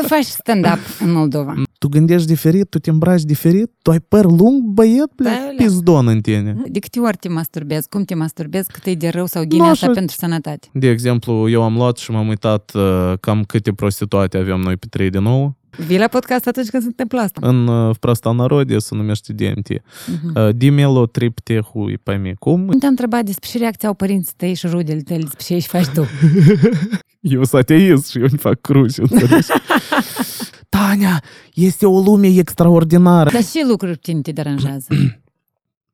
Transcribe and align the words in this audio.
tu 0.00 0.06
faci 0.06 0.24
stand-up 0.24 0.78
în 1.00 1.12
Moldova. 1.12 1.54
Tu 1.78 1.88
gândești 1.88 2.26
diferit, 2.26 2.68
tu 2.68 2.78
te 2.78 2.90
îmbraci 2.90 3.22
diferit, 3.22 3.70
tu 3.82 3.90
ai 3.90 4.00
păr 4.00 4.24
lung, 4.24 4.62
băiet, 4.62 5.10
da, 5.16 5.30
pizdon 5.56 6.08
în 6.08 6.20
tine. 6.20 6.56
De 6.66 6.78
câte 6.78 7.00
ori 7.00 7.16
te 7.16 7.28
masturbezi? 7.28 7.88
Cum 7.88 8.04
te 8.04 8.14
masturbezi? 8.14 8.68
Cât 8.72 8.86
e 8.86 8.94
de 8.94 9.08
rău 9.08 9.26
sau 9.26 9.44
ghinea 9.44 9.70
asta 9.70 9.90
pentru 9.90 10.16
sănătate? 10.18 10.68
De 10.72 10.88
exemplu, 10.88 11.48
eu 11.48 11.62
am 11.62 11.74
luat 11.74 11.96
și 11.96 12.10
m-am 12.10 12.28
uitat 12.28 12.72
uh, 12.74 13.12
cam 13.20 13.44
câte 13.44 13.72
prostituate 13.72 14.36
avem 14.36 14.60
noi 14.60 14.76
pe 14.76 14.86
trei 14.90 15.10
de 15.10 15.18
nou. 15.18 15.56
Vila 15.86 16.00
la 16.00 16.06
podcast 16.06 16.46
atunci 16.46 16.68
când 16.68 16.82
se 16.82 16.88
întâmplă 16.88 17.20
asta. 17.20 17.40
În 17.42 17.66
uh, 17.66 17.96
prosta 18.00 18.32
narodie 18.32 18.78
se 18.78 18.94
numește 18.94 19.32
DMT. 19.32 19.72
Uh-huh. 19.72 19.82
Mhm. 20.22 20.46
Uh, 20.46 20.54
dimelo 20.54 21.06
triptehu 21.06 21.88
i 21.88 21.96
paimi. 21.96 22.34
Cum? 22.38 22.60
Nu 22.60 22.78
te-am 22.78 22.90
întrebat 22.90 23.24
despre 23.24 23.48
ce 23.50 23.58
reacție 23.58 23.88
au 23.88 23.94
părinții 23.94 24.32
tăi 24.36 24.54
și 24.54 24.66
rudele 24.66 25.00
tăi 25.00 25.18
despre 25.18 25.44
ce 25.44 25.54
ești 25.54 25.68
faci 25.68 25.86
tu. 25.86 26.04
jūs 27.22 28.10
šim 28.10 28.38
pakrušins. 28.42 29.50
Таня, 30.68 31.22
este 31.54 31.86
o 31.86 32.00
lume 32.00 32.28
extraordinară. 32.38 33.30
Dar 33.30 33.44
ce 33.44 33.64
lucruri 33.66 33.96
tine 33.96 34.20
te 34.20 34.32
deranjează? 34.32 34.86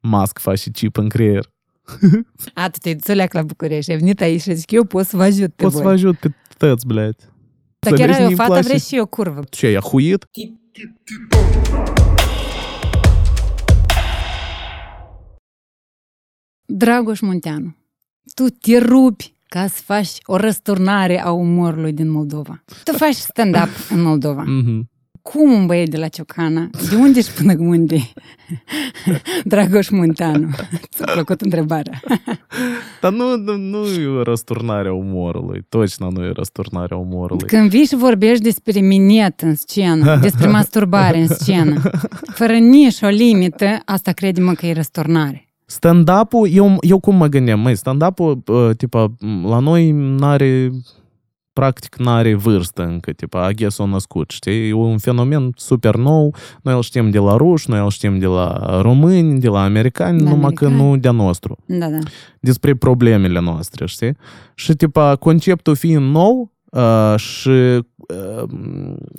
Masc 0.01 0.39
face 0.39 0.71
chip 0.71 0.97
în 0.97 1.09
creier. 1.09 1.53
Atât 2.55 2.83
te 2.83 2.91
înțeleag 2.91 3.35
la 3.35 3.43
București. 3.43 3.91
Ai 3.91 3.99
venit 3.99 4.21
aici 4.21 4.41
și 4.41 4.55
zic, 4.55 4.71
eu 4.71 4.85
pot 4.85 5.07
să 5.07 5.17
vă 5.17 5.23
ajut 5.23 5.53
pe 5.55 5.63
Pot 5.63 5.73
să 5.73 5.83
vă 5.83 5.91
ajut 5.91 6.17
pe 6.17 6.35
tăți, 6.57 6.87
блядь. 6.87 7.33
Dar 7.79 7.93
chiar 7.93 8.11
ai 8.11 8.33
o 8.33 8.35
fată, 8.35 8.61
vrei 8.61 8.79
și 8.79 8.97
eu 8.97 9.07
curvă. 9.07 9.45
Ce, 9.51 9.67
e 9.67 9.79
huit? 9.79 10.29
Dragoș 16.67 17.21
Munteanu, 17.21 17.77
tu 18.35 18.45
te 18.49 18.79
rupi 18.79 19.35
ca 19.55 19.67
să 19.67 19.81
faci 19.85 20.11
o 20.25 20.37
răsturnare 20.37 21.23
a 21.23 21.31
umorului 21.31 21.93
din 21.93 22.11
Moldova. 22.11 22.63
Tu 22.85 22.93
faci 22.93 23.15
stand-up 23.15 23.69
în 23.91 24.03
Moldova. 24.03 24.43
Mhm. 24.47 24.91
Cum 25.23 25.53
un 25.53 25.67
băiat 25.67 25.89
de 25.89 25.97
la 25.97 26.09
Ciocana? 26.09 26.69
De 26.91 26.97
unde 26.97 27.21
și 27.21 27.33
până 27.33 27.55
unde? 27.59 27.97
Dragoș 29.45 29.89
Munteanu. 29.89 30.49
Ți-a 30.95 31.13
plăcut 31.13 31.41
întrebarea. 31.41 32.01
Dar 33.01 33.13
nu, 33.13 33.37
nu, 33.37 33.57
nu 33.57 33.87
e 33.87 34.23
răsturnarea 34.23 34.93
umorului. 34.93 35.67
Tocina 35.69 36.09
nu 36.09 36.25
e 36.25 36.31
răsturnarea 36.35 36.97
umorului. 36.97 37.47
Când 37.47 37.71
vii 37.71 37.85
și 37.85 37.95
vorbești 37.95 38.43
despre 38.43 38.81
minet 38.81 39.41
în 39.41 39.55
scenă, 39.55 40.17
despre 40.17 40.49
masturbare 40.59 41.19
în 41.19 41.27
scenă, 41.27 41.83
fără 42.33 42.53
nici 42.53 43.03
o 43.03 43.09
limită, 43.09 43.81
asta 43.85 44.13
crede-mă 44.13 44.53
că 44.53 44.67
e 44.67 44.73
răsturnare. 44.73 45.54
Stand-up-ul, 45.75 46.49
eu, 46.53 46.77
eu 46.81 46.99
cum 46.99 47.17
mă 47.17 47.27
gândeam, 47.27 47.61
măi, 47.61 47.77
stand-up-ul, 47.77 48.43
uh, 48.47 48.71
tipa, 48.77 49.15
la 49.45 49.59
noi 49.59 49.91
n-are, 49.91 50.71
practic 51.53 51.97
n-are 51.97 52.35
vârstă 52.35 52.83
încă, 52.83 53.13
tipa, 53.13 53.45
Aghes 53.45 53.79
a 53.79 53.85
născut, 53.85 54.31
știi? 54.31 54.69
E 54.69 54.73
un 54.73 54.99
fenomen 54.99 55.51
super 55.57 55.97
nou, 55.97 56.35
noi 56.63 56.75
îl 56.75 56.83
știm 56.83 57.11
de 57.11 57.19
la 57.19 57.37
ruși, 57.37 57.71
noi 57.71 57.81
îl 57.81 57.91
știm 57.91 58.19
de 58.19 58.27
la 58.27 58.81
români, 58.81 59.41
de 59.41 59.49
la 59.49 59.63
americani, 59.63 60.19
De 60.19 60.25
numai 60.29 60.53
că 60.53 60.65
americani. 60.65 60.91
nu 60.91 60.97
de-a 60.97 61.11
nostru. 61.11 61.57
Da, 61.67 61.89
da. 61.89 61.99
despre 62.41 62.75
problemele 62.75 63.41
noastre, 63.41 63.87
știi? 63.87 64.17
Și, 64.55 64.75
tipa, 64.75 65.17
conceptul 65.17 65.75
fiind 65.77 66.11
nou 66.11 66.53
uh, 66.75 67.15
și 67.17 67.49
uh, 67.49 67.83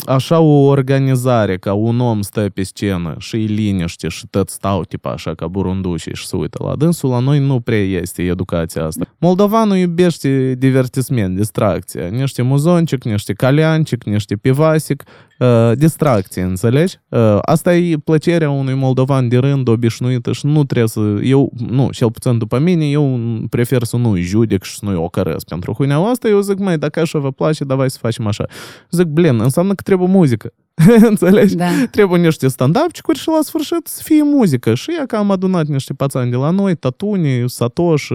așa 0.06 0.39
o 0.39 0.66
organizare 0.66 1.58
ca 1.58 1.73
un 1.73 2.00
om 2.00 2.22
stă 2.22 2.50
pe 2.53 2.64
scenă 2.64 3.16
și 3.17 3.36
îi 3.36 3.45
liniște 3.45 4.08
și 4.08 4.28
tot 4.30 4.50
stau, 4.50 4.84
tipa, 4.84 5.12
așa 5.12 5.34
ca 5.36 5.47
burundușii 5.47 6.16
și 6.16 6.25
se 6.25 6.36
uită 6.36 6.64
la 6.64 6.75
dânsul, 6.75 7.09
la 7.09 7.20
noi 7.20 7.39
nu 7.39 7.59
prea 7.59 7.84
este 7.84 8.23
educația 8.23 8.86
asta. 8.86 9.06
Moldovanul 9.17 9.75
iubește 9.75 10.56
divertisment, 10.58 11.36
distracție, 11.36 12.08
niște 12.08 12.42
muzoncic, 12.42 13.03
niște 13.03 13.34
caliancic, 13.34 14.03
niște 14.03 14.36
pivasic, 14.36 15.03
Uh, 15.39 15.72
distracție, 15.78 16.41
înțelegi? 16.41 17.00
Asta 17.41 17.75
e 17.75 17.97
plăcerea 18.03 18.50
unui 18.50 18.73
moldovan 18.73 19.28
de 19.28 19.38
rând 19.38 19.67
obișnuită 19.67 20.31
și 20.31 20.45
nu 20.45 20.64
trebuie 20.64 20.88
să... 20.89 21.00
Eu, 21.23 21.52
nu, 21.69 21.89
cel 21.91 22.11
puțin 22.11 22.38
după 22.38 22.59
mine, 22.59 22.85
eu 22.85 23.19
prefer 23.50 23.84
să 23.84 23.97
nu-i 23.97 24.22
judec 24.22 24.63
și 24.63 24.75
să 24.75 24.85
nu-i 24.85 24.95
ocărăsc 24.95 25.47
pentru 25.47 25.74
huinea 25.74 25.97
asta. 25.97 26.28
Eu 26.28 26.40
zic, 26.40 26.57
mai 26.59 26.78
dacă 26.78 27.00
așa 27.00 27.19
vă 27.19 27.31
place, 27.31 27.63
davai 27.63 27.90
să 27.90 27.97
facem 28.01 28.28
așa. 28.28 28.45
Zic, 28.91 29.06
blin, 29.06 29.40
înseamnă 29.40 29.74
că 29.74 29.81
trebuie 29.81 30.07
muzică. 30.07 30.53
Înțelegi? 31.09 31.56
Da. 31.56 31.69
Trebuie 31.91 32.22
niște 32.22 32.47
stand-up-cicuri 32.47 33.18
și 33.18 33.28
la 33.28 33.40
sfârșit 33.41 33.88
să 33.88 34.01
fie 34.03 34.24
muzică. 34.24 34.74
Și 34.74 34.91
ea 34.97 35.06
că 35.06 35.16
am 35.16 35.31
adunat 35.31 35.66
niște 35.66 35.94
pațani 35.94 36.31
de 36.31 36.35
la 36.35 36.50
noi, 36.50 36.75
Tatuni, 36.75 37.50
Satoș, 37.50 38.09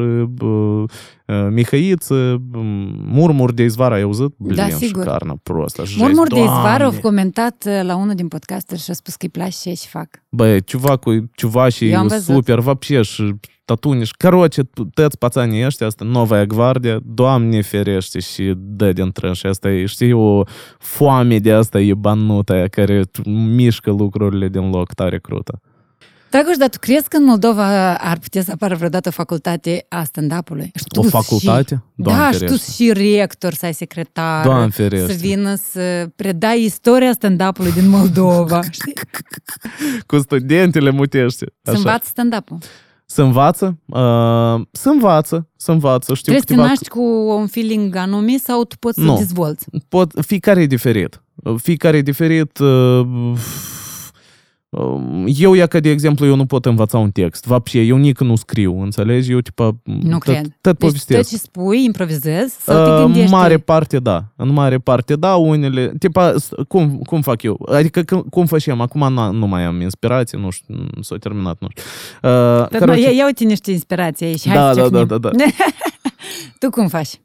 Mihăiță, 1.50 2.42
Murmur 3.06 3.52
de 3.54 3.64
izvara, 3.64 3.96
ai 3.96 4.02
auzit? 4.02 4.34
Blin, 4.38 4.56
Da, 4.56 4.70
sigur. 4.70 5.04
șicarnă, 5.04 5.36
prostă. 5.44 5.86
jесть. 5.86 6.00
Murmur 6.00 6.28
de 6.28 6.36
Doamne! 6.36 6.52
Izvarov 6.52 6.98
comentat 7.00 7.64
uh, 7.68 7.80
la 7.84 7.96
unul 7.96 8.16
din 8.16 8.28
podcasturi 8.28 8.80
și 8.82 8.90
a 8.90 8.94
spus 8.94 9.14
că 9.16 9.24
îi 9.26 9.30
place 9.32 9.56
ce 9.64 9.74
și 9.74 9.88
fac. 9.88 10.08
Băi, 10.30 10.64
чувacul, 10.64 11.30
чувашii 11.36 11.92
Eu 11.92 12.00
am 12.00 12.06
e 12.06 12.10
văzut. 12.10 12.36
super, 12.36 12.60
вообще, 12.60 13.02
și 13.02 13.34
tatuni, 13.66 14.06
și 14.06 14.14
Короче, 14.18 14.62
toți 14.94 15.18
pațanii 15.18 15.66
ăștia, 15.66 15.88
asta 15.88 16.06
Noua 16.06 16.46
Gvardia, 16.46 17.00
Doamne 17.04 17.62
ferește 17.62 18.20
și 18.20 18.54
dă 18.58 18.94
din 18.94 19.12
trân 19.12 19.34
și 19.34 19.46
asta 19.46 19.70
e, 19.70 19.86
știi, 19.86 20.12
o 20.12 20.44
foame 20.80 21.38
de 21.40 21.52
asta 21.52 21.80
e 21.80 21.94
banută 21.94 22.54
aia 22.54 22.68
care 22.68 23.02
mișcă 23.56 23.92
lucrurile 23.92 24.48
din 24.48 24.70
loc 24.70 24.94
tare 24.94 25.20
crută. 25.20 25.60
Dragoș, 26.31 26.57
dar 26.57 26.69
tu 26.69 26.79
crezi 26.81 27.09
că 27.09 27.17
în 27.17 27.25
Moldova 27.25 27.95
ar 27.97 28.19
putea 28.19 28.43
să 28.43 28.51
apară 28.55 28.75
vreodată 28.77 29.09
o 29.09 29.13
facultate 29.13 29.87
a 29.89 30.05
stand-up-ului? 30.05 30.71
Și 30.75 30.85
O 30.97 31.01
tu 31.01 31.09
facultate? 31.09 31.75
Și, 31.75 31.81
Doamne 32.03 32.23
da, 32.23 32.31
și 32.31 32.39
tu 32.39 32.45
ferește. 32.47 32.71
și 32.73 32.93
rector, 32.93 33.55
să 33.55 33.67
ai 33.67 33.75
secretar, 33.75 34.45
Doamne 34.45 34.69
ferește. 34.69 35.13
să 35.13 35.19
vină 35.21 35.55
să 35.71 36.09
predai 36.17 36.63
istoria 36.63 37.13
stand-up-ului 37.13 37.73
din 37.73 37.89
Moldova. 37.89 38.61
știi? 38.71 38.93
Cu 40.07 40.19
studentele 40.19 40.91
mutește. 40.91 41.47
Să 41.63 41.71
învați 41.73 42.09
stand-up-ul. 42.09 42.59
Să 43.07 43.23
învață? 43.23 43.79
Uh, 43.87 43.99
să 44.71 44.89
învață, 44.89 45.49
să 45.57 45.71
învață. 45.71 46.15
Știu 46.15 46.33
Trebuie 46.33 46.41
să 46.41 46.47
te 46.47 46.53
câteva 46.55 46.67
naști 46.67 46.89
cu 46.89 47.03
un 47.41 47.47
feeling 47.47 47.95
anume 47.97 48.37
sau 48.37 48.65
tu 48.65 48.77
poți 48.79 48.99
să 48.99 49.05
Nu. 49.05 49.17
dezvolți? 49.17 49.65
pot, 49.89 50.13
fiecare 50.27 50.61
e 50.63 50.67
diferit. 50.67 51.23
Fiecare 51.57 51.97
e 51.97 52.03
diferit. 52.03 52.59
uh, 52.59 53.07
eu, 55.27 55.55
ia 55.55 55.67
că, 55.67 55.81
de 55.81 55.91
exemplu, 55.91 56.27
eu 56.27 56.37
nu 56.37 56.47
pot 56.47 56.65
învăța 56.65 56.99
un 56.99 57.11
text. 57.11 57.47
Vapșe, 57.47 57.81
eu 57.81 57.97
nici 57.97 58.19
nu 58.19 58.37
scriu, 58.37 58.81
înțelegi? 58.81 59.33
Eu, 59.33 59.41
tipă, 59.41 59.81
nu 59.85 60.11
tot, 60.11 60.21
cred. 60.21 60.57
tot 60.61 60.79
povestesc. 60.79 61.07
Deci, 61.07 61.17
tot 61.17 61.29
ce 61.29 61.37
spui, 61.37 61.85
improvizezi 61.85 62.55
sau 62.61 62.85
te 62.85 63.03
gândești? 63.03 63.33
În 63.33 63.39
mare 63.39 63.59
parte, 63.59 63.99
da. 63.99 64.25
În 64.37 64.49
mare 64.49 64.79
parte, 64.79 65.17
da, 65.17 65.37
unele... 65.37 65.93
Tipa, 65.99 66.35
cum, 66.69 66.99
cum 66.99 67.21
fac 67.21 67.43
eu? 67.43 67.69
Adică, 67.73 68.05
cum 68.31 68.47
facem? 68.47 68.81
Acum 68.81 69.13
nu 69.33 69.47
mai 69.47 69.65
am 69.65 69.81
inspirație, 69.81 70.39
nu 70.39 70.51
știu, 70.51 70.89
s-a 71.01 71.17
terminat, 71.17 71.57
nu 71.61 71.69
știu. 71.71 71.83
Uh, 72.31 72.69
Căroce... 72.69 73.15
Ia 73.15 73.25
uite 73.25 73.45
niște 73.45 73.71
inspirație 73.71 74.27
aici, 74.27 74.47
hai 74.49 74.57
da, 74.57 74.75
da, 74.75 74.89
da, 74.89 75.05
da, 75.05 75.19
da. 75.19 75.31
tu 76.59 76.71
cum 76.71 76.89
faci? 76.89 77.21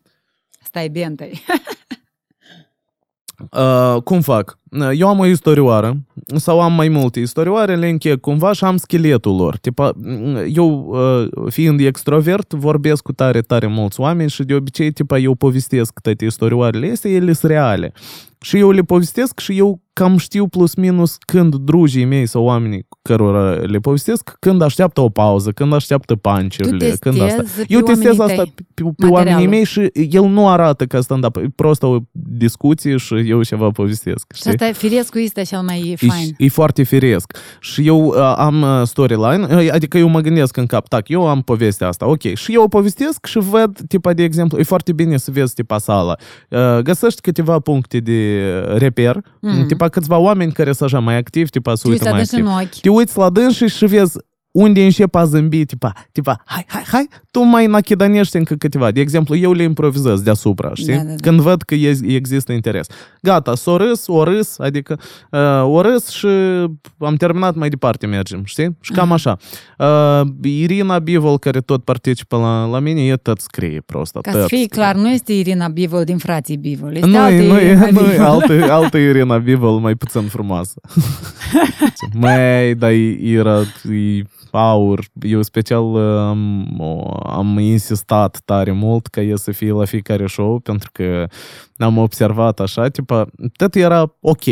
Stai 0.63 0.89
bentai. 0.89 1.43
Uh, 3.51 4.01
cum 4.01 4.21
fac? 4.21 4.57
Uh, 4.71 4.89
Eu 4.97 5.07
am 5.07 5.19
o 5.19 5.25
istorioară 5.25 5.97
sau 6.35 6.61
am 6.61 6.73
mai 6.73 6.87
multe 6.87 7.19
istorioare, 7.19 7.75
le 7.75 7.87
încheg 7.87 8.19
cumva 8.19 8.51
și 8.51 8.63
am 8.63 8.77
scheletul 8.77 9.35
lor. 9.35 9.57
Tipa, 9.57 9.91
mm, 9.95 10.37
eu, 10.53 10.85
uh, 10.87 11.51
fiind 11.51 11.79
extrovert, 11.79 12.53
vorbesc 12.53 13.03
cu 13.03 13.11
tare, 13.11 13.41
tare 13.41 13.67
mulți 13.67 13.99
oameni 13.99 14.29
și 14.29 14.43
de 14.43 14.53
obicei, 14.53 14.91
tipa, 14.91 15.17
eu 15.17 15.35
povestesc 15.35 15.99
toate 15.99 16.25
istorioarele 16.25 16.91
astea, 16.91 17.11
ele 17.11 17.33
sunt 17.33 17.51
reale. 17.51 17.93
Și 18.45 18.57
eu 18.57 18.71
le 18.71 18.81
povestesc 18.81 19.39
și 19.39 19.57
eu 19.57 19.81
cam 19.93 20.17
știu 20.17 20.47
plus 20.47 20.75
minus 20.75 21.17
când 21.25 21.55
drugii 21.55 22.05
mei 22.05 22.25
sau 22.25 22.43
oamenii 22.43 22.87
cărora 23.01 23.49
le 23.53 23.77
povestesc, 23.77 24.35
când 24.39 24.61
așteaptă 24.61 25.01
o 25.01 25.09
pauză, 25.09 25.51
când 25.51 25.73
așteaptă 25.73 26.15
panciurile, 26.15 26.89
Tu 26.89 26.97
când 26.99 27.21
asta. 27.21 27.41
testezi 27.41 27.67
pe 27.67 27.73
Eu 27.73 27.79
testez 27.81 28.17
oamenii 28.19 28.41
asta 28.41 28.43
tăi 28.43 28.53
pe, 28.55 28.63
pe, 28.73 28.81
pe 28.95 29.05
oamenii 29.05 29.11
materialul. 29.11 29.49
mei 29.49 29.63
și 29.63 29.91
el 30.15 30.23
nu 30.23 30.47
arată 30.49 30.85
ca 30.85 31.01
stand-up, 31.01 31.35
e 31.35 31.45
prost 31.55 31.83
o 31.83 31.97
discuție 32.11 32.97
și 32.97 33.13
eu 33.29 33.43
ceva 33.43 33.69
povestesc. 33.69 34.31
Și 34.33 34.39
Știi? 34.39 34.49
asta, 34.49 34.71
firescul 34.71 35.21
este 35.21 35.41
cel 35.41 35.61
mai 35.61 35.97
E, 36.01 36.07
fain. 36.07 36.35
e 36.37 36.47
foarte 36.49 36.83
firesc. 36.83 37.37
Și 37.59 37.87
eu 37.87 38.05
uh, 38.05 38.33
am 38.37 38.61
uh, 38.61 38.81
storyline, 38.87 39.47
uh, 39.55 39.67
adică 39.71 39.97
eu 39.97 40.07
mă 40.07 40.19
gândesc 40.19 40.57
în 40.57 40.65
cap, 40.65 40.87
tac, 40.87 41.09
eu 41.09 41.27
am 41.27 41.41
povestea 41.41 41.87
asta, 41.87 42.07
ok. 42.09 42.21
Și 42.33 42.53
eu 42.53 42.63
o 42.63 42.67
povestesc 42.67 43.25
și 43.25 43.39
văd, 43.39 43.77
tipa, 43.87 44.13
de 44.13 44.23
exemplu, 44.23 44.59
e 44.59 44.63
foarte 44.63 44.93
bine 44.93 45.17
să 45.17 45.31
vezi, 45.31 45.53
tipa, 45.53 45.77
sala. 45.77 46.15
Uh, 46.49 46.77
găsești 46.79 47.21
câteva 47.21 47.59
puncte 47.59 47.99
de 47.99 48.34
reper, 48.77 49.15
Mhm. 49.41 49.55
mm. 49.57 49.65
tipa, 49.67 49.89
câțiva 49.89 50.17
oameni 50.17 50.51
care 50.51 50.71
sunt 50.71 50.89
așa 50.93 50.99
mai 50.99 51.17
activi, 51.17 51.49
tipa, 51.49 51.75
să 51.75 51.81
Tu 51.83 51.89
uiți 51.89 52.01
uită 52.01 52.15
la 52.15 52.15
mai 52.19 52.25
dânsi 52.25 52.35
activ. 52.35 52.47
în 52.53 52.61
ochi. 52.67 52.79
Te 52.81 52.89
uiți 52.89 53.17
la 53.17 53.29
dânsi 53.29 53.63
și 53.63 53.85
vezi 53.85 54.17
unde 54.51 54.83
încep 54.83 55.15
a 55.15 55.25
zâmbi, 55.25 55.65
tipa, 55.65 55.93
tipa, 56.11 56.41
hai, 56.45 56.65
hai, 56.67 56.83
hai, 56.87 57.07
tu 57.35 57.43
mai 57.43 57.65
nachidanești 57.65 58.37
încă 58.37 58.55
câteva. 58.55 58.91
De 58.91 58.99
exemplu, 58.99 59.35
eu 59.35 59.51
le 59.51 59.63
improvizez 59.63 60.21
deasupra, 60.21 60.71
știi? 60.73 60.93
Da, 60.93 61.01
da, 61.01 61.09
da. 61.09 61.15
Când 61.21 61.39
văd 61.39 61.61
că 61.61 61.75
e- 61.75 61.97
există 62.07 62.51
interes. 62.51 62.87
Gata, 63.21 63.55
s-o 63.55 63.77
râs, 63.77 64.07
o 64.07 64.23
râs, 64.23 64.59
adică 64.59 64.99
uh, 65.31 65.63
o 65.63 65.81
râs 65.81 66.09
și 66.09 66.27
am 66.97 67.15
terminat, 67.17 67.55
mai 67.55 67.69
departe 67.69 68.05
mergem, 68.07 68.41
știi? 68.43 68.77
Și 68.81 68.91
cam 68.91 69.11
așa. 69.11 69.37
Uh, 69.77 70.21
Irina 70.43 70.99
Bivol, 70.99 71.37
care 71.39 71.59
tot 71.59 71.83
participă 71.83 72.37
la, 72.37 72.65
la 72.65 72.79
mine, 72.79 73.01
e 73.05 73.15
tot 73.15 73.39
scrie 73.39 73.81
prost. 73.85 74.11
Ca 74.21 74.31
tot 74.31 74.41
să 74.41 74.47
fie 74.47 74.57
scrie. 74.63 74.65
clar, 74.67 74.95
nu 74.95 75.09
este 75.09 75.33
Irina 75.33 75.67
Bivol 75.67 76.03
din 76.03 76.17
frații 76.17 76.57
Bivol. 76.57 76.95
Este 76.95 77.07
Nu, 77.07 77.19
altă 77.19 77.41
nu, 77.43 77.59
Irina 77.61 77.89
nu, 77.89 77.99
Bivol. 78.01 78.25
altă, 78.25 78.53
altă 78.79 78.97
Irina 78.97 79.37
Bivol 79.37 79.79
mai 79.79 79.95
puțin 79.95 80.21
frumoasă. 80.21 80.81
Mai, 82.13 82.75
dar 82.75 82.91
Ira, 83.21 83.59
e 83.83 84.21
aur. 84.51 85.05
Eu 85.21 85.41
special 85.41 85.95
am, 86.19 86.67
am 87.26 87.58
insistat 87.58 88.40
tare 88.44 88.72
mult 88.72 89.06
ca 89.06 89.20
el 89.20 89.36
să 89.36 89.52
fie 89.52 89.72
la 89.72 89.84
fiecare 89.84 90.26
show, 90.26 90.58
pentru 90.58 90.90
că 90.92 91.26
am 91.78 91.98
observat 91.98 92.60
așa, 92.60 92.88
tipa, 92.88 93.26
tot 93.56 93.74
era 93.74 94.14
ok. 94.20 94.44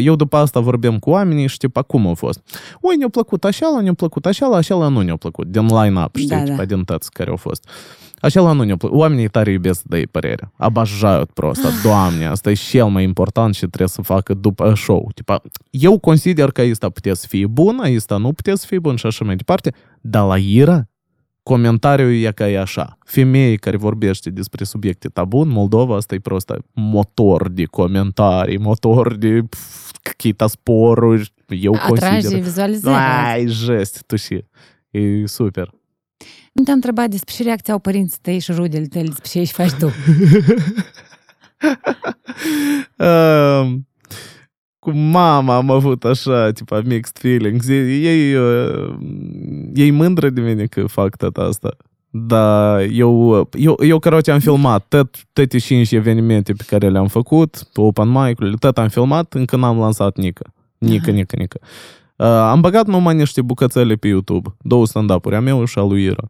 Eu 0.00 0.16
după 0.16 0.36
asta 0.36 0.60
vorbim 0.60 0.98
cu 0.98 1.10
oamenii 1.10 1.46
și 1.46 1.56
tipa, 1.56 1.82
cum 1.82 2.06
a 2.06 2.14
fost? 2.14 2.40
Oi, 2.80 2.96
ne-a 2.96 3.08
plăcut 3.08 3.44
așa, 3.44 3.80
ne-a 3.82 3.94
plăcut 3.94 4.26
așa, 4.26 4.46
așa 4.46 4.88
nu 4.88 5.00
ne-a 5.00 5.16
plăcut, 5.16 5.46
din 5.46 5.66
line-up, 5.66 6.16
știi, 6.16 6.28
Da, 6.28 6.36
da. 6.36 6.42
tipa, 6.42 6.64
din 6.64 6.84
toți 6.84 7.10
care 7.10 7.30
au 7.30 7.36
fost. 7.36 7.68
Așa 8.20 8.52
nu 8.52 8.62
ne-a 8.62 8.76
plăcut. 8.76 8.98
Oamenii 8.98 9.28
tare 9.28 9.50
iubesc 9.50 9.78
să 9.78 9.84
dai 9.88 10.06
părere. 10.10 10.52
Обожают 10.58 11.30
просто. 11.30 11.68
Doamne, 11.82 12.26
asta 12.26 12.50
e 12.50 12.54
cel 12.54 12.86
mai 12.86 13.02
important 13.02 13.54
și 13.54 13.66
trebuie 13.66 13.88
să 13.88 14.02
facă 14.02 14.34
după 14.34 14.74
show. 14.74 15.10
Tipa, 15.14 15.42
eu 15.70 15.98
consider 15.98 16.50
că 16.50 16.60
asta 16.60 16.88
putea 16.88 17.14
să 17.14 17.26
fie 17.28 17.46
bun, 17.46 17.80
asta 17.96 18.16
nu 18.16 18.32
putea 18.32 18.54
să 18.54 18.66
fie 18.66 18.78
bun 18.78 18.96
și 18.96 19.06
așa 19.06 19.24
mai 19.24 19.36
departe. 19.36 19.72
Dar 20.00 20.26
la 20.26 20.36
Ira, 20.38 20.88
Comentariul 21.43 22.13
e 22.13 22.31
că 22.31 22.43
e 22.43 22.59
așa. 22.59 22.97
Femeie 23.05 23.55
care 23.55 23.77
vorbește 23.77 24.29
despre 24.29 24.63
subiecte 24.63 25.07
tabu 25.07 25.37
în 25.37 25.47
Moldova, 25.47 25.95
asta 25.95 26.15
e 26.15 26.19
prost 26.19 26.51
motor 26.73 27.49
de 27.49 27.65
comentarii, 27.65 28.57
motor 28.57 29.15
de 29.15 29.41
chita 30.17 30.47
sporuri. 30.47 31.33
Eu 31.47 31.73
Atrage 31.73 32.11
consider... 32.11 32.39
vizualizări. 32.39 32.95
Ai, 32.95 33.47
jest, 33.47 34.03
tu 34.07 34.15
și. 34.15 34.43
E 34.89 35.25
super. 35.25 35.69
Nu 36.53 36.63
te-am 36.63 36.75
întrebat 36.75 37.09
despre 37.09 37.33
ce 37.33 37.43
reacție 37.43 37.73
au 37.73 37.79
părinții 37.79 38.19
tăi 38.21 38.39
și 38.39 38.51
rudele 38.51 38.85
tăi 38.85 39.03
despre 39.03 39.27
ce 39.29 39.39
ești 39.39 39.53
faci 39.53 39.71
tu. 39.71 39.85
uh, 42.97 43.73
cu 44.79 44.91
mama 44.91 45.55
am 45.55 45.69
avut 45.69 46.03
așa, 46.03 46.51
tipa, 46.51 46.81
mixed 46.85 47.17
feelings. 47.17 47.67
Ei, 47.67 48.05
ei 48.05 48.35
e 49.73 49.91
mândră 49.91 50.29
de 50.29 50.41
mine 50.41 50.65
că 50.65 50.85
fac 50.87 51.15
tot 51.15 51.37
asta. 51.37 51.77
Da, 52.09 52.83
eu, 52.83 53.49
eu, 53.53 53.77
eu 53.79 53.99
cărote 53.99 54.31
am 54.31 54.39
filmat 54.39 54.85
tot, 54.87 55.15
toate 55.33 55.57
cinci 55.57 55.91
evenimente 55.91 56.53
pe 56.53 56.63
care 56.67 56.89
le-am 56.89 57.07
făcut, 57.07 57.67
open 57.75 58.09
mic-urile, 58.09 58.55
tot 58.59 58.77
am 58.77 58.87
filmat 58.87 59.33
încă 59.33 59.55
n-am 59.55 59.77
lansat 59.77 60.17
nică. 60.17 60.53
Nică, 60.77 61.11
nică, 61.11 61.35
nică. 61.35 61.59
Uh, 62.15 62.25
am 62.27 62.61
băgat 62.61 62.87
numai 62.87 63.15
niște 63.15 63.41
bucățele 63.41 63.95
pe 63.95 64.07
YouTube, 64.07 64.55
două 64.61 64.85
stand-up-uri, 64.85 65.35
a 65.35 65.39
meu 65.39 65.65
și 65.65 65.79
a 65.79 65.81
lui 65.81 66.03
Ira. 66.03 66.29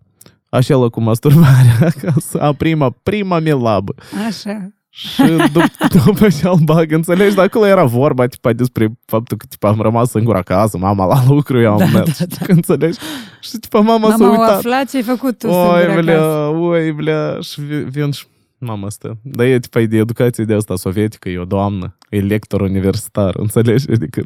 Așa 0.49 0.75
la 0.75 0.88
cu 0.88 1.01
masturbarea, 1.01 1.93
a 2.47 2.53
prima, 2.53 2.89
prima 3.03 3.39
mea 3.39 3.55
labă. 3.55 3.93
Așa. 4.27 4.71
Și 4.93 5.21
dup- 5.51 5.88
după 6.05 6.27
ce 6.29 6.47
îl 6.47 6.57
bag, 6.63 6.91
înțelegi? 6.91 7.35
Dar 7.35 7.45
acolo 7.45 7.65
era 7.65 7.83
vorba 7.83 8.25
tipa, 8.27 8.53
despre 8.53 8.88
faptul 9.05 9.38
că 9.38 9.45
tipa, 9.49 9.67
am 9.69 9.81
rămas 9.81 10.09
singur 10.09 10.35
acasă, 10.35 10.77
mama 10.77 11.05
la 11.05 11.23
lucru, 11.27 11.59
eu 11.61 11.71
am 11.71 11.77
Da, 11.77 11.85
mers. 11.85 12.17
da, 12.19 12.25
da. 12.39 12.45
Înțelegi? 12.53 12.99
Și 13.41 13.57
tipa, 13.57 13.79
mama, 13.79 14.09
s-a 14.09 14.15
Mama 14.17 14.35
a 14.35 14.39
uitat. 14.39 14.57
aflat 14.57 14.89
ce 14.89 14.97
ai 14.97 15.03
făcut 15.03 15.38
tu 15.38 15.47
Oi, 15.47 15.53
singur 15.53 15.79
acasă. 15.89 16.01
blea, 16.01 16.49
oi, 16.49 16.91
blea. 16.91 17.38
Și 17.41 17.61
vi- 17.61 17.83
vin 17.89 18.11
și 18.11 18.25
mama 18.65 18.85
asta. 18.87 19.17
Dar 19.21 19.45
e 19.45 19.59
tipa 19.59 19.79
e 19.79 19.85
de 19.85 19.97
educație 19.97 20.43
de 20.43 20.53
asta 20.53 20.75
sovietică, 20.75 21.29
e 21.29 21.37
o 21.37 21.45
doamnă, 21.45 21.97
e 22.09 22.19
lector 22.19 22.61
universitar, 22.61 23.35
înțelegi? 23.37 23.91
Adică 23.91 24.21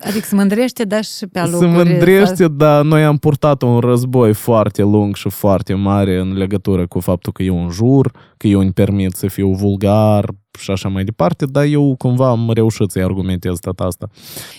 Adică 0.00 0.24
se 0.24 0.34
mândrește, 0.34 0.84
dar 0.84 1.04
și 1.04 1.26
pe 1.26 1.38
se 1.38 1.38
alocuri. 1.38 1.70
mândrește, 1.70 2.48
dar 2.48 2.84
noi 2.84 3.04
am 3.04 3.16
purtat 3.16 3.62
un 3.62 3.78
război 3.78 4.34
foarte 4.34 4.82
lung 4.82 5.14
și 5.14 5.28
foarte 5.28 5.74
mare 5.74 6.18
în 6.18 6.36
legătură 6.36 6.86
cu 6.86 7.00
faptul 7.00 7.32
că 7.32 7.42
eu 7.42 7.62
înjur, 7.62 8.10
că 8.36 8.46
eu 8.46 8.60
îmi 8.60 8.72
permit 8.72 9.12
să 9.12 9.26
fiu 9.26 9.52
vulgar 9.52 10.30
și 10.58 10.70
așa 10.70 10.88
mai 10.88 11.04
departe, 11.04 11.44
dar 11.46 11.64
eu 11.64 11.94
cumva 11.98 12.28
am 12.28 12.50
reușit 12.54 12.90
să-i 12.90 13.02
argumentez 13.02 13.58
tot 13.58 13.80
asta. 13.80 14.08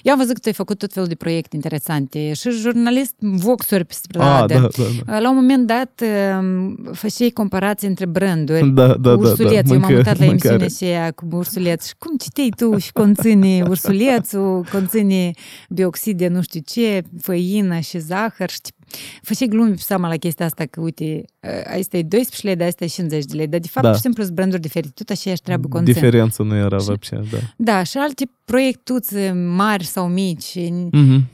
Eu 0.04 0.14
am 0.14 0.20
văzut 0.20 0.34
că 0.34 0.40
tu 0.40 0.48
ai 0.48 0.54
făcut 0.54 0.78
tot 0.78 0.94
felul 0.94 1.08
de 1.10 1.16
proiecte 1.16 1.56
interesante 1.56 2.34
și 2.34 2.50
jurnalist 2.50 3.14
voxuri 3.20 3.86
pe 3.86 3.94
Ah, 3.94 3.98
stradă. 4.02 4.54
da, 4.54 4.60
da, 4.60 4.84
da. 5.06 5.20
La 5.20 5.30
un 5.30 5.36
moment 5.36 5.68
dat 5.68 6.02
um, 6.40 6.76
făceai 6.94 7.30
comparații 7.30 7.88
între 7.88 8.06
branduri. 8.06 8.70
Da, 8.70 8.88
da, 8.88 8.94
da, 8.94 8.96
da. 8.98 9.12
ursuleț. 9.18 9.70
Eu 9.70 9.80
m-am 9.80 9.90
Mâncă- 9.92 9.96
uitat 9.98 10.18
la 10.20 10.26
mâncare. 10.26 10.54
emisiunea 10.54 10.66
aceea 10.66 11.12
cu 11.12 11.26
ursuleț. 11.32 11.88
Și 11.88 11.94
cum 11.98 12.16
citei 12.18 12.50
tu 12.58 12.78
și 12.78 12.92
conține 12.92 13.62
ursulețul, 13.70 14.66
conține 14.72 15.32
bioxide, 15.70 16.28
nu 16.28 16.42
știu 16.42 16.60
ce, 16.66 17.02
făină 17.22 17.80
și 17.80 18.00
zahăr. 18.00 18.50
Și 18.50 18.60
făceai 19.23 19.49
glume 19.49 19.71
pe 19.71 19.77
seama 19.77 20.09
la 20.09 20.17
chestia 20.17 20.47
asta 20.47 20.65
că, 20.65 20.81
uite, 20.81 21.25
asta 21.77 21.97
e 21.97 22.03
12 22.03 22.47
lei, 22.47 22.57
dar 22.57 22.67
asta 22.69 22.85
e 22.85 22.87
50 22.87 23.25
de 23.25 23.37
lei. 23.37 23.47
Dar, 23.47 23.61
de 23.61 23.69
fapt, 23.71 23.83
Da. 23.85 23.89
pur 23.89 23.97
și 23.97 24.03
simplu 24.05 24.23
sunt 24.23 24.35
branduri 24.35 24.61
diferite. 24.61 24.93
Tot 24.95 25.09
aceeași 25.11 25.43
treabă 25.43 25.69
conține. 25.69 25.93
Diferență 25.93 26.43
nu 26.43 26.55
era 26.55 26.77
вообще, 26.77 27.21
da. 27.31 27.39
Da, 27.57 27.83
și 27.83 27.97
alte 27.97 28.31
proiectuțe 28.45 29.33
mari 29.57 29.85
sau 29.85 30.09
mici. 30.09 30.53
în- 30.55 30.89
Mhm. 30.93 31.25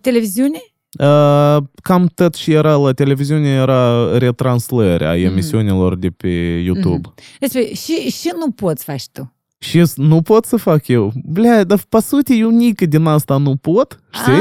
Televiziune? 0.00 0.58
Uh, 0.98 1.56
cam 1.82 2.10
tot 2.14 2.34
și 2.34 2.52
era 2.52 2.74
la 2.76 2.92
televiziune 2.92 3.48
era 3.48 4.10
retranslări 4.18 5.04
a 5.04 5.16
emisiunilor 5.16 5.96
de 5.96 6.08
pe 6.10 6.28
YouTube. 6.64 7.14
Despre, 7.40 7.60
și, 7.64 7.92
și 7.92 8.32
nu 8.38 8.50
poți 8.50 8.84
faci 8.84 9.08
tu. 9.12 9.30
Și 9.58 9.84
s- 9.84 9.96
nu 9.96 10.22
pot 10.22 10.44
să 10.44 10.56
fac 10.56 10.88
eu. 10.88 11.12
Bля, 11.24 11.64
dar 11.64 11.78
по 11.88 11.98
sute 11.98 12.34
eu 12.34 12.50
nică 12.50 12.86
din 12.86 13.04
asta 13.06 13.36
nu 13.36 13.56
pot, 13.56 14.00
știi? 14.12 14.32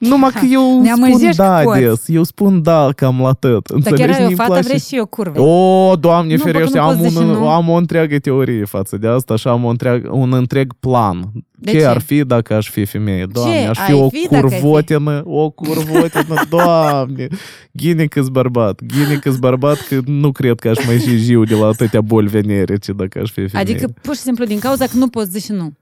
Ah, 0.00 0.08
Numai 0.08 0.30
că 0.30 0.44
eu 0.50 0.80
Ne 0.82 0.88
spun 0.92 1.02
amăjești 1.04 1.36
da 1.36 1.56
că 1.58 1.64
poți. 1.64 1.80
des. 1.80 2.04
Eu 2.08 2.22
spun 2.22 2.62
da 2.62 2.88
cam 2.96 3.20
la 3.20 3.32
tot. 3.32 3.70
dar 3.70 3.80
chiar 3.82 3.92
Înțelegi? 3.92 4.12
ai 4.18 4.22
o 4.22 4.26
Mi-mi 4.26 4.36
fată, 4.36 4.50
place. 4.50 4.66
vrei 4.66 4.78
și 4.78 4.96
eu 4.96 5.06
curve. 5.06 5.38
O, 5.38 5.96
doamne 5.96 6.34
Nu, 6.34 6.42
bă, 6.42 6.44
că 6.44 6.50
ferește, 6.56 6.78
nu 6.78 6.84
am, 6.84 6.96
poți 6.96 7.08
zice 7.08 7.22
un, 7.22 7.26
nu. 7.30 7.48
am 7.48 7.68
o 7.68 7.74
întreagă 7.74 8.18
teorie 8.18 8.64
față 8.64 8.96
de 8.96 9.08
asta 9.08 9.36
și 9.36 9.48
am 9.48 9.64
o 9.64 9.68
întreag, 9.68 10.08
un 10.10 10.32
întreg 10.32 10.72
plan. 10.80 11.30
De 11.58 11.70
ce, 11.70 11.78
ce? 11.78 11.84
ar 11.86 12.00
fi 12.00 12.24
dacă 12.24 12.54
aș 12.54 12.70
fi 12.70 12.84
femeie? 12.84 13.26
Doamne, 13.32 13.66
aș 13.66 13.78
fi 13.78 13.92
ai 13.92 13.98
o 14.00 14.08
fi 14.08 14.26
dacă 14.30 14.44
ai 14.44 14.50
fi? 14.50 14.60
curvotină, 14.60 15.22
o 15.24 15.50
curvotină, 15.50 16.34
doamne. 16.56 17.26
Ghine 17.72 18.04
că 18.04 18.22
bărbat, 18.32 18.80
ghine 18.86 19.14
că 19.14 19.30
bărbat, 19.38 19.76
că 19.88 20.00
nu 20.04 20.32
cred 20.32 20.58
că 20.60 20.68
aș 20.68 20.86
mai 20.86 20.98
și 20.98 21.16
jiu 21.16 21.44
de 21.44 21.54
la 21.54 21.66
atâtea 21.66 22.00
boli 22.00 22.28
venerice 22.28 22.92
dacă 22.92 23.18
aș 23.22 23.30
fi 23.30 23.46
femeie. 23.48 23.70
Adică, 23.76 23.92
pur 24.02 24.14
și 24.14 24.20
simplu, 24.20 24.44
din 24.44 24.58
cauza 24.58 24.84
că 24.84 24.96
nu 24.96 25.08
poți 25.08 25.30
zice 25.30 25.52
nu. 25.52 25.72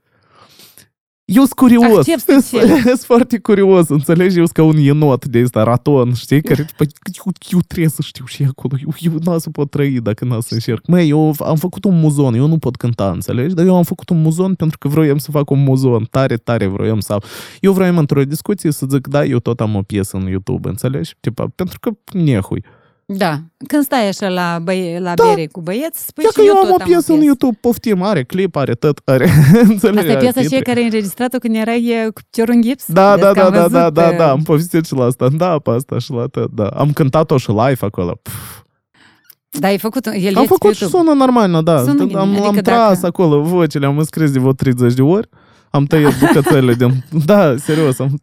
Eu 1.25 1.41
sunt 1.41 1.53
curios. 1.53 1.97
Acceptă 1.97 2.33
ce? 2.49 2.65
Sunt 2.81 2.99
foarte 2.99 3.39
curios, 3.39 3.89
înțelegi? 3.89 4.37
Eu 4.37 4.43
sunt 4.43 4.55
ca 4.55 4.63
un 4.63 4.77
enot 4.77 5.25
de 5.25 5.41
ăsta, 5.43 5.63
raton, 5.63 6.13
știi? 6.13 6.41
Care, 6.41 6.63
tipa, 6.63 6.83
eu, 7.25 7.33
eu 7.51 7.59
trebuie 7.67 7.89
să 7.89 8.01
știu 8.01 8.25
și 8.25 8.43
acolo. 8.43 8.75
Eu, 8.85 8.93
eu 8.99 9.19
n-am 9.23 9.37
să 9.37 9.49
pot 9.49 9.69
trăi 9.69 9.99
dacă 10.01 10.25
n-am 10.25 10.39
să 10.39 10.53
încerc. 10.53 10.87
Măi, 10.87 11.09
eu 11.09 11.35
am 11.39 11.55
făcut 11.55 11.85
un 11.85 11.99
muzon, 11.99 12.33
eu 12.33 12.47
nu 12.47 12.57
pot 12.57 12.75
cânta, 12.75 13.11
înțelegi? 13.11 13.53
Dar 13.55 13.65
eu 13.65 13.75
am 13.75 13.83
făcut 13.83 14.09
un 14.09 14.21
muzon 14.21 14.55
pentru 14.55 14.77
că 14.77 14.87
vroiam 14.87 15.17
să 15.17 15.31
fac 15.31 15.49
un 15.49 15.63
muzon. 15.63 16.07
Tare, 16.11 16.35
tare 16.35 16.67
vroiam 16.67 16.99
să... 16.99 17.17
Eu 17.59 17.73
vroiam 17.73 17.97
într-o 17.97 18.23
discuție 18.23 18.71
să 18.71 18.85
zic, 18.89 19.07
da, 19.07 19.25
eu 19.25 19.39
tot 19.39 19.59
am 19.61 19.75
o 19.75 19.81
piesă 19.81 20.17
în 20.17 20.27
YouTube, 20.27 20.69
înțelegi? 20.69 21.15
Tipa, 21.19 21.47
pentru 21.55 21.79
că 21.79 21.89
nehui. 22.11 22.63
Da. 23.07 23.39
Când 23.67 23.83
stai 23.83 24.07
așa 24.07 24.27
la, 24.29 24.59
băie, 24.63 24.99
la 24.99 25.13
Da. 25.13 25.23
bere 25.23 25.45
cu 25.47 25.61
băieți, 25.61 26.05
spui 26.05 26.23
Ia 26.23 26.29
și 26.29 26.35
că 26.35 26.41
eu 26.45 26.53
tot 26.53 26.63
am 26.63 26.71
o 26.71 26.83
piesă 26.83 27.13
în 27.13 27.21
YouTube, 27.21 27.57
poftim, 27.61 28.01
are 28.01 28.23
clip, 28.23 28.55
are 28.55 28.73
tot, 28.73 29.01
are... 29.05 29.29
înțelegi? 29.69 29.97
Asta 29.97 30.11
e 30.11 30.15
are 30.15 30.19
piesa 30.19 30.31
titre. 30.31 30.45
aceea 30.45 30.61
care 30.61 30.79
ai 30.79 30.85
înregistrat-o 30.85 31.37
când 31.37 31.55
erai 31.55 31.83
e, 31.85 32.09
cu 32.13 32.21
piciorul 32.29 32.53
în 32.53 32.61
gips? 32.61 32.85
Da, 32.87 33.09
Vezi 33.15 33.21
da, 33.21 33.31
că 33.31 33.39
da, 33.39 33.45
am 33.45 33.51
da, 33.51 33.57
da, 33.57 33.79
văzut, 33.79 33.93
da, 33.93 34.09
uh, 34.09 34.17
da, 34.17 34.31
am 34.31 34.41
povestit 34.43 34.85
și 34.85 34.93
la 34.93 35.09
stand-up 35.09 35.67
asta 35.67 35.99
și 35.99 36.11
la 36.11 36.25
tot, 36.25 36.51
da. 36.51 36.67
Am 36.67 36.93
cântat-o 36.93 37.37
și 37.37 37.49
live 37.49 37.77
acolo. 37.85 38.19
Pf, 38.21 38.33
Da, 39.49 39.67
ai 39.67 39.77
făcut, 39.77 40.05
el 40.05 40.11
Am 40.13 40.19
este 40.21 40.39
făcut 40.39 40.59
pe 40.69 40.73
și 40.73 40.81
YouTube. 40.81 41.03
sună 41.03 41.15
normal, 41.17 41.63
da. 41.63 41.83
Sună 41.83 42.05
bine, 42.05 42.19
am, 42.19 42.29
adică 42.29 42.45
am 42.47 42.53
dacă- 42.53 42.61
tras 42.61 43.03
acolo 43.03 43.41
vocele, 43.41 43.85
am 43.85 43.97
înscris 43.97 44.31
de 44.31 44.39
vreo 44.39 44.53
30 44.53 44.93
de 44.93 45.01
ori. 45.01 45.27
Am 45.69 45.85
tăiat 45.85 46.19
bucățele 46.25 46.73
din... 46.73 47.03
Da, 47.25 47.55
serios, 47.57 47.99
am 47.99 48.21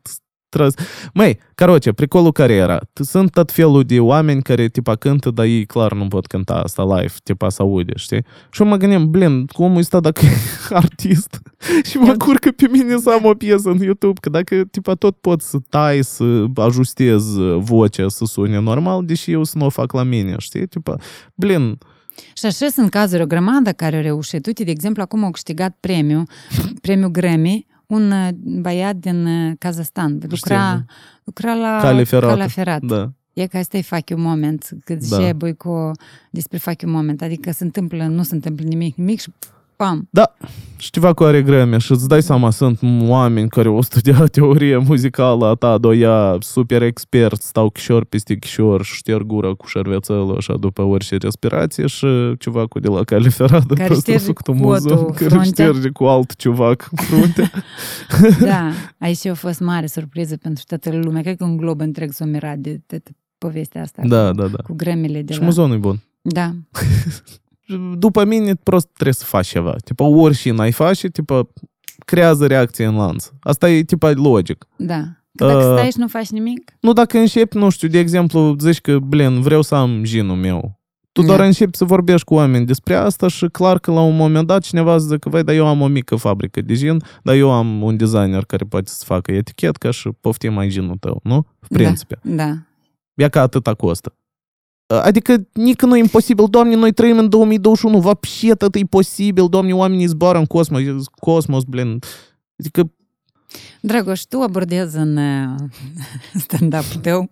tras. 0.52 0.74
Măi, 1.14 1.38
caroce, 1.54 1.92
pricolul 1.92 2.32
care 2.32 2.52
era? 2.52 2.78
Sunt 2.92 3.30
tot 3.30 3.52
felul 3.52 3.82
de 3.84 4.00
oameni 4.00 4.42
care, 4.42 4.68
tipa, 4.68 4.94
cântă, 4.96 5.30
dar 5.30 5.44
ei 5.44 5.66
clar 5.66 5.92
nu 5.92 6.08
pot 6.08 6.26
cânta 6.26 6.54
asta 6.54 6.82
live, 6.96 7.12
tipa, 7.22 7.48
să 7.48 7.62
aude, 7.62 7.92
știi? 7.96 8.24
Și 8.50 8.62
eu 8.62 8.68
mă 8.68 8.76
gândeam, 8.76 9.10
blin, 9.10 9.46
cum 9.46 9.76
ăsta 9.76 10.00
dacă 10.00 10.20
e 10.26 10.74
artist 10.74 11.40
și 11.88 11.96
mă 11.96 12.06
Eu- 12.08 12.16
curcă 12.16 12.50
pe 12.50 12.68
mine 12.70 12.96
să 12.96 13.10
am 13.10 13.24
o 13.24 13.34
piesă 13.34 13.68
în 13.70 13.78
YouTube, 13.78 14.20
că 14.20 14.30
dacă, 14.30 14.62
tipa, 14.70 14.94
tot 14.94 15.16
pot 15.16 15.42
să 15.42 15.56
tai, 15.68 16.04
să 16.04 16.44
ajustez 16.54 17.24
vocea 17.58 18.08
să 18.08 18.24
sune 18.24 18.58
normal, 18.60 19.04
deși 19.04 19.30
eu 19.32 19.44
să 19.44 19.58
nu 19.58 19.64
o 19.64 19.68
fac 19.68 19.92
la 19.92 20.02
mine, 20.02 20.34
știi? 20.38 20.66
Tipa, 20.66 20.96
blin, 21.34 21.78
Și 22.34 22.46
așa 22.46 22.66
sunt 22.68 22.90
cazuri, 22.90 23.22
o 23.22 23.26
grămadă 23.26 23.72
care 23.72 23.96
au 23.96 24.02
reușit. 24.02 24.46
Uite, 24.46 24.64
de 24.64 24.70
exemplu, 24.70 25.02
acum 25.02 25.24
au 25.24 25.30
câștigat 25.30 25.76
premiu, 25.80 26.22
premiu 26.80 27.08
Grammy, 27.10 27.66
un 27.92 28.10
uh, 28.10 28.28
băiat 28.60 28.96
din 28.96 29.26
uh, 29.26 29.52
Kazahstan. 29.58 30.18
Lucra, 30.28 30.70
Știu, 30.70 30.84
lucra 31.24 31.54
la 31.54 31.78
Cale 31.80 32.04
ferată. 32.04 32.32
Calea 32.32 32.48
ferată. 32.48 32.86
Da. 32.86 33.12
E 33.32 33.46
ca 33.46 33.58
asta 33.58 33.76
e 33.76 33.82
fuck 33.82 34.08
you 34.08 34.20
moment, 34.20 34.68
cât 34.84 35.08
Da. 35.08 35.16
da. 35.16 35.26
și 35.26 35.32
Boico 35.32 35.90
despre 36.30 36.58
fuck 36.58 36.82
you 36.82 36.92
moment, 36.92 37.22
adică 37.22 37.50
se 37.50 37.64
întâmplă, 37.64 38.04
nu 38.04 38.22
se 38.22 38.34
întâmplă 38.34 38.64
nimic, 38.64 38.96
nimic 38.96 39.20
și 39.20 39.32
pam. 39.82 40.08
Da, 40.10 40.34
și 40.76 40.90
ceva 40.90 41.12
cu 41.12 41.22
are 41.22 41.42
greme 41.42 41.78
și 41.78 41.92
îți 41.92 42.08
dai 42.08 42.22
seama, 42.22 42.50
sunt 42.50 42.80
oameni 43.00 43.48
care 43.48 43.68
au 43.68 43.80
studiat 43.80 44.30
teorie 44.36 44.76
muzicală 44.76 45.46
a 45.46 45.54
ta, 45.54 45.78
doia 45.78 46.36
super 46.40 46.82
expert, 46.82 47.42
stau 47.42 47.70
chișor 47.70 48.04
peste 48.04 48.36
chișor 48.36 48.84
și 48.84 48.94
șterg 48.94 49.26
gura 49.26 49.52
cu 49.52 49.66
șervețelul 49.66 50.36
așa 50.36 50.54
după 50.54 50.82
orice 50.82 51.16
respirație 51.16 51.86
și 51.86 52.06
ceva 52.38 52.66
cu 52.66 52.78
de 52.78 52.88
la 52.88 53.04
cale 53.04 53.28
ferată 53.28 53.74
Care 53.74 53.88
peste 53.88 54.00
șterge 54.02 54.24
suctul 54.24 54.54
cu 54.54 54.60
muzon, 54.60 54.92
otul 54.92 55.14
care 55.14 55.28
fruntea. 55.28 55.66
șterge 55.66 55.88
cu 55.88 56.04
alt 56.04 56.36
ciuvac 56.36 56.88
în 56.90 57.04
frunte. 57.04 57.50
Da, 58.40 58.70
aici 59.06 59.26
a 59.26 59.34
fost 59.34 59.60
mare 59.60 59.86
surpriză 59.86 60.36
pentru 60.36 60.62
toată 60.66 60.96
lumea, 60.96 61.22
cred 61.22 61.36
că 61.36 61.44
un 61.44 61.56
glob 61.56 61.80
întreg 61.80 62.12
s-a 62.12 62.24
mirat 62.24 62.56
de, 62.56 62.80
de, 62.86 62.96
de 63.04 63.10
povestea 63.38 63.82
asta 63.82 64.02
da, 64.06 64.28
cu, 64.28 64.36
da, 64.36 64.46
da. 64.46 64.62
cu 64.62 64.74
gremele 64.74 65.22
de 65.22 65.32
Și 65.32 65.38
la... 65.38 65.44
muzonul 65.44 65.76
e 65.76 65.78
bun. 65.78 66.00
Da, 66.22 66.52
După 67.98 68.24
mine, 68.24 68.54
prost 68.54 68.86
trebuie 68.92 69.14
să 69.14 69.24
faci 69.24 69.46
ceva. 69.46 69.76
Tipa, 69.84 70.04
orice 70.04 70.52
n-ai 70.52 70.72
face, 70.72 71.08
tipa, 71.08 71.48
creează 72.04 72.46
reacție 72.46 72.84
în 72.84 72.96
lanț. 72.96 73.30
Asta 73.40 73.70
e, 73.70 73.82
tipa, 73.82 74.10
logic. 74.10 74.66
da. 74.76 75.02
Că 75.34 75.46
dacă 75.46 75.58
Uh, 75.68 75.76
stai 75.78 75.90
și 75.90 75.98
nu 75.98 76.08
faci 76.08 76.28
nimic, 76.28 76.72
Nu 76.80 76.92
dacă 76.92 77.18
începi, 77.18 77.56
nu 77.56 77.70
știu, 77.70 77.88
de 77.88 77.98
exemplu, 77.98 78.56
zici 78.58 78.80
că, 78.80 78.98
blin, 78.98 79.40
vreau 79.40 79.62
să 79.62 79.74
am 79.74 80.02
ginul 80.02 80.36
meu. 80.36 80.80
Tu 81.12 81.22
doar 81.22 81.38
Da. 81.38 81.44
începi 81.44 81.76
să 81.76 81.84
vorbești 81.84 82.24
cu 82.24 82.34
oameni 82.34 82.66
despre 82.66 82.94
asta 82.94 83.28
și 83.28 83.46
clar 83.46 83.78
că 83.78 83.90
la 83.92 84.00
un 84.00 84.16
moment 84.16 84.46
dat 84.46 84.62
cineva 84.62 84.98
zice 84.98 85.16
că, 85.18 85.28
vai, 85.28 85.44
dar 85.44 85.54
eu 85.54 85.66
am 85.66 85.80
o 85.80 85.86
mică 85.86 86.16
fabrică 86.16 86.60
de 86.60 86.74
gin, 86.74 87.02
dar 87.22 87.34
eu 87.34 87.50
am 87.50 87.82
un 87.82 87.96
designer 87.96 88.44
care 88.44 88.64
poate 88.64 88.90
să 88.90 89.02
facă 89.06 89.32
etichetca 89.32 89.90
și 89.90 90.10
poftim 90.20 90.52
mai 90.52 90.68
ginul 90.68 90.96
tău, 91.00 91.20
nu? 91.22 91.34
În 91.34 91.68
principe. 91.68 92.18
da. 92.22 92.52
Ia 93.14 93.28
că 93.28 93.38
atâta 93.38 93.74
costă. 93.74 94.14
Adică 94.91 95.47
nici 95.53 95.81
nu 95.81 95.95
e 95.95 95.99
imposibil, 95.99 96.45
doamne, 96.49 96.75
noi 96.75 96.91
trăim 96.91 97.17
în 97.17 97.29
2021, 97.29 97.99
вообще 97.99 98.53
tot 98.53 98.75
e 98.75 98.79
posibil, 98.89 99.47
doamne, 99.49 99.73
oamenii 99.73 100.05
zboară 100.05 100.37
în 100.37 100.45
cosmos, 100.45 100.81
cosmos, 101.19 101.63
blin. 101.63 101.99
Adică, 102.59 102.91
Dragoș, 103.81 104.21
tu 104.21 104.39
abordezi 104.41 104.97
în 104.97 105.17
uh, 105.17 105.55
stand-up 106.43 106.83
tău 107.01 107.29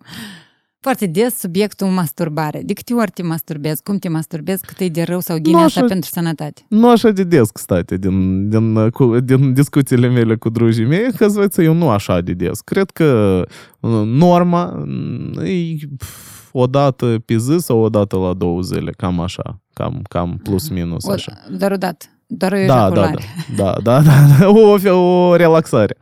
foarte 0.79 1.05
des 1.05 1.39
subiectul 1.39 1.87
masturbare. 1.87 2.61
De 2.65 2.73
câte 2.73 2.93
ori 2.93 3.11
te 3.11 3.23
masturbezi? 3.23 3.83
Cum 3.83 3.97
te 3.97 4.09
masturbezi? 4.09 4.65
Cât 4.65 4.79
e 4.79 4.87
de 4.87 5.03
rău 5.03 5.19
sau 5.19 5.37
ghine 5.39 5.57
Nu 5.57 5.63
asta 5.63 5.79
așa- 5.79 5.87
pentru 5.89 6.09
sănătate? 6.13 6.65
nu 6.69 6.89
așa 6.89 7.09
de 7.11 7.23
des, 7.23 7.49
кстати, 7.49 7.97
din, 7.97 8.49
din, 8.49 8.89
cu, 8.89 9.19
din 9.19 9.53
discuțiile 9.53 10.07
mele 10.07 10.35
cu 10.35 10.49
drugii 10.49 10.85
mei, 10.85 11.11
că 11.17 11.27
zveți, 11.27 11.61
eu 11.61 11.73
nu 11.73 11.89
așa 11.89 12.21
de 12.21 12.33
des. 12.33 12.59
Cred 12.61 12.89
că 12.89 13.41
uh, 13.79 14.01
norma 14.05 14.65
mm, 14.65 15.39
e 15.43 15.75
pf, 15.97 16.38
o 16.52 16.66
dată 16.66 17.22
pe 17.24 17.36
zi 17.36 17.56
sau 17.58 17.78
o 17.78 17.88
dată 17.88 18.16
la 18.16 18.32
două 18.32 18.60
zile, 18.60 18.90
cam 18.90 19.20
așa, 19.20 19.60
cam, 19.72 20.02
cam 20.08 20.40
plus 20.42 20.68
minus 20.68 21.04
o, 21.04 21.12
așa. 21.12 21.32
Dar 21.58 21.72
odată. 21.72 22.06
Doar 22.32 22.52
da, 22.66 22.66
da, 22.66 22.84
eu 22.84 22.92
da, 22.92 23.00
da, 23.00 23.12
da, 23.56 23.76
da, 23.82 24.00
da, 24.00 24.12
da, 24.38 24.48
o, 24.90 25.28
o 25.28 25.36
relaxare. 25.36 25.96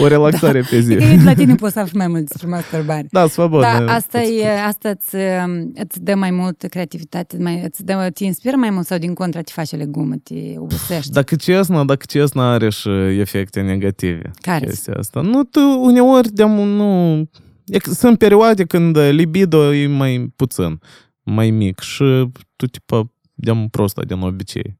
O 0.00 0.06
relaxare 0.06 0.60
da. 0.60 0.66
pe 0.70 0.80
zi. 0.80 0.92
Evident, 0.92 1.24
la 1.24 1.34
tine 1.34 1.54
poți 1.62 1.72
să 1.72 1.80
afli 1.80 1.98
mai 1.98 2.06
mult 2.06 2.28
despre 2.28 2.46
masturbare. 2.46 3.06
Da, 3.10 3.26
svobodă. 3.26 3.62
Da, 3.62 3.92
asta, 3.92 4.22
e, 4.22 4.64
asta 4.66 4.88
îți, 4.88 5.14
um, 5.14 5.72
îți 5.74 6.02
dă 6.02 6.14
mai 6.14 6.30
mult 6.30 6.66
creativitate, 6.70 7.36
mai, 7.40 7.62
îți 7.64 7.84
dă, 7.84 8.10
te 8.14 8.24
inspiră 8.24 8.56
mai 8.56 8.70
mult 8.70 8.86
sau 8.86 8.98
din 8.98 9.14
contra 9.14 9.40
te 9.40 9.52
face 9.54 9.76
legumă, 9.76 10.14
te 10.22 10.34
obosești? 10.56 11.12
Dacă 11.12 11.34
cesnă, 11.34 11.84
dacă 11.84 12.04
cesnă 12.08 12.42
are 12.42 12.70
și 12.70 12.88
efecte 13.18 13.60
negative. 13.60 14.30
Care? 14.40 14.66
Chestia 14.66 14.94
asta. 14.98 15.20
Nu, 15.20 15.42
tu 15.42 15.60
uneori 15.80 16.32
de 16.32 16.44
nu 16.44 17.24
e 17.68 17.78
că 17.78 17.90
Sunt 17.90 18.18
perioade 18.18 18.64
când 18.64 18.96
libido 18.98 19.74
e 19.74 19.86
mai 19.86 20.32
puțin, 20.36 20.80
mai 21.22 21.50
mic 21.50 21.78
și 21.80 22.30
tu, 22.56 22.66
tipa, 22.66 23.10
de 23.34 23.68
prosta 23.70 24.02
din 24.02 24.20
obicei. 24.20 24.78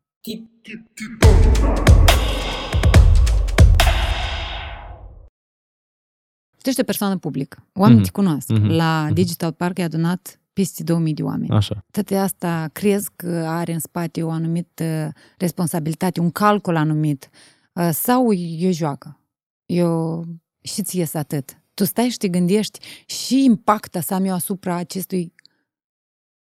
Tu 6.62 6.68
ești 6.68 6.80
o 6.80 6.84
persoană 6.84 7.16
publică. 7.18 7.66
Oamenii 7.74 8.02
Mhm. 8.02 8.12
te 8.12 8.20
cunosc. 8.20 8.48
Mhm. 8.48 8.66
La 8.66 9.02
Mhm. 9.04 9.14
Digital 9.14 9.52
Park 9.52 9.78
ai 9.78 9.84
adunat 9.84 10.40
peste 10.52 10.82
2000 10.82 11.14
de 11.14 11.22
oameni. 11.22 11.50
Așa. 11.50 11.84
Toate 11.90 12.16
asta 12.16 12.68
crezi 12.72 13.08
că 13.16 13.44
are 13.46 13.72
în 13.72 13.78
spate 13.78 14.22
o 14.22 14.30
anumită 14.30 15.12
responsabilitate, 15.38 16.20
un 16.20 16.30
calcul 16.30 16.76
anumit, 16.76 17.28
uh, 17.72 17.88
sau 17.92 18.32
e 18.32 18.68
o 18.68 18.72
joacă? 18.72 19.20
Eu 19.66 20.24
și 20.62 20.82
ți 20.82 20.98
ies 20.98 21.14
atât. 21.14 21.57
Tu 21.78 21.84
stai 21.84 22.08
și 22.08 22.16
te 22.16 22.28
gândești 22.28 22.78
și 23.06 23.44
impacta 23.44 24.00
să 24.00 24.14
am 24.14 24.24
eu 24.24 24.34
asupra 24.34 24.74
acestui 24.74 25.34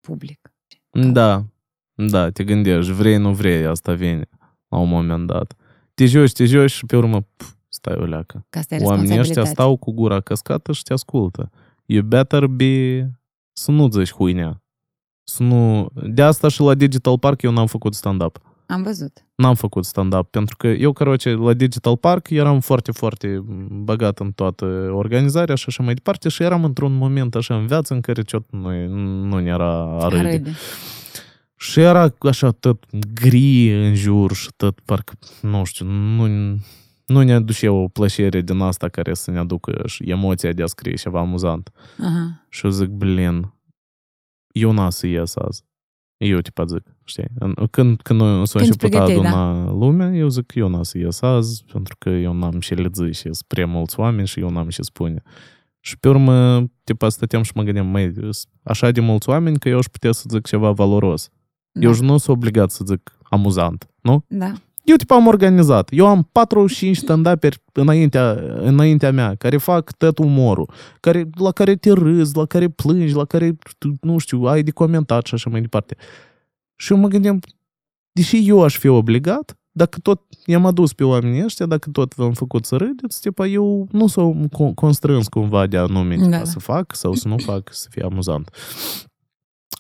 public. 0.01 0.53
Da, 0.91 1.45
da, 1.95 2.31
te 2.31 2.45
gândești, 2.45 2.93
vrei, 2.93 3.17
nu 3.17 3.33
vrei, 3.35 3.67
asta 3.67 3.93
vine 3.93 4.29
la 4.69 4.79
un 4.79 4.89
moment 4.89 5.27
dat. 5.27 5.57
Te 5.95 6.07
joci, 6.07 6.33
te 6.33 6.45
joci 6.45 6.71
și 6.71 6.87
pe 6.87 6.97
urmă, 6.97 7.21
pf, 7.37 7.53
stai 7.69 7.95
o 7.95 8.05
leacă. 8.05 8.47
Că 8.51 8.59
asta 8.59 8.75
e 8.75 8.79
Oamenii 8.79 9.01
ăștia 9.01 9.17
responsabilitate. 9.17 9.55
stau 9.55 9.77
cu 9.77 9.93
gura 9.93 10.21
căscată 10.21 10.73
și 10.73 10.83
te 10.83 10.93
ascultă. 10.93 11.51
You 11.85 12.03
better 12.03 12.47
be... 12.47 13.01
Să 13.53 13.71
nu 13.71 13.89
zici 13.91 14.13
huinea. 14.13 14.63
Să 15.23 15.43
nu... 15.43 15.91
De 16.07 16.23
asta 16.23 16.49
și 16.49 16.61
la 16.61 16.75
Digital 16.75 17.19
Park 17.19 17.43
eu 17.43 17.53
n-am 17.53 17.67
făcut 17.67 17.95
stand-up. 17.95 18.41
Am 18.73 18.83
văzut. 18.83 19.27
N-am 19.35 19.55
făcut 19.55 19.85
stand-up, 19.85 20.31
pentru 20.31 20.57
că 20.57 20.67
eu, 20.67 20.93
căroce, 20.93 21.31
la 21.31 21.53
Digital 21.53 21.97
Park 21.97 22.31
eram 22.31 22.61
foarte, 22.61 22.93
foarte 22.93 23.45
băgat 23.69 24.19
în 24.19 24.33
toată 24.33 24.65
organizarea 24.93 25.55
și 25.55 25.65
așa 25.69 25.83
mai 25.83 25.95
departe 25.95 26.29
și 26.29 26.43
eram 26.43 26.65
într-un 26.65 26.93
moment 26.93 27.35
așa 27.35 27.57
în 27.57 27.67
viață 27.67 27.95
în 27.95 28.01
care 28.01 28.23
ciot 28.23 28.51
nu, 28.51 28.87
nu 29.27 29.39
ne 29.39 29.49
era 29.49 30.05
a 30.05 30.09
râde. 30.09 30.53
Și 31.57 31.81
era 31.81 32.15
așa 32.19 32.51
tot 32.51 32.85
gri 33.15 33.69
în 33.87 33.95
jur 33.95 34.33
și 34.35 34.49
tot 34.57 34.81
parcă, 34.81 35.13
nu 35.41 35.65
știu, 35.65 35.87
nu, 35.87 36.27
nu 37.07 37.23
ne 37.23 37.33
aduce 37.33 37.69
o 37.69 37.89
plăcere 37.89 38.41
din 38.41 38.61
asta 38.61 38.89
care 38.89 39.15
să 39.15 39.31
ne 39.31 39.39
aducă 39.39 39.83
și 39.87 40.11
emoția 40.11 40.53
de 40.53 40.63
a 40.63 40.67
scrie 40.67 40.95
ceva 40.95 41.21
amuzant. 41.21 41.73
Aha. 41.99 42.47
Și 42.49 42.65
eu 42.65 42.71
zic, 42.71 42.89
blin, 42.89 43.53
eu 44.53 44.73
n-a 44.73 44.91
să 44.91 45.07
ies 45.07 45.37
azi. 45.37 45.65
Eu, 46.17 46.39
tipa, 46.39 46.65
zic, 46.65 46.92
știi? 47.05 47.27
În- 47.39 47.55
Când, 47.71 48.01
când 48.03 48.21
noi 48.21 48.47
s-a 48.47 48.59
Când 48.59 48.71
început 48.71 48.95
a 48.95 49.03
pregăteai, 49.03 49.35
aduna 49.35 49.71
lumea, 49.71 50.15
eu 50.15 50.29
zic, 50.29 50.55
eu 50.55 50.69
n-a 50.69 50.83
să 50.83 50.99
ies 50.99 51.23
azi, 51.23 51.65
pentru 51.73 51.95
că 51.99 52.09
eu 52.09 52.33
n-am 52.33 52.61
și 52.61 52.75
le 52.75 52.89
zi 52.95 53.13
și 53.13 53.23
sunt 53.23 53.43
prea 53.47 53.67
mulți 53.67 54.01
oameni 54.01 54.27
și 54.27 54.41
eu 54.41 54.51
n-am 54.51 54.69
și 54.69 54.83
spune. 54.83 55.23
Și 55.81 55.99
pe 55.99 56.09
urmă, 56.09 56.65
tipa, 56.85 57.09
stăteam 57.09 57.43
și 57.43 57.53
mă 57.55 57.63
gândeam, 57.63 57.87
măi, 57.87 58.13
sunt 58.15 58.47
așa 58.63 58.91
de 58.91 59.01
mulți 59.01 59.29
oameni 59.29 59.59
că 59.59 59.69
eu 59.69 59.79
aș 59.79 59.87
putea 59.87 60.13
să 60.13 60.25
zic 60.31 60.47
ceva 60.47 60.71
valoros. 60.71 61.29
Da. 61.73 61.87
Eu 61.87 61.93
și 61.93 62.01
nu 62.03 62.19
sunt 62.19 62.37
obligat 62.37 62.71
să 62.71 62.85
zic 62.87 63.13
amuzant, 63.23 63.87
nu? 64.01 64.25
Da. 64.29 64.53
Eu 64.85 64.97
tipa 64.97 65.15
am 65.15 65.27
organizat. 65.27 65.89
Eu 65.93 66.07
am 66.07 66.29
4-5 66.33 66.97
stand-uperi 66.97 67.57
înaintea, 67.73 68.31
înaintea 68.61 69.13
mea, 69.13 69.35
care 69.35 69.57
fac 69.57 69.93
tot 69.97 70.19
umorul, 70.19 70.71
care, 71.01 71.29
la 71.35 71.51
care 71.53 71.75
te 71.77 71.93
râzi, 71.93 72.37
la 72.37 72.45
care 72.47 72.69
plângi, 72.69 73.15
la 73.15 73.25
care, 73.25 73.59
tu, 73.79 73.93
nu 74.01 74.19
știu, 74.19 74.43
ai 74.43 74.63
de 74.63 74.71
comentat 74.71 75.27
și 75.27 75.35
așa 75.35 75.51
mai 75.51 75.61
departe. 75.61 75.97
Și 76.77 76.93
eu 76.93 76.99
mă 76.99 77.09
gândeam, 77.09 77.41
deși 78.13 78.49
eu 78.49 78.63
aș 78.63 78.79
fi 78.79 78.89
obligat, 78.89 79.57
dacă 79.75 79.99
tot 79.99 80.23
i-am 80.47 80.67
adus 80.67 80.93
pe 80.93 81.05
oamenii 81.05 81.45
ăștia, 81.45 81.67
dacă 81.67 81.91
tot 81.91 82.15
v-am 82.15 82.33
făcut 82.33 82.65
să 82.65 82.77
râdeți, 82.77 83.21
tipa, 83.21 83.47
eu 83.47 83.89
nu 83.93 84.07
s-o 84.07 84.33
constrâns 84.75 85.29
cumva 85.29 85.67
de 85.67 85.77
anume 85.77 86.17
Da, 86.17 86.23
tipa, 86.25 86.37
da. 86.37 86.45
să 86.45 86.59
fac 86.59 86.95
sau 86.95 87.15
să 87.15 87.29
nu 87.29 87.39
fac, 87.39 87.73
să 87.73 87.87
fie 87.91 88.03
amuzant. 88.03 88.51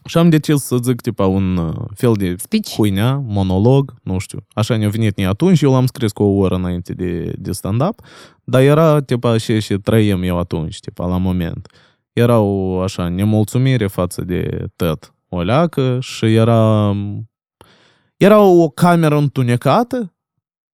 Și 0.04 0.18
am 0.18 0.28
decis 0.28 0.62
să 0.62 0.76
zic, 0.82 1.00
tipa, 1.00 1.26
un 1.26 1.56
uh, 1.56 1.74
fel 1.94 2.12
de 2.12 2.34
Speech. 2.38 2.74
huinea, 2.74 3.16
monolog, 3.26 3.94
nu 4.02 4.18
știu. 4.18 4.38
Așa 4.54 4.76
ne-a 4.76 4.88
venit 4.88 5.16
nie 5.16 5.26
atunci, 5.26 5.60
eu 5.60 5.72
l-am 5.72 5.86
scris 5.86 6.12
cu 6.12 6.22
o 6.22 6.36
oră 6.36 6.54
înainte 6.54 6.92
de, 6.92 7.32
de 7.38 7.52
stand-up, 7.52 8.00
dar 8.44 8.60
era, 8.60 9.00
tipa, 9.00 9.36
și, 9.36 9.60
și 9.60 9.74
trăiem 9.74 10.22
eu 10.22 10.38
atunci, 10.38 10.80
tipa, 10.80 11.06
la 11.06 11.16
moment. 11.16 11.68
Era 12.12 12.38
o, 12.38 12.80
așa, 12.80 13.08
nemulțumire 13.08 13.86
față 13.86 14.22
de 14.22 14.66
tot 14.76 15.14
o 15.36 15.42
leacă 15.42 15.98
și 16.00 16.34
era, 16.34 16.94
era 18.16 18.40
o 18.40 18.68
cameră 18.68 19.16
întunecată 19.16 20.14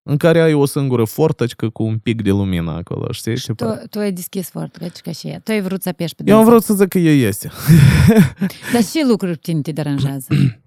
în 0.02 0.16
care 0.16 0.40
ai 0.40 0.54
o 0.54 0.64
singură 0.64 1.04
fortăcică 1.04 1.68
cu 1.68 1.82
un 1.82 1.98
pic 1.98 2.22
de 2.22 2.30
lumină 2.30 2.70
acolo, 2.70 3.12
știi? 3.12 3.36
Și 3.36 3.46
Tipa, 3.46 3.76
tu, 3.76 3.86
tu 3.86 3.98
ai 3.98 4.12
deschis 4.12 4.50
foarte, 4.50 4.78
deci 4.80 4.98
ca 4.98 5.12
și 5.12 5.26
ea. 5.26 5.40
Tu 5.40 5.50
ai 5.50 5.60
vrut 5.60 5.82
să 5.82 5.88
apeși 5.88 6.14
pe 6.14 6.22
eu 6.26 6.36
am 6.36 6.44
dânsa. 6.44 6.50
vrut 6.50 6.64
să 6.64 6.74
zic 6.74 6.88
că 6.88 6.98
ea 6.98 7.28
este. 7.28 7.50
Dar 8.72 8.82
și 8.82 9.04
lucruri 9.08 9.32
pe 9.32 9.38
tine 9.42 9.60
te 9.60 9.72
deranjează. 9.72 10.26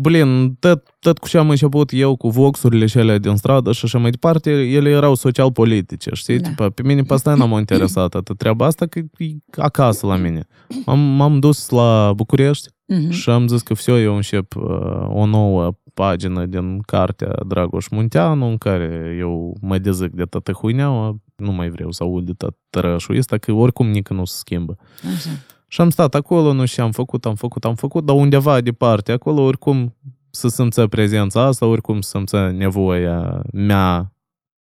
Blin, 0.00 0.54
tot, 0.54 0.82
tot 0.98 1.18
cu 1.18 1.28
ce 1.28 1.38
am 1.38 1.50
început 1.50 1.90
eu 1.92 2.16
cu 2.16 2.28
voxurile 2.28 2.86
și 2.86 2.98
alea 2.98 3.18
din 3.18 3.36
stradă 3.36 3.72
și 3.72 3.84
așa 3.84 3.98
mai 3.98 4.10
departe, 4.10 4.50
ele 4.50 4.90
erau 4.90 5.14
social-politice, 5.14 6.10
știi? 6.14 6.38
Da. 6.38 6.48
Tipa, 6.48 6.70
pe 6.70 6.82
mine 6.82 7.02
pe 7.02 7.12
asta 7.14 7.34
n-am 7.34 7.50
interesat 7.52 8.14
atât 8.14 8.38
treaba 8.38 8.66
asta, 8.66 8.86
că 8.86 8.98
e 8.98 9.36
acasă 9.56 10.06
la 10.06 10.16
mine. 10.16 10.46
M-am, 10.86 10.98
m-am 10.98 11.38
dus 11.38 11.68
la 11.68 12.12
București 12.16 12.68
Mhm. 12.87 13.09
și 13.09 13.29
am 13.29 13.47
zis 13.47 13.61
că 13.61 13.73
все, 13.73 13.91
eu 13.91 14.15
încep 14.15 14.55
uh, 14.55 14.63
o 15.07 15.25
nouă 15.25 15.71
pagină 15.93 16.45
din 16.45 16.79
cartea 16.79 17.35
Dragoș 17.47 17.87
Munteanu, 17.87 18.45
în 18.45 18.57
care 18.57 19.15
eu 19.19 19.57
mă 19.61 19.77
dezic 19.77 20.11
de 20.11 20.23
toată 20.23 20.51
huineaua, 20.51 21.15
nu 21.35 21.51
mai 21.51 21.69
vreau 21.69 21.91
să 21.91 22.03
aud 22.03 22.25
de 22.25 22.31
tot 22.37 22.57
tărășul 22.69 23.17
ăsta, 23.17 23.37
că 23.37 23.51
oricum 23.51 23.87
nici 23.87 24.07
nu 24.07 24.25
se 24.25 24.35
schimbă. 24.37 24.77
Așa. 25.15 25.29
Și 25.67 25.81
am 25.81 25.89
stat 25.89 26.15
acolo, 26.15 26.53
nu 26.53 26.65
știu, 26.65 26.83
am 26.83 26.91
făcut, 26.91 27.25
am 27.25 27.35
făcut, 27.35 27.65
am 27.65 27.75
făcut, 27.75 28.05
dar 28.05 28.15
undeva 28.15 28.61
departe, 28.61 29.11
acolo 29.11 29.41
oricum 29.41 29.95
să 30.29 30.47
simță 30.47 30.87
prezența 30.87 31.41
asta, 31.41 31.65
oricum 31.65 32.01
să 32.01 32.09
simță 32.09 32.53
nevoia 32.55 33.41
mea 33.53 34.13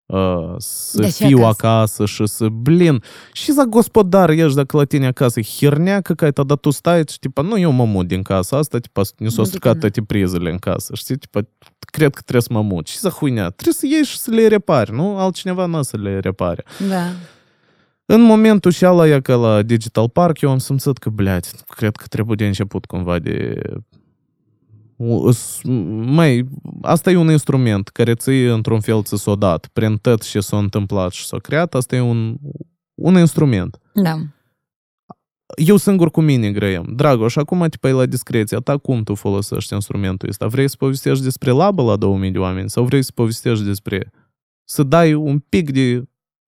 uh, 0.05 0.55
să 0.57 1.01
De 1.01 1.07
fiu 1.07 1.37
acasă. 1.37 1.67
acasă 1.67 2.05
și 2.05 2.27
să, 2.27 2.47
blin, 2.47 3.03
și 3.33 3.51
za 3.51 3.65
gospodar 3.65 4.29
ești 4.29 4.55
dacă 4.55 4.77
la 4.77 4.83
tine 4.83 5.07
acasă, 5.07 5.41
hernea 5.41 6.01
какая-то, 6.01 6.43
dar 6.45 6.57
tu 6.57 6.69
stai 6.69 7.03
și, 7.09 7.19
tipa, 7.19 7.41
nu, 7.41 7.57
eu 7.57 7.71
mă 7.71 7.85
mut 7.85 8.07
din 8.07 8.21
casa 8.21 8.57
asta, 8.57 8.77
tipa, 8.77 9.01
ne 9.17 9.29
s-au 9.29 9.43
Nu, 9.43 9.49
stricat 9.49 9.73
da. 9.73 9.79
toate 9.79 10.01
prizele 10.01 10.51
în 10.51 10.57
casă, 10.57 10.95
știi, 10.95 11.15
tipa, 11.17 11.39
cred 11.79 12.13
că 12.13 12.21
trebuie 12.21 12.41
să 12.41 12.53
mă 12.53 12.61
mut. 12.61 12.87
Și 12.87 12.99
za 12.99 13.09
huinea, 13.09 13.49
trebuie 13.49 13.73
să 13.73 13.85
iei 13.85 14.03
și 14.03 14.17
să 14.17 14.31
le 14.31 14.47
repari, 14.47 14.91
nu? 14.93 15.17
Altcineva 15.17 15.65
nu 15.65 15.81
să 15.81 15.97
le 15.97 16.19
repare. 16.19 16.63
Da. 16.89 17.03
În 18.05 18.21
momentul 18.21 18.71
și 18.71 18.85
ala 18.85 19.07
e 19.07 19.19
că 19.21 19.35
la 19.35 19.61
Digital 19.61 20.09
Park 20.09 20.41
eu 20.41 20.49
am 20.49 20.57
simțit 20.57 20.97
că, 20.97 21.09
blядь, 21.09 21.49
cred 21.67 21.95
că 21.95 22.05
trebuie 22.09 22.35
de 22.35 22.45
început 22.45 22.85
cumva 22.85 23.19
de... 23.19 23.59
Mai, 26.03 26.47
asta 26.81 27.11
e 27.11 27.15
un 27.15 27.29
instrument 27.29 27.87
care 27.87 28.15
ți 28.15 28.29
într-un 28.29 28.79
fel 28.79 29.03
ți 29.03 29.17
s-o 29.17 29.35
dat, 29.35 29.67
prin 29.73 29.97
tot 29.97 30.23
ce 30.23 30.39
s-a 30.39 30.57
întâmplat 30.57 31.11
și 31.11 31.25
s-a 31.25 31.37
creat, 31.37 31.75
asta 31.75 31.95
e 31.95 31.99
un, 31.99 32.37
un 32.93 33.17
instrument. 33.17 33.79
Da. 33.93 34.15
Eu 35.55 35.75
singur 35.75 36.11
cu 36.11 36.21
mine 36.21 36.51
grăiem. 36.51 36.93
Dragoș, 36.95 37.35
acum 37.35 37.67
tipa 37.69 37.87
e 37.87 37.91
la 37.91 38.05
discreția 38.05 38.59
ta, 38.59 38.77
cum 38.77 39.03
tu 39.03 39.15
folosești 39.15 39.73
instrumentul 39.73 40.29
ăsta? 40.29 40.47
Vrei 40.47 40.69
să 40.69 40.75
povestești 40.77 41.23
despre 41.23 41.51
labă 41.51 41.83
la 41.83 41.95
2000 41.95 42.31
de 42.31 42.37
oameni 42.37 42.69
sau 42.69 42.83
vrei 42.83 43.03
să 43.03 43.11
povestești 43.13 43.63
despre 43.63 44.11
să 44.63 44.83
dai 44.83 45.13
un 45.13 45.39
pic 45.39 45.71
de 45.71 46.03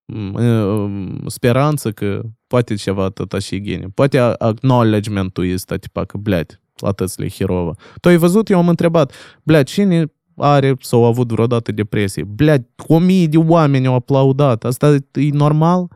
m, 0.06 0.34
uh, 0.34 1.22
speranță 1.28 1.92
că 1.92 2.22
poate 2.48 2.76
ceva 2.76 3.10
tot 3.10 3.34
așa 3.34 3.56
e 3.56 3.62
gine. 3.62 3.88
Poate 3.94 4.18
acknowledgement-ul 4.20 5.54
ăsta, 5.54 5.76
tipa 5.76 6.06
că, 6.06 6.18
blядь, 6.18 6.62
la 6.76 6.92
tățile 6.92 7.30
Hirova. 7.30 7.74
Tu 8.02 8.08
ai 8.08 8.18
văzut, 8.18 8.50
eu 8.50 8.58
am 8.58 8.70
întrebat, 8.70 9.12
blядь, 9.44 9.68
cine 9.70 10.12
are 10.36 10.76
sau 10.80 11.04
a 11.04 11.08
avut 11.08 11.32
vreodată 11.32 11.72
depresie? 11.72 12.24
Blядь, 12.24 12.66
o 12.88 12.98
mie 13.00 13.28
de 13.28 13.38
oameni 13.38 13.88
au 13.88 13.94
aplaudat. 13.94 14.64
Asta 14.64 14.96
e 15.14 15.30
normal? 15.32 15.88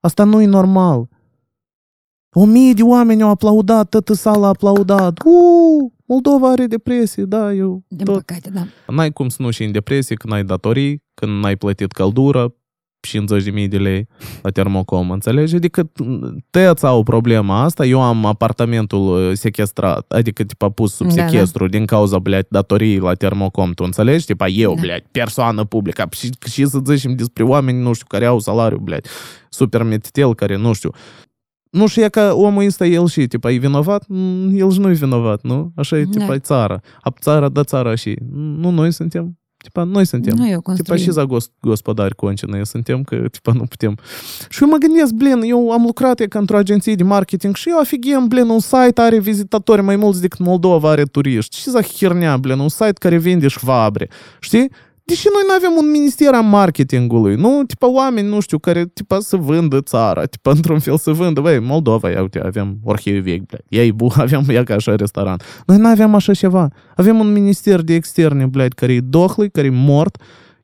Asta 0.00 0.24
nu 0.24 0.42
e 0.42 0.46
normal. 0.46 1.08
O 2.32 2.44
mie 2.44 2.72
de 2.72 2.82
oameni 2.82 3.22
au 3.22 3.28
aplaudat, 3.30 3.88
toată 3.88 4.12
sala 4.12 4.46
a 4.46 4.48
aplaudat. 4.48 5.18
Uuu, 5.24 5.92
Moldova 6.06 6.50
are 6.50 6.66
depresie, 6.66 7.24
da, 7.24 7.52
eu 7.52 7.82
Din 7.88 8.04
tot. 8.04 8.14
păcate, 8.16 8.50
da. 8.50 8.66
N-ai 8.94 9.12
cum 9.12 9.28
să 9.28 9.42
nu 9.42 9.50
și 9.50 9.64
în 9.64 9.72
depresie 9.72 10.16
când 10.16 10.32
ai 10.32 10.44
datorii, 10.44 11.02
când 11.14 11.42
n-ai 11.42 11.56
plătit 11.56 11.92
căldură, 11.92 12.54
50.000 13.08 13.68
de 13.68 13.78
lei 13.78 14.08
la 14.42 14.50
termocom, 14.50 15.10
înțelegi? 15.10 15.54
Adică 15.54 15.92
tăți 16.50 16.84
au 16.86 17.02
problema 17.02 17.62
asta, 17.62 17.86
eu 17.86 18.02
am 18.02 18.24
apartamentul 18.24 19.28
uh, 19.28 19.32
sequestrat, 19.36 20.12
adică 20.12 20.44
tipa 20.44 20.68
pus 20.70 20.94
sub 20.94 21.06
Da, 21.08 21.14
da. 21.14 21.26
sequestru 21.26 21.66
din 21.66 21.86
cauza, 21.86 22.18
blядь, 22.18 22.48
datorii 22.48 22.98
la 22.98 23.14
termocom, 23.14 23.72
tu 23.72 23.84
înțelegi? 23.84 24.24
Tipa 24.24 24.46
eu, 24.48 24.74
Da. 24.74 24.80
blядь, 24.80 25.04
persoană 25.10 25.64
publică 25.64 26.08
și, 26.10 26.30
și 26.50 26.66
să 26.66 26.78
zicem 26.84 27.14
despre 27.14 27.42
oameni, 27.42 27.82
nu 27.82 27.92
știu, 27.92 28.06
care 28.08 28.24
au 28.24 28.38
salariu, 28.38 28.78
blядь, 28.78 29.06
super 29.48 29.82
metitel, 29.82 30.34
care, 30.34 30.56
nu 30.56 30.72
știu, 30.72 30.90
nu 31.70 31.86
știu, 31.86 32.04
e 32.04 32.08
că 32.08 32.32
omul 32.34 32.64
ăsta, 32.66 32.86
el 32.86 33.06
și, 33.06 33.26
tipa, 33.26 33.50
e 33.50 33.56
vinovat? 33.56 34.04
Mm, 34.08 34.50
El 34.58 34.70
și 34.72 34.78
nu 34.80 34.90
e 34.90 34.92
vinovat, 34.92 35.42
nu? 35.42 35.72
Așa 35.76 35.98
e, 35.98 36.04
Da. 36.04 36.10
tipa, 36.18 36.34
e 36.34 36.38
țara. 36.38 36.80
A 37.00 37.10
țara, 37.20 37.48
da 37.48 37.64
țara 37.64 37.94
și. 37.94 38.16
Nu 38.32 38.70
noi 38.70 38.92
suntem. 38.92 39.38
Tipa, 39.61 39.83
noi 39.83 40.05
suntem. 40.05 40.35
Nu, 40.35 40.43
eu 40.43 40.47
Tipa, 40.49 40.61
construim. 40.61 41.01
și 41.01 41.11
za 41.11 41.25
gos- 41.25 41.51
gospodari 41.61 42.15
concină 42.15 42.63
suntem, 42.63 43.03
că, 43.03 43.15
tipa, 43.31 43.51
nu 43.51 43.63
putem. 43.63 43.97
Și 44.49 44.63
eu 44.63 44.69
mă 44.69 44.77
gândesc, 44.77 45.11
blin, 45.13 45.41
eu 45.41 45.71
am 45.71 45.83
lucrat 45.85 46.19
e 46.19 46.27
ca 46.27 46.39
într-o 46.39 46.57
agenție 46.57 46.95
de 46.95 47.03
marketing 47.03 47.55
și 47.55 47.69
eu 47.69 47.79
afigem, 47.79 48.27
blin, 48.27 48.49
un 48.49 48.59
site 48.59 49.01
are 49.01 49.19
vizitatori 49.19 49.81
mai 49.81 49.95
mulți 49.95 50.21
decât 50.21 50.39
Moldova 50.39 50.89
are 50.89 51.03
turiști. 51.03 51.57
Și 51.57 51.69
za 51.69 51.81
hernea, 51.81 52.37
blin, 52.37 52.59
un 52.59 52.69
site 52.69 52.93
care 52.99 53.17
vinde 53.17 53.47
șvabre. 53.47 54.09
Știi? 54.39 54.71
Deși 55.04 55.26
noi 55.32 55.42
nu 55.46 55.54
avem 55.54 55.84
un 55.84 55.90
minister 55.90 56.34
al 56.34 56.42
marketingului, 56.42 57.34
nu? 57.34 57.62
Tipa 57.66 57.90
oameni, 57.90 58.28
nu 58.28 58.40
știu, 58.40 58.58
care 58.58 58.86
tipa 58.86 59.18
să 59.20 59.36
vândă 59.36 59.80
țara, 59.80 60.24
tipa 60.24 60.50
într-un 60.50 60.78
fel 60.78 60.98
să 60.98 61.10
vândă. 61.10 61.40
Băi, 61.40 61.58
Moldova, 61.58 62.10
ia 62.10 62.20
uite, 62.20 62.40
avem 62.40 62.78
orheiu 62.84 63.22
vechi, 63.22 63.46
blядь. 63.46 63.64
Ei, 63.68 63.92
bu, 63.92 64.12
avem 64.16 64.44
ia 64.48 64.64
ca 64.64 64.74
așa 64.74 64.96
restaurant. 64.96 65.42
Noi 65.66 65.76
nu 65.76 65.88
avem 65.88 66.14
așa 66.14 66.34
ceva. 66.34 66.68
Avem 66.96 67.18
un 67.18 67.32
minister 67.32 67.80
de 67.80 67.94
externe, 67.94 68.46
blядь, 68.46 68.72
care 68.74 68.92
e 68.92 69.00
dohlui, 69.00 69.50
care 69.50 69.66
e 69.66 69.70
mort. 69.70 70.22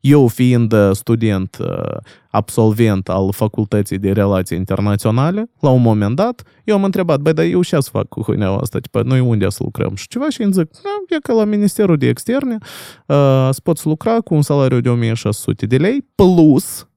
eu 0.09 0.27
fiind 0.27 0.73
uh, 0.73 0.89
student, 0.91 1.57
uh, 1.59 1.97
absolvent 2.29 3.09
al 3.09 3.31
facultății 3.31 3.97
de 3.97 4.11
relații 4.11 4.57
internaționale, 4.57 5.49
la 5.59 5.69
un 5.69 5.81
moment 5.81 6.15
dat, 6.15 6.41
eu 6.63 6.75
am 6.75 6.83
întrebat, 6.83 7.19
băi, 7.19 7.33
dar 7.33 7.45
eu 7.45 7.63
ce 7.63 7.79
să 7.79 7.89
fac 7.91 8.07
cu 8.07 8.21
huineaua 8.21 8.57
asta? 8.57 8.79
Tipa, 8.79 9.01
noi 9.01 9.19
unde 9.19 9.49
să 9.49 9.59
lucrăm? 9.63 9.95
Și 9.95 10.07
ceva 10.07 10.29
și 10.29 10.41
îmi 10.41 10.53
zic, 10.53 10.69
"Nu, 10.83 11.15
e 11.15 11.19
că 11.21 11.33
la 11.33 11.43
Ministerul 11.43 11.97
de 11.97 12.07
Externe 12.07 12.57
uh, 13.05 13.47
îți 13.49 13.61
poți 13.61 13.85
lucra 13.87 14.19
cu 14.19 14.33
un 14.33 14.41
salariu 14.41 14.79
de 14.79 14.89
1600 14.89 15.65
de 15.65 15.77
lei, 15.77 16.05
plus 16.15 16.87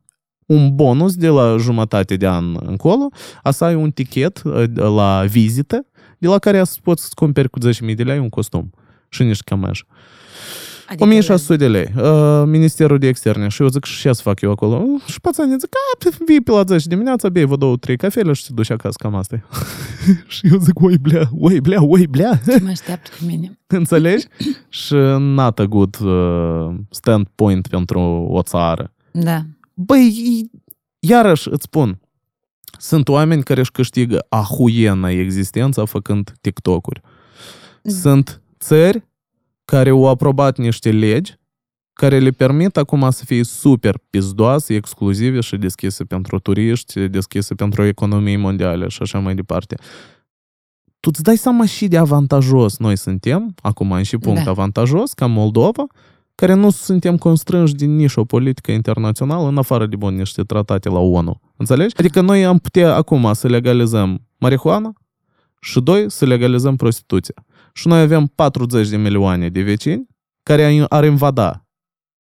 un 0.47 0.75
bonus 0.75 1.15
de 1.15 1.29
la 1.29 1.57
jumătate 1.57 2.17
de 2.17 2.27
an 2.27 2.57
încolo, 2.61 3.09
a 3.43 3.51
să 3.51 3.65
ai 3.65 3.75
un 3.75 3.91
tichet 3.91 4.43
uh, 4.45 4.65
la 4.75 5.25
vizită, 5.29 5.87
de 6.19 6.29
la 6.29 6.39
care 6.39 6.65
să 6.65 6.79
poți 6.83 7.03
să 7.03 7.11
cumperi 7.15 7.51
cu 7.51 7.59
10.000 7.59 7.95
de 7.95 8.03
lei 8.03 8.19
un 8.19 8.29
costum 8.29 8.71
și 9.09 9.23
niște 9.23 9.45
cămăși. 9.47 9.85
Adică 10.91 11.05
1600 11.05 11.57
de 11.57 11.69
lei. 11.69 11.93
Uh, 11.97 12.43
Ministerul 12.47 12.99
de 12.99 13.07
Externe. 13.07 13.49
Și 13.49 13.63
eu 13.63 13.69
zic, 13.69 13.85
și 13.85 14.01
ce 14.01 14.13
să 14.13 14.23
fac 14.23 14.41
eu 14.41 14.51
acolo? 14.51 14.77
Uh, 14.77 15.03
Și 15.07 15.21
pațanii 15.21 15.57
zic, 15.59 15.69
a, 15.75 16.09
vii 16.27 16.41
pe 16.41 16.51
la 16.51 16.63
10 16.67 16.89
dimineața, 16.89 17.29
bei 17.29 17.45
vă 17.45 17.57
două, 17.57 17.77
trei 17.77 17.97
cafele 17.97 18.33
și 18.33 18.47
te 18.47 18.53
duci 18.53 18.71
acasă, 18.71 18.97
cam 19.03 19.15
asta 19.15 19.35
e. 19.35 19.43
și 20.35 20.47
eu 20.53 20.59
zic, 20.59 20.81
oi 20.81 20.99
blea, 20.99 21.31
oi 21.39 21.61
blea, 21.61 21.83
oi 21.83 22.07
blea. 22.07 22.41
Ce 22.47 22.61
mă 22.63 22.69
așteaptă 22.69 23.11
cu 23.19 23.25
mine? 23.25 23.59
Înțelegi? 23.67 24.27
și 24.69 24.95
not 25.19 25.59
a 25.59 25.65
good 25.65 25.99
uh, 26.01 26.75
standpoint 26.91 27.67
pentru 27.67 28.01
o 28.31 28.43
țară. 28.43 28.93
Da. 29.11 29.43
Băi, 29.75 30.51
iarăși 30.99 31.49
îți 31.51 31.65
spun, 31.65 32.01
sunt 32.79 33.09
oameni 33.09 33.43
care 33.43 33.61
își 33.61 33.71
câștigă 33.71 34.27
ahuiena 34.29 35.11
existența 35.11 35.85
făcând 35.85 36.33
TikTok-uri. 36.41 37.01
Sunt 37.83 38.41
țări 38.61 39.09
care 39.71 39.91
au 39.91 40.09
aprobat 40.09 40.59
niște 40.59 40.91
legi 40.91 41.39
care 41.93 42.19
le 42.19 42.31
permit 42.31 42.77
acum 42.77 43.11
să 43.11 43.25
fie 43.25 43.45
super 43.45 43.99
pizdoase, 44.11 44.75
exclusive 44.75 45.41
și 45.41 45.57
deschise 45.57 46.05
pentru 46.05 46.39
turiști, 46.39 47.09
deschise 47.09 47.55
pentru 47.55 47.85
economii 47.85 48.37
mondiale 48.37 48.89
și 48.89 49.03
așa 49.03 49.19
mai 49.19 49.35
departe. 49.35 49.77
Tu 51.01 51.09
îți 51.13 51.23
dai 51.23 51.37
seama 51.37 51.67
și 51.67 51.89
de 51.89 51.97
avantajos 51.97 52.79
noi 52.79 52.97
suntem, 52.97 53.55
acum 53.63 53.93
în 53.93 54.03
și 54.03 54.17
punct 54.19 54.45
Da. 54.45 54.51
avantajos, 54.51 55.13
ca 55.13 55.27
Moldova, 55.27 55.87
care 56.35 56.55
nu 56.55 56.71
suntem 56.71 57.17
constrânși 57.17 57.75
din 57.75 57.97
nici 57.97 58.17
o 58.17 58.25
politică 58.25 58.73
internațională, 58.73 59.49
în 59.49 59.59
afară 59.59 59.87
de 59.87 59.97
bun 59.97 60.15
niște 60.15 60.43
tratate 60.43 60.89
la 60.89 60.99
ONU. 60.99 61.41
Înțelegi? 61.57 61.95
Adică 61.99 62.21
noi 62.21 62.45
am 62.45 62.59
putea 62.59 62.95
acum 62.95 63.33
să 63.33 63.49
legalizăm 63.49 64.27
marihuana 64.39 64.93
și 65.61 65.81
doi, 65.81 66.11
să 66.11 66.25
legalizăm 66.25 66.77
prostituția. 66.77 67.45
Și 67.73 67.89
noi 67.89 68.01
avem 68.01 68.27
40 68.27 68.89
de 68.89 68.97
milioane 68.97 69.49
de 69.49 69.63
vecini 69.63 70.09
care 70.43 70.87
ar 70.89 71.05
invada 71.05 71.67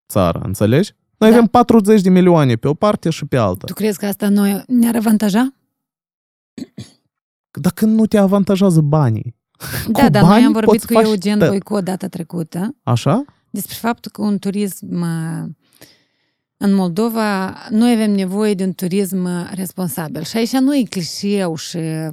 țara, 0.08 0.40
înțelegi? 0.44 0.92
Noi 1.18 1.30
Da. 1.30 1.36
avem 1.36 1.46
40 1.48 2.00
de 2.00 2.10
milioane 2.10 2.56
pe 2.56 2.68
o 2.68 2.74
parte 2.74 3.10
și 3.10 3.26
pe 3.26 3.36
alta. 3.36 3.66
Tu 3.66 3.72
crezi 3.74 3.98
că 3.98 4.06
asta 4.06 4.28
noi 4.28 4.62
ne-ar 4.66 4.96
avantaja? 4.96 5.54
Dacă 7.60 7.84
nu 7.84 8.06
te 8.06 8.18
avantajează 8.18 8.80
banii. 8.80 9.36
Da, 9.88 10.02
Cu 10.04 10.10
dar 10.10 10.22
noi 10.22 10.30
bani 10.30 10.44
am 10.44 10.52
vorbit 10.52 10.70
poți 10.70 10.86
cu 10.86 10.92
face 10.92 11.06
Eugen 11.06 11.38
tot. 11.38 11.48
Boico 11.48 11.80
data 11.80 12.06
trecută 12.08 12.76
Așa? 12.82 13.24
despre 13.50 13.74
faptul 13.80 14.10
că 14.10 14.22
un 14.22 14.38
turism 14.38 15.00
uh, 15.00 15.48
în 16.62 16.74
Moldova, 16.74 17.56
noi 17.70 17.92
avem 17.92 18.10
nevoie 18.10 18.54
de 18.54 18.64
un 18.64 18.72
turism 18.72 19.24
uh, 19.24 19.50
responsabil. 19.54 20.22
Și 20.22 20.36
aici 20.36 20.52
nu 20.52 20.76
e 20.76 20.82
clișeu 20.88 21.56
și 21.56 21.76
uh, 21.76 22.12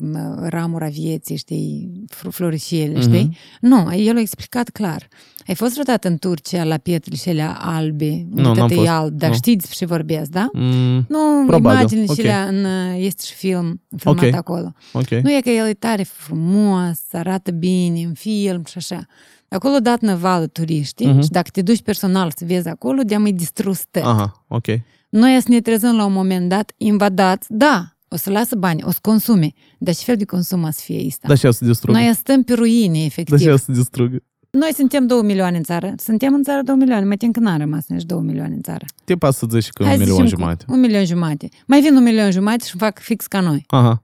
ramura 0.50 0.88
vieții, 0.88 1.36
știi, 1.36 2.04
fl- 2.10 2.30
floricele, 2.30 3.00
știi? 3.02 3.24
Mhm. 3.24 3.38
Nu, 3.62 3.94
el 3.96 4.16
a 4.16 4.20
explicat 4.20 4.70
clar. 4.70 5.08
Ai 5.48 5.56
fost 5.56 5.72
vreodată 5.72 6.08
în 6.08 6.18
Turcia 6.18 6.64
la 6.64 6.78
pietrele 6.78 7.18
și 7.18 7.30
alea 7.30 7.58
albe, 7.62 8.26
unde 8.30 8.42
Nu, 8.42 8.48
tot 8.48 8.58
n-am 8.58 8.70
e 8.70 8.74
fost. 8.74 8.88
alb, 8.88 9.14
dar 9.14 9.30
Nu. 9.30 9.36
știți 9.36 9.58
despre 9.58 9.76
ce 9.78 9.86
vorbesc, 9.86 10.30
da? 10.30 10.50
Mm, 10.54 11.06
Nu, 11.10 11.44
Probabil, 11.48 11.80
imaginile 11.80 12.06
ok. 12.10 12.16
și 12.16 12.22
alea 12.22 12.44
în, 12.44 12.64
uh, 12.64 12.96
este 12.98 13.24
și 13.26 13.34
film, 13.34 13.82
filmat 13.98 14.24
Ok. 14.24 14.34
acolo. 14.34 14.74
ok. 14.94 15.10
Nu 15.10 15.32
e 15.32 15.40
că 15.44 15.50
el 15.50 15.68
e 15.68 15.74
tare 15.74 16.04
frumos, 16.04 17.00
arată 17.12 17.52
bine 17.52 18.00
în 18.00 18.14
film 18.14 18.64
și 18.66 18.78
așa. 18.78 19.06
Acolo 19.49 19.79
dat 19.79 20.01
năvală 20.01 20.47
turiștii 20.47 21.07
Mhm. 21.07 21.21
și 21.23 21.29
dacă 21.29 21.49
te 21.53 21.63
duci 21.63 21.83
personal 21.83 22.33
să 22.37 22.45
vezi 22.45 22.69
acolo, 22.69 23.03
de-am 23.03 23.25
e 23.27 23.31
distrus 23.31 23.83
tot. 23.91 24.03
Aha, 24.03 24.45
ok. 24.49 24.67
Noi 25.09 25.39
să 25.41 25.47
ne 25.49 25.61
trezăm 25.61 25.97
la 25.97 26.05
un 26.05 26.13
moment 26.13 26.49
dat 26.49 26.73
invadați, 26.77 27.47
da, 27.51 27.93
o 28.09 28.17
să 28.17 28.31
lasă 28.31 28.57
bani, 28.57 28.83
o 28.85 28.91
să 28.91 28.99
consume, 29.01 29.53
dar 29.79 29.95
ce 29.95 30.05
fel 30.05 30.17
de 30.17 30.25
consum 30.25 30.63
o 30.63 30.71
să 30.71 30.81
fie 30.85 31.05
asta? 31.09 31.29
Da 31.29 31.35
și 31.35 31.53
să 31.53 31.65
distrugă. 31.65 31.99
Noi 31.99 32.15
stăm 32.15 32.43
pe 32.43 32.53
ruine, 32.55 32.99
Da 32.99 33.05
efectiv. 33.05 33.39
și 33.39 33.57
să 33.57 33.73
distrugă. 33.73 34.17
Noi 34.51 34.71
suntem 34.75 35.07
2 35.07 35.23
milioane 35.23 35.57
în 35.57 35.63
țară. 35.63 35.95
Suntem 35.97 36.35
în 36.35 36.43
țară 36.43 36.61
2 36.65 36.75
milioane, 36.77 37.05
mai 37.05 37.17
tin 37.17 37.33
că 37.33 37.41
n-a 37.41 37.57
rămas 37.57 37.85
nici 37.89 38.03
2 38.03 38.21
milioane 38.21 38.55
în 38.55 38.63
țară. 38.63 38.85
Te 39.05 39.15
pasă 39.17 39.47
să 39.51 39.59
zici 39.61 39.69
că 39.69 39.85
Hai 39.85 39.93
un 39.93 39.99
să 39.99 40.05
milion 40.05 40.25
zicem 40.25 40.37
cu 40.39 40.43
jumate. 40.43 40.65
Un 40.69 40.81
milion 40.81 41.05
jumate. 41.05 41.49
Mai 41.67 41.81
vin 41.81 41.95
un 41.97 42.03
milion 42.03 42.31
jumate 42.31 42.65
și 42.67 42.77
fac 42.77 42.99
fix 42.99 43.27
ca 43.27 43.41
noi. 43.41 43.65
Aha. 43.67 44.03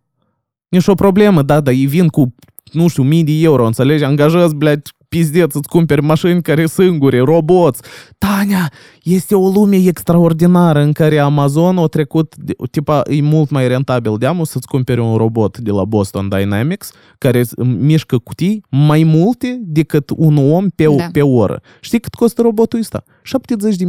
Nici 0.68 0.86
o 0.86 0.94
problemă, 0.94 1.42
da, 1.42 1.60
dar 1.60 1.74
ei 1.74 1.86
vin 1.86 2.08
cu, 2.08 2.34
nu 2.72 2.88
știu, 2.88 3.02
mii 3.02 3.24
de 3.24 3.32
euro, 3.32 3.66
înțelegi? 3.66 4.04
Angajați, 4.04 4.54
blядь, 4.54 4.88
pizdeț, 5.12 5.54
îți 5.54 5.68
cumperi 5.68 6.02
mașini 6.02 6.42
care 6.42 6.66
singure, 6.66 7.18
roboți. 7.18 7.82
Tania, 8.18 8.72
este 9.02 9.34
o 9.34 9.48
lume 9.48 9.76
extraordinară 9.76 10.80
în 10.80 10.92
care 10.92 11.18
Amazon 11.18 11.78
a 11.78 11.86
trecut, 11.86 12.34
tipa, 12.70 13.02
e 13.10 13.22
mult 13.22 13.50
mai 13.50 13.68
rentabil 13.68 14.16
de 14.18 14.26
amul 14.26 14.44
să-ți 14.44 14.66
cumperi 14.66 15.00
un 15.00 15.16
robot 15.16 15.58
de 15.58 15.70
la 15.70 15.84
Boston 15.84 16.28
Dynamics 16.28 16.90
care 17.18 17.44
mișcă 17.78 18.18
cutii 18.18 18.64
mai 18.70 19.02
multe 19.02 19.60
decât 19.62 20.10
un 20.16 20.36
om 20.36 20.68
pe, 20.68 20.84
da. 20.96 21.08
pe 21.12 21.22
oră. 21.22 21.60
Știi 21.80 22.00
cât 22.00 22.14
costă 22.14 22.42
robotul 22.42 22.78
ăsta? 22.78 23.04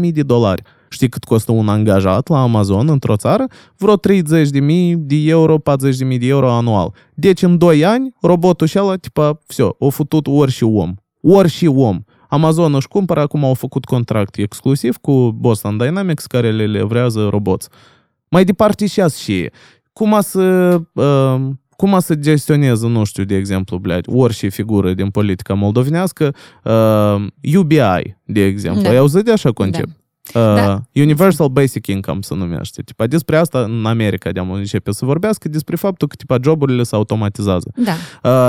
70.000 0.01 0.11
de 0.11 0.21
dolari. 0.21 0.61
Știi 0.89 1.09
cât 1.09 1.23
costă 1.23 1.51
un 1.51 1.67
angajat 1.69 2.27
la 2.27 2.41
Amazon 2.41 2.89
într-o 2.89 3.15
țară? 3.15 3.45
Vreo 3.77 3.95
30 3.95 4.49
de 4.49 4.59
mii 4.59 4.95
de 4.95 5.15
euro, 5.15 5.57
40 5.57 5.97
de 5.97 6.03
mii 6.03 6.17
de 6.17 6.27
euro 6.27 6.51
anual. 6.51 6.93
Deci 7.13 7.41
în 7.41 7.57
2 7.57 7.85
ani, 7.85 8.13
robotul 8.21 8.67
și 8.67 8.79
ăla, 8.79 8.95
tipa, 8.95 9.39
все, 9.47 9.63
o 9.77 9.89
futut 9.89 10.27
ori 10.27 10.51
și 10.51 10.63
om. 10.63 10.93
Ori 11.23 11.49
și 11.49 11.65
om. 11.65 11.99
Amazon 12.29 12.75
își 12.75 12.87
cumpără, 12.87 13.19
acum 13.19 13.43
au 13.43 13.53
făcut 13.53 13.85
contract 13.85 14.37
exclusiv 14.37 14.97
cu 14.97 15.31
Boston 15.31 15.77
Dynamics 15.77 16.25
care 16.25 16.51
le 16.51 16.65
livrează 16.65 17.27
roboți. 17.29 17.69
Mai 18.29 18.45
departe 18.45 18.87
și 18.87 19.01
și 19.01 19.49
cum 19.93 20.13
a 20.13 20.21
să... 20.21 20.75
Uh, 20.93 21.39
cum 21.75 21.93
a 21.93 21.99
să 21.99 22.15
gestioneze, 22.15 22.87
nu 22.87 23.03
știu, 23.03 23.23
de 23.23 23.35
exemplu, 23.35 23.77
blядь, 23.77 24.07
orice 24.07 24.49
figură 24.49 24.93
din 24.93 25.09
politica 25.09 25.53
moldovenească, 25.53 26.35
uh, 26.63 27.55
UBI, 27.57 28.17
de 28.25 28.43
exemplu. 28.43 28.81
Da. 28.81 28.89
Ai 28.89 28.97
auzit 28.97 29.23
de 29.23 29.31
așa 29.31 29.51
concept? 29.51 29.87
Da. 29.87 29.93
Uh, 30.34 30.42
da. 30.42 30.82
Universal 30.94 31.48
Basic 31.48 31.86
Income 31.86 32.18
se 32.20 32.34
numește. 32.34 32.82
Tipa, 32.82 33.06
despre 33.06 33.36
asta 33.36 33.60
în 33.60 33.84
America 33.86 34.30
de 34.30 34.40
începe 34.40 34.92
să 34.92 35.04
vorbească, 35.04 35.48
despre 35.48 35.76
faptul 35.76 36.08
că 36.08 36.14
tipa, 36.16 36.38
joburile 36.42 36.82
se 36.82 36.94
automatizează. 36.94 37.70
Da. 37.76 37.92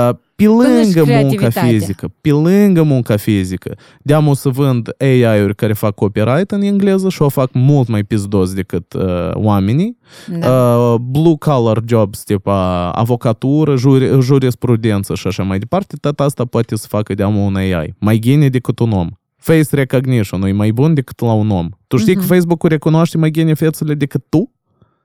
Uh, 0.08 0.16
pe 0.34 0.46
lângă 0.46 1.04
munca 1.04 1.50
fizică, 1.50 2.12
pe 2.20 2.30
lângă 2.30 2.82
munca 2.82 3.16
fizică, 3.16 3.76
deamă 4.02 4.34
să 4.34 4.48
vând 4.48 4.88
AI-uri 4.98 5.54
care 5.54 5.72
fac 5.72 5.94
copyright 5.94 6.50
în 6.50 6.62
engleză 6.62 7.08
și 7.08 7.22
o 7.22 7.28
fac 7.28 7.50
mult 7.52 7.88
mai 7.88 8.02
pizdos 8.04 8.52
decât 8.52 8.92
uh, 8.92 9.30
oamenii. 9.32 9.98
Da. 10.38 10.52
Uh, 10.52 10.94
blue 11.00 11.36
collar 11.38 11.82
jobs, 11.86 12.22
tipa 12.22 12.90
avocatură, 12.90 13.76
juri, 13.76 14.20
jurisprudență 14.20 15.14
și 15.14 15.26
așa 15.26 15.42
mai 15.42 15.58
departe, 15.58 15.96
tot 16.00 16.20
asta 16.20 16.44
poate 16.44 16.76
să 16.76 16.86
facă 16.88 17.14
deamă 17.14 17.38
un 17.38 17.56
AI. 17.56 17.94
Mai 17.98 18.18
gine 18.18 18.48
decât 18.48 18.78
un 18.78 18.92
om 18.92 19.08
face 19.45 19.75
recognition 19.75 20.41
e 20.41 20.51
mai 20.51 20.71
bun 20.71 20.93
decât 20.93 21.19
la 21.19 21.33
un 21.33 21.49
om. 21.49 21.69
Tu 21.87 21.97
știi 21.97 22.13
uh-huh. 22.13 22.17
că 22.17 22.21
Facebook-ul 22.21 22.69
recunoaște 22.69 23.17
mai 23.17 23.29
bine 23.29 23.53
fețele 23.53 23.93
decât 23.93 24.25
tu? 24.29 24.51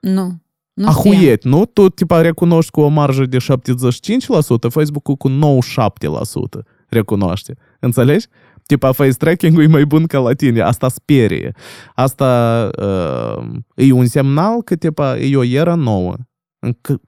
Nu. 0.01 0.41
Nu 0.75 0.87
Ahuiet, 0.87 1.45
nu? 1.45 1.65
Tu 1.65 1.89
tipa 1.89 2.21
recunoști 2.21 2.71
cu 2.71 2.81
o 2.81 2.89
marjă 2.89 3.27
de 3.27 3.37
75%, 3.37 3.41
Facebook-ul 4.69 5.17
cu 5.17 5.31
97% 5.31 5.33
recunoaște. 6.89 7.57
Înțelegi? 7.81 8.27
Tipa 8.67 8.93
face 8.93 9.11
tracking-ul 9.11 9.63
e 9.63 9.67
mai 9.67 9.85
bun 9.85 10.07
ca 10.07 10.19
la 10.19 10.33
tine. 10.33 10.61
Asta 10.61 10.89
sperie. 10.89 11.55
Asta 11.95 12.71
uh, 12.81 13.47
e 13.75 13.93
un 13.93 14.07
semnal 14.07 14.63
că 14.63 14.77
tipa 14.77 15.19
e 15.19 15.37
o 15.37 15.45
eră 15.45 15.75
nouă. 15.75 16.17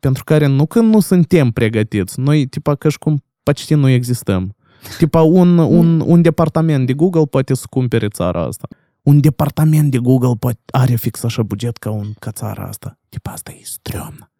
Pentru 0.01 0.24
care 0.24 0.46
nu 0.46 0.66
că 0.66 0.81
nu 0.81 1.01
suntem 1.01 1.51
pregătiți, 1.51 2.20
noi 2.20 2.46
tipa 2.46 2.74
că 2.74 2.88
și 2.88 2.98
cum 2.98 3.24
почти 3.42 3.74
nu 3.74 3.88
existăm. 3.88 4.57
Tipa 4.98 5.22
un, 5.22 5.58
un, 5.58 6.00
un 6.00 6.22
departament 6.22 6.88
de 6.88 6.93
Google 6.93 7.26
poate 7.26 7.54
să 7.54 7.65
cumpere 7.69 8.08
țara 8.08 8.41
asta. 8.41 8.67
Un 9.02 9.19
departament 9.19 9.91
de 9.91 9.98
Google 9.98 10.34
poate, 10.39 10.60
are 10.72 10.96
fix 10.96 11.24
așa 11.24 11.43
buget 11.43 11.78
ca, 11.78 11.89
un, 11.89 12.13
ca 12.19 12.32
țara 12.32 12.63
asta. 12.63 13.00
Tipa 13.10 13.32
asta 13.32 13.52
e 13.52 13.60
strămnă. 13.63 14.32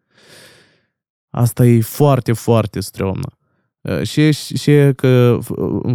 Asta 1.30 1.66
e 1.66 1.80
foarte, 1.80 2.32
foarte 2.32 2.80
strămnă. 2.80 3.28
Și, 4.02 4.32
și 4.32 4.72
că 4.96 5.38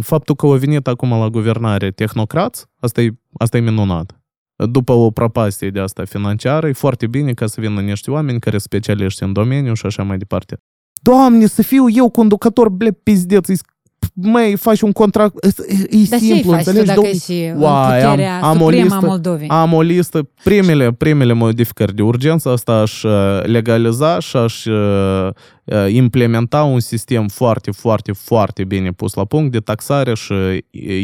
faptul 0.00 0.34
că 0.34 0.46
au 0.46 0.52
venit 0.52 0.86
acum 0.86 1.10
la 1.10 1.28
guvernare 1.28 1.90
tehnocrați, 1.90 2.66
asta 2.80 3.00
e, 3.00 3.10
asta 3.38 3.56
e 3.56 3.60
minunat. 3.60 4.20
După 4.56 4.92
o 4.92 5.10
prăpastie 5.10 5.70
de 5.70 5.80
asta 5.80 6.04
financiară, 6.04 6.68
e 6.68 6.72
foarte 6.72 7.06
bine 7.06 7.32
ca 7.32 7.46
să 7.46 7.60
vină 7.60 7.80
niște 7.80 8.10
oameni 8.10 8.40
care 8.40 8.58
specialiști 8.58 9.22
în 9.22 9.32
domeniu 9.32 9.74
și 9.74 9.86
așa 9.86 10.02
mai 10.02 10.18
departe. 10.18 10.60
Doamne, 11.02 11.46
să 11.46 11.62
fiu 11.62 11.88
eu 11.88 12.10
conducător, 12.10 12.68
ble, 12.68 12.92
pizdeț, 12.92 13.48
mai 14.14 14.56
faci 14.56 14.80
un 14.80 14.92
contract, 14.92 15.44
e, 15.44 15.48
e 15.90 16.06
Dar 16.10 16.18
simplu, 16.18 16.56
ce 16.56 16.62
faci 16.62 16.84
dacă 16.84 17.06
și 17.06 17.52
Uai, 17.56 18.02
am, 18.02 18.20
am, 18.42 18.60
o 18.60 18.68
listă, 18.68 18.98
Moldovei? 19.02 19.48
am 19.48 19.72
o 19.72 19.80
listă, 19.80 20.28
primele, 20.44 20.92
primele 20.92 21.32
modificări 21.32 21.94
de 21.94 22.02
urgență, 22.02 22.48
asta 22.48 22.72
aș 22.72 23.02
uh, 23.02 23.40
legaliza 23.42 24.18
și 24.18 24.36
aș 24.36 24.64
uh, 24.64 25.28
uh, 25.64 25.92
implementa 25.92 26.62
un 26.62 26.80
sistem 26.80 27.28
foarte, 27.28 27.70
foarte, 27.70 28.12
foarte 28.12 28.64
bine 28.64 28.90
pus 28.90 29.14
la 29.14 29.24
punct 29.24 29.52
de 29.52 29.58
taxare 29.58 30.14
și 30.14 30.34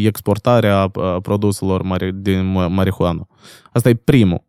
exportarea 0.06 0.90
produselor 1.22 2.10
din 2.14 2.52
marihuana. 2.68 3.26
Asta 3.72 3.88
e 3.88 3.94
primul. 3.94 4.45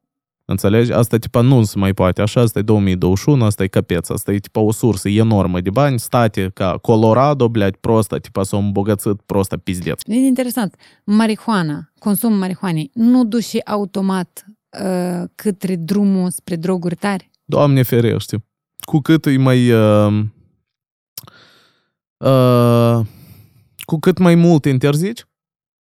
Înțelegi? 0.50 0.92
Asta 0.92 1.18
tipa 1.18 1.42
nu 1.42 1.64
se 1.64 1.78
mai 1.78 1.94
poate. 1.94 2.22
Așa, 2.22 2.42
asta 2.42 2.60
e 2.60 2.62
2021, 2.62 3.44
asta 3.44 3.64
e 3.64 3.68
capeț, 3.68 4.10
asta 4.10 4.32
e 4.32 4.38
tipa 4.38 4.60
o 4.60 4.72
sursă 4.72 5.10
enormă 5.10 5.60
de 5.60 5.70
bani, 5.70 6.00
state 6.00 6.52
ca 6.54 6.78
Colorado, 6.78 7.50
bleat 7.50 7.76
prosta, 7.76 8.18
tipa 8.18 8.44
s-au 8.44 8.60
îmbogățit 8.60 9.22
prosta 9.22 9.58
pizdeț. 9.58 10.02
E 10.06 10.16
interesant. 10.16 10.76
Marihuana, 11.04 11.92
consum 12.00 12.34
marihuanei, 12.34 12.90
nu 12.94 13.26
duce 13.26 13.60
automat 13.66 14.46
uh, 14.84 15.24
către 15.36 15.76
drumul 15.76 16.30
spre 16.30 16.56
droguri 16.56 16.96
tari? 16.96 17.30
Doamne 17.46 17.84
ferește! 17.84 18.46
Cu 18.86 19.00
cât 19.00 19.26
e 19.26 19.38
mai... 19.38 19.72
Uh, 19.72 20.24
uh, 22.18 23.06
cu 23.86 24.00
cât 24.00 24.18
mai 24.18 24.36
mult 24.36 24.66
interzici, 24.66 25.26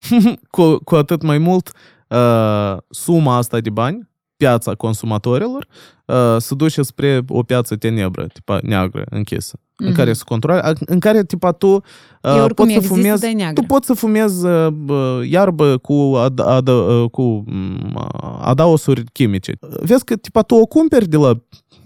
cu, 0.55 0.77
cu 0.83 0.95
atât 0.95 1.21
mai 1.21 1.37
mult 1.37 1.71
uh, 2.07 2.77
suma 2.89 3.35
asta 3.35 3.59
de 3.59 3.69
bani 3.69 4.09
piața 4.39 4.75
consumatorilor 4.75 5.67
uh, 6.05 6.15
se 6.37 6.55
duce 6.55 6.81
spre 6.81 7.21
o 7.27 7.43
piață 7.43 7.75
tenebră, 7.75 8.27
tipa 8.33 8.59
neagră, 8.61 9.03
închisă, 9.09 9.57
mm-hmm. 9.57 9.85
în 9.87 9.93
care 9.93 10.13
se 10.13 10.23
controlează, 10.25 10.77
în 10.85 10.99
care 10.99 11.23
tipa 11.23 11.51
tu 11.51 11.67
uh, 11.67 12.45
poți 12.55 12.73
să 12.73 12.79
fumezi, 12.79 13.35
tu 13.53 13.61
poți 13.61 13.85
să 13.85 13.93
fumezi 13.93 14.45
uh, 14.45 15.29
iarbă 15.29 15.77
cu, 15.77 15.93
ad, 16.17 16.39
ad, 16.39 16.67
uh, 16.67 17.09
cu 17.11 17.21
uh, 17.21 18.05
adaosuri 18.41 19.03
chimice. 19.13 19.53
Vezi 19.59 20.03
că 20.03 20.15
tipa 20.15 20.41
tu 20.41 20.55
o 20.55 20.65
cumperi 20.65 21.07
de 21.07 21.17
la 21.17 21.33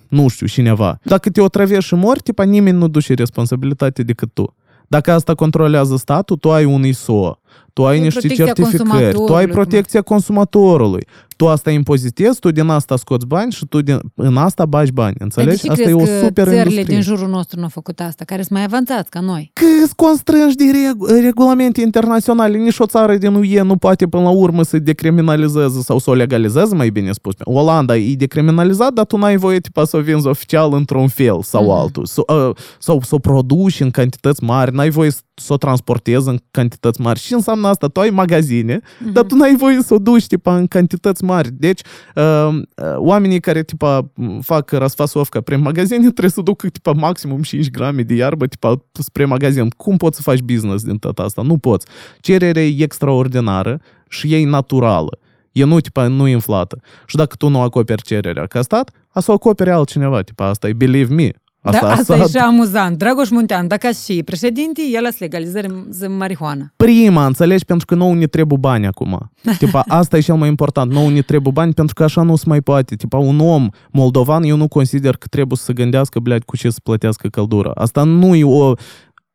nu 0.10 0.28
știu, 0.28 0.48
cineva. 0.48 1.00
Dacă 1.04 1.30
te 1.30 1.42
otrăvești 1.42 1.86
și 1.86 1.96
mori, 1.96 2.20
tipa 2.20 2.44
nimeni 2.44 2.78
nu 2.78 2.88
duce 2.88 3.13
responsabilitate 3.13 4.04
decât 4.04 4.34
tu. 4.34 4.56
Dacă 4.88 5.12
asta 5.12 5.36
controlează 5.36 5.96
statul, 5.96 6.38
tu 6.38 6.52
ai 6.52 6.66
un 6.66 6.86
ISO, 6.86 7.39
tu 7.74 7.86
ai 7.86 8.00
niște 8.00 8.28
certificări, 8.28 9.13
tu 9.13 9.36
ai 9.36 9.48
protecția 9.48 10.02
consumatorului, 10.02 11.06
tu 11.36 11.48
asta 11.48 11.72
impozitezi, 11.72 12.39
tu 12.39 12.52
din 12.52 12.68
asta 12.68 12.96
scoți 12.96 13.26
bani 13.26 13.52
și 13.52 13.66
tu 13.66 13.82
din, 13.82 14.00
în 14.16 14.38
asta 14.38 14.66
bagi 14.66 14.92
bani, 14.92 15.16
înțelegi? 15.20 15.70
Asta 15.70 15.89
e 15.89 15.94
o 15.94 16.06
super 16.06 16.44
țările 16.44 16.58
industrie. 16.58 16.84
din 16.84 17.02
jurul 17.02 17.30
nostru 17.30 17.58
nu 17.58 17.63
au 17.63 17.70
făcut 17.70 18.00
asta, 18.00 18.24
care 18.26 18.42
sunt 18.42 18.54
mai 18.54 18.63
avanțați 18.63 19.10
ca 19.10 19.20
noi? 19.20 19.52
Că 19.54 19.66
îți 19.84 19.96
constrângi 19.96 20.56
de 20.56 20.63
reg- 20.63 21.22
regulamente 21.22 21.82
internaționale. 21.82 22.58
Nici 22.58 22.80
o 22.80 22.86
țară 22.86 23.16
din 23.16 23.36
UE 23.36 23.62
nu 23.62 23.76
poate 23.76 24.08
până 24.08 24.24
la 24.24 24.30
urmă 24.30 24.63
să 24.63 24.80
decriminalizeze 24.80 25.82
sau 25.82 26.00
să 26.00 26.10
o 26.10 26.13
legalizeze, 26.13 26.76
mai 26.76 26.89
bine 26.89 27.12
spus. 27.12 27.34
Olanda 27.44 27.98
e 27.98 28.16
decriminalizat, 28.16 28.94
dar 28.94 29.06
tu 29.06 29.18
n-ai 29.18 29.38
voie 29.38 29.60
tipa 29.60 29.86
să 29.86 29.98
o 29.98 30.00
vinzi 30.00 30.28
oficial 30.28 30.74
într-un 30.74 31.08
fel 31.08 31.42
sau 31.42 31.63
mm-hmm. 31.63 31.82
altul. 31.82 32.06
Sau, 32.06 32.26
uh, 32.28 32.56
sau 32.80 33.02
să 33.02 33.16
o 33.16 33.20
produci 33.20 33.80
în 33.80 33.89
cantități 33.89 34.44
mari, 34.44 34.76
n-ai 34.76 34.89
voie 34.89 35.12
să 35.34 35.54
o 35.54 35.58
transportezi 35.58 36.28
în 36.28 36.38
cantități 36.52 37.02
mari. 37.02 37.20
Și 37.20 37.34
înseamnă 37.48 37.68
asta? 37.68 37.88
Tu 37.88 38.00
ai 38.00 38.10
magazine, 38.10 38.80
mm-hmm. 38.80 39.12
dar 39.14 39.24
tu 39.24 39.36
n-ai 39.36 39.56
voie 39.56 39.82
să 39.82 39.94
o 39.94 39.98
duci 39.98 40.28
tipa 40.28 40.56
în 40.56 40.68
cantități 40.68 41.24
mari. 41.24 41.50
Deci, 41.52 41.82
uh, 42.16 42.48
uh, 42.52 42.62
oamenii 42.96 43.40
care 43.40 43.64
tipa 43.64 44.12
fac 44.42 44.72
rasfasovca 44.72 45.42
prin 45.42 45.62
magazine 45.62 46.00
trebuie 46.18 46.30
să 46.30 46.42
ducă 46.42 46.68
tipa 46.68 46.92
maximum 46.92 47.42
5 47.42 47.70
grame 47.70 48.02
de 48.02 48.14
iarbă 48.14 48.46
tipa 48.46 48.86
spre 48.94 49.26
magazin. 49.26 49.70
Cum 49.70 49.98
poți 49.98 50.16
să 50.16 50.22
faci 50.22 50.40
business 50.40 50.84
din 50.84 50.98
tot 50.98 51.20
asta? 51.20 51.42
Nu 51.42 51.58
poți. 51.58 51.88
Cererea 52.20 52.64
e 52.64 52.84
extraordinară 52.84 53.82
și 54.10 54.34
e 54.34 54.46
naturală. 54.46 55.18
E 55.52 55.64
nu, 55.64 55.80
tipa, 55.80 56.08
nu 56.08 56.28
inflată. 56.28 56.82
Și 57.06 57.16
dacă 57.16 57.36
tu 57.36 57.48
nu 57.48 57.62
acoperi 57.62 58.02
cererea 58.02 58.46
ca 58.46 58.62
stat, 58.62 58.92
a 59.10 59.20
să 59.20 59.32
o 59.32 59.34
acoperi 59.34 59.70
altcineva. 59.70 60.22
Tipa, 60.22 60.46
asta 60.46 60.68
e 60.68 60.74
believe 60.74 61.14
me. 61.14 61.32
Asta, 61.62 61.87
da, 61.87 61.93
asta, 61.93 62.14
asta 62.14 62.25
e 62.25 62.38
și 62.38 62.45
amuzant. 62.47 62.99
Dragoș 62.99 63.29
Muntean, 63.31 63.67
dacă 63.67 63.91
și 64.05 64.23
președinte, 64.23 64.83
el 64.93 65.11
să 65.11 65.17
legalizeze 65.19 66.07
marihuana. 66.07 66.73
Prima, 66.77 67.27
înțelegi? 67.27 67.64
Pentru 67.64 67.87
că 67.87 67.95
nouă 67.95 68.14
ne 68.14 68.27
trebuie 68.27 68.59
bani 68.61 68.87
acum. 68.87 69.33
Tipa, 69.59 69.85
asta 69.88 70.17
e 70.17 70.21
cel 70.21 70.35
mai 70.35 70.49
important. 70.49 70.93
Nouă 70.93 71.11
ne 71.11 71.21
trebuie 71.21 71.53
bani 71.53 71.73
pentru 71.73 71.95
că 71.95 72.03
așa 72.03 72.23
nu 72.23 72.37
se 72.37 72.45
mai 72.47 72.61
poate. 72.61 72.95
Tipa, 72.95 73.17
un 73.17 73.38
om 73.41 73.69
moldovan, 73.91 74.43
eu 74.43 74.57
nu 74.57 74.69
consider 74.69 75.17
că 75.17 75.27
trebuie 75.27 75.57
să 75.57 75.64
se 75.64 75.73
gândească, 75.73 76.19
blядь, 76.21 76.45
cu 76.45 76.57
ce 76.57 76.71
să 76.71 76.79
plătească 76.83 77.29
căldura. 77.29 77.71
Asta 77.75 78.03
nu 78.03 78.35
e 78.35 78.45
o 78.45 78.73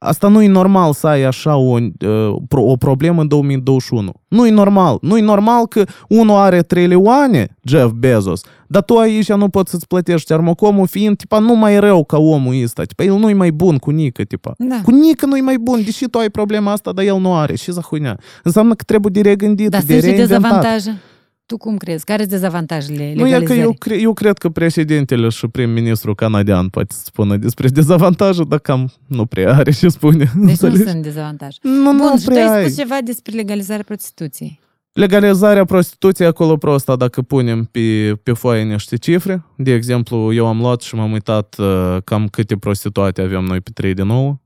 Asta 0.04 0.28
nu 0.28 0.42
e 0.42 0.48
normal 0.48 0.94
să 0.94 1.08
ai 1.08 1.24
așa 1.24 1.56
o, 1.56 1.78
o 2.50 2.76
problemă 2.76 3.22
în 3.22 3.28
2021. 3.28 4.12
Nu 4.28 4.48
e 4.48 4.52
normal. 4.52 4.98
Nu 5.02 5.18
e 5.18 5.22
normal 5.22 5.68
că 5.68 5.84
unul 6.10 6.36
are 6.36 6.62
trilioane, 6.62 7.58
Jeff 7.64 7.92
Bezos, 7.92 8.42
dar 8.69 8.83
tu 8.83 8.97
aici 8.97 9.33
nu 9.33 9.49
poți 9.49 9.71
să-ți 9.71 9.87
plătești 9.87 10.33
armocomul 10.33 10.87
fiind, 10.87 11.17
tipa, 11.17 11.39
nu 11.39 11.55
mai 11.55 11.81
rău 11.81 12.05
ca 12.05 12.19
omul 12.19 12.63
ăsta. 12.63 12.83
Tipa, 12.83 13.03
el 13.05 13.15
nu 13.15 13.29
e 13.31 13.33
mai 13.33 13.51
bun 13.51 13.77
cu 13.79 13.91
Nică, 13.91 14.23
tipa. 14.23 14.53
Da. 14.59 14.81
Cu 14.85 14.91
Nică 14.91 15.27
nu 15.27 15.37
e 15.37 15.41
mai 15.41 15.57
bun, 15.59 15.83
deși 15.85 16.05
tu 16.09 16.19
ai 16.19 16.31
problema 16.31 16.73
asta, 16.73 16.93
dar 16.93 17.05
el 17.05 17.19
nu 17.21 17.35
are. 17.35 17.55
Și 17.57 17.73
za 17.73 17.81
huinea. 17.81 18.19
Înseamnă 18.43 18.75
că 18.75 18.83
trebuie 18.87 19.13
de 19.23 19.29
regândit, 19.29 19.69
Dar 19.71 19.83
de 19.83 19.93
sunt 19.93 19.99
și 20.05 20.11
reinventat. 20.11 20.43
dezavantaje. 20.43 21.01
Tu 21.47 21.57
cum 21.57 21.77
crezi? 21.77 22.05
Care 22.05 22.19
sunt 22.19 22.31
dezavantajele 22.33 22.99
Nu 22.99 23.09
e 23.09 23.15
că 23.15 23.23
legalizării? 23.25 23.63
eu, 23.63 23.73
cre- 23.79 24.01
eu 24.01 24.13
cred 24.13 24.39
că 24.39 24.49
președintele 24.49 25.29
și 25.29 25.47
prim-ministru 25.49 26.15
canadian 26.15 26.69
poate 26.69 26.95
să 26.95 27.01
spună 27.05 27.37
despre 27.37 27.69
dezavantaje, 27.79 28.43
dar 28.49 28.59
cam 28.59 28.91
nu 29.07 29.27
prea 29.27 29.55
are 29.55 29.71
ce 29.73 29.89
spune. 29.89 30.17
Deci 30.25 30.33
nu 30.35 30.49
înțelegi? 30.49 30.83
sunt 30.91 31.03
dezavantaje. 31.03 31.59
Nu, 31.63 31.93
nu 31.93 31.99
Bun, 31.99 32.19
și 32.19 32.25
tu 32.25 32.31
prea 32.31 32.51
ai 32.51 32.57
ai. 32.57 32.65
spus 32.65 32.77
ceva 32.77 32.97
despre 33.05 33.37
legalizarea 33.37 33.85
prostituției. 33.87 34.61
Legalizarea 34.99 35.65
prostituției 35.65 36.29
acolo 36.29 36.57
prosta 36.57 36.97
dacă 36.97 37.23
punem 37.23 37.65
pe, 37.65 38.13
pe 38.23 38.33
foaie 38.33 38.63
niște 38.63 38.97
cifre. 38.97 39.45
De 39.57 39.73
exemplu, 39.73 40.33
eu 40.33 40.47
am 40.47 40.59
luat 40.59 40.81
și 40.81 40.95
m-am 40.95 41.13
uitat 41.13 41.57
uh, 41.59 41.97
cam 42.05 42.29
câte 42.29 42.57
prostituate 42.57 43.23
avem 43.23 43.45
noi 43.45 43.61
pe 43.61 43.71
3 43.75 43.95
de 43.95 44.03
9. 44.03 44.39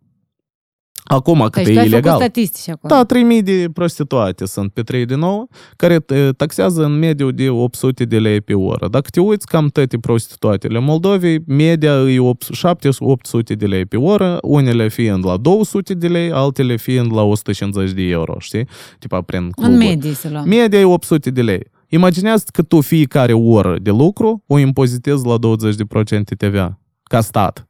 Acum, 1.05 1.49
cât 1.51 1.65
Deci 1.65 1.67
e 1.69 1.73
tu 1.73 1.79
ai 1.79 1.87
ilegal. 1.87 2.03
făcut 2.13 2.21
statistici 2.25 2.69
acolo. 2.69 2.95
Da, 2.95 3.05
3000 3.05 3.43
de 3.43 3.69
prostituate 3.73 4.47
sunt 4.47 4.73
pe 4.73 4.83
3 4.83 5.05
de 5.05 5.15
9, 5.15 5.47
care 5.77 6.05
uh, 6.09 6.29
taxează 6.37 6.85
în 6.85 6.99
mediu 6.99 7.31
de 7.31 7.49
800 7.51 8.05
de 8.05 8.19
lei 8.19 8.41
pe 8.41 8.55
oră. 8.55 8.89
Dacă 8.89 9.09
te 9.11 9.21
uiți 9.21 9.47
cam 9.47 9.69
toate 9.69 9.99
prostituatele 9.99 10.79
Moldovei, 10.79 11.43
media 11.47 11.93
e 11.93 12.19
700 12.53 13.55
de 13.55 13.67
lei 13.67 13.87
pe 13.87 13.97
oră, 13.97 14.39
unele 14.43 14.89
fiind 14.89 15.25
la 15.27 15.37
200 15.37 15.95
de 15.95 16.09
lei, 16.09 16.31
altele 16.33 16.77
fiind 16.77 17.13
la 17.15 17.23
150 17.23 17.91
de 17.91 18.03
euro, 18.03 18.37
știi? 18.39 18.69
Tipa 18.99 19.21
prin 19.21 19.43
În 19.43 19.51
cluburi. 19.51 19.77
medie 19.87 20.13
să 20.15 20.29
luăm. 20.31 20.49
Media 20.49 20.79
e 20.81 20.85
800 20.85 21.31
de 21.31 21.43
lei. 21.43 21.71
Imaginează 21.89 22.45
că 22.53 22.63
tu 22.63 22.81
fiecare 22.81 23.33
oră 23.33 23.77
de 23.79 23.91
lucru 23.91 24.43
o 24.47 24.59
impozitezi 24.59 25.27
la 25.27 25.37
20% 25.39 26.37
TVA, 26.37 26.79
ca 27.03 27.21
stat. 27.21 27.67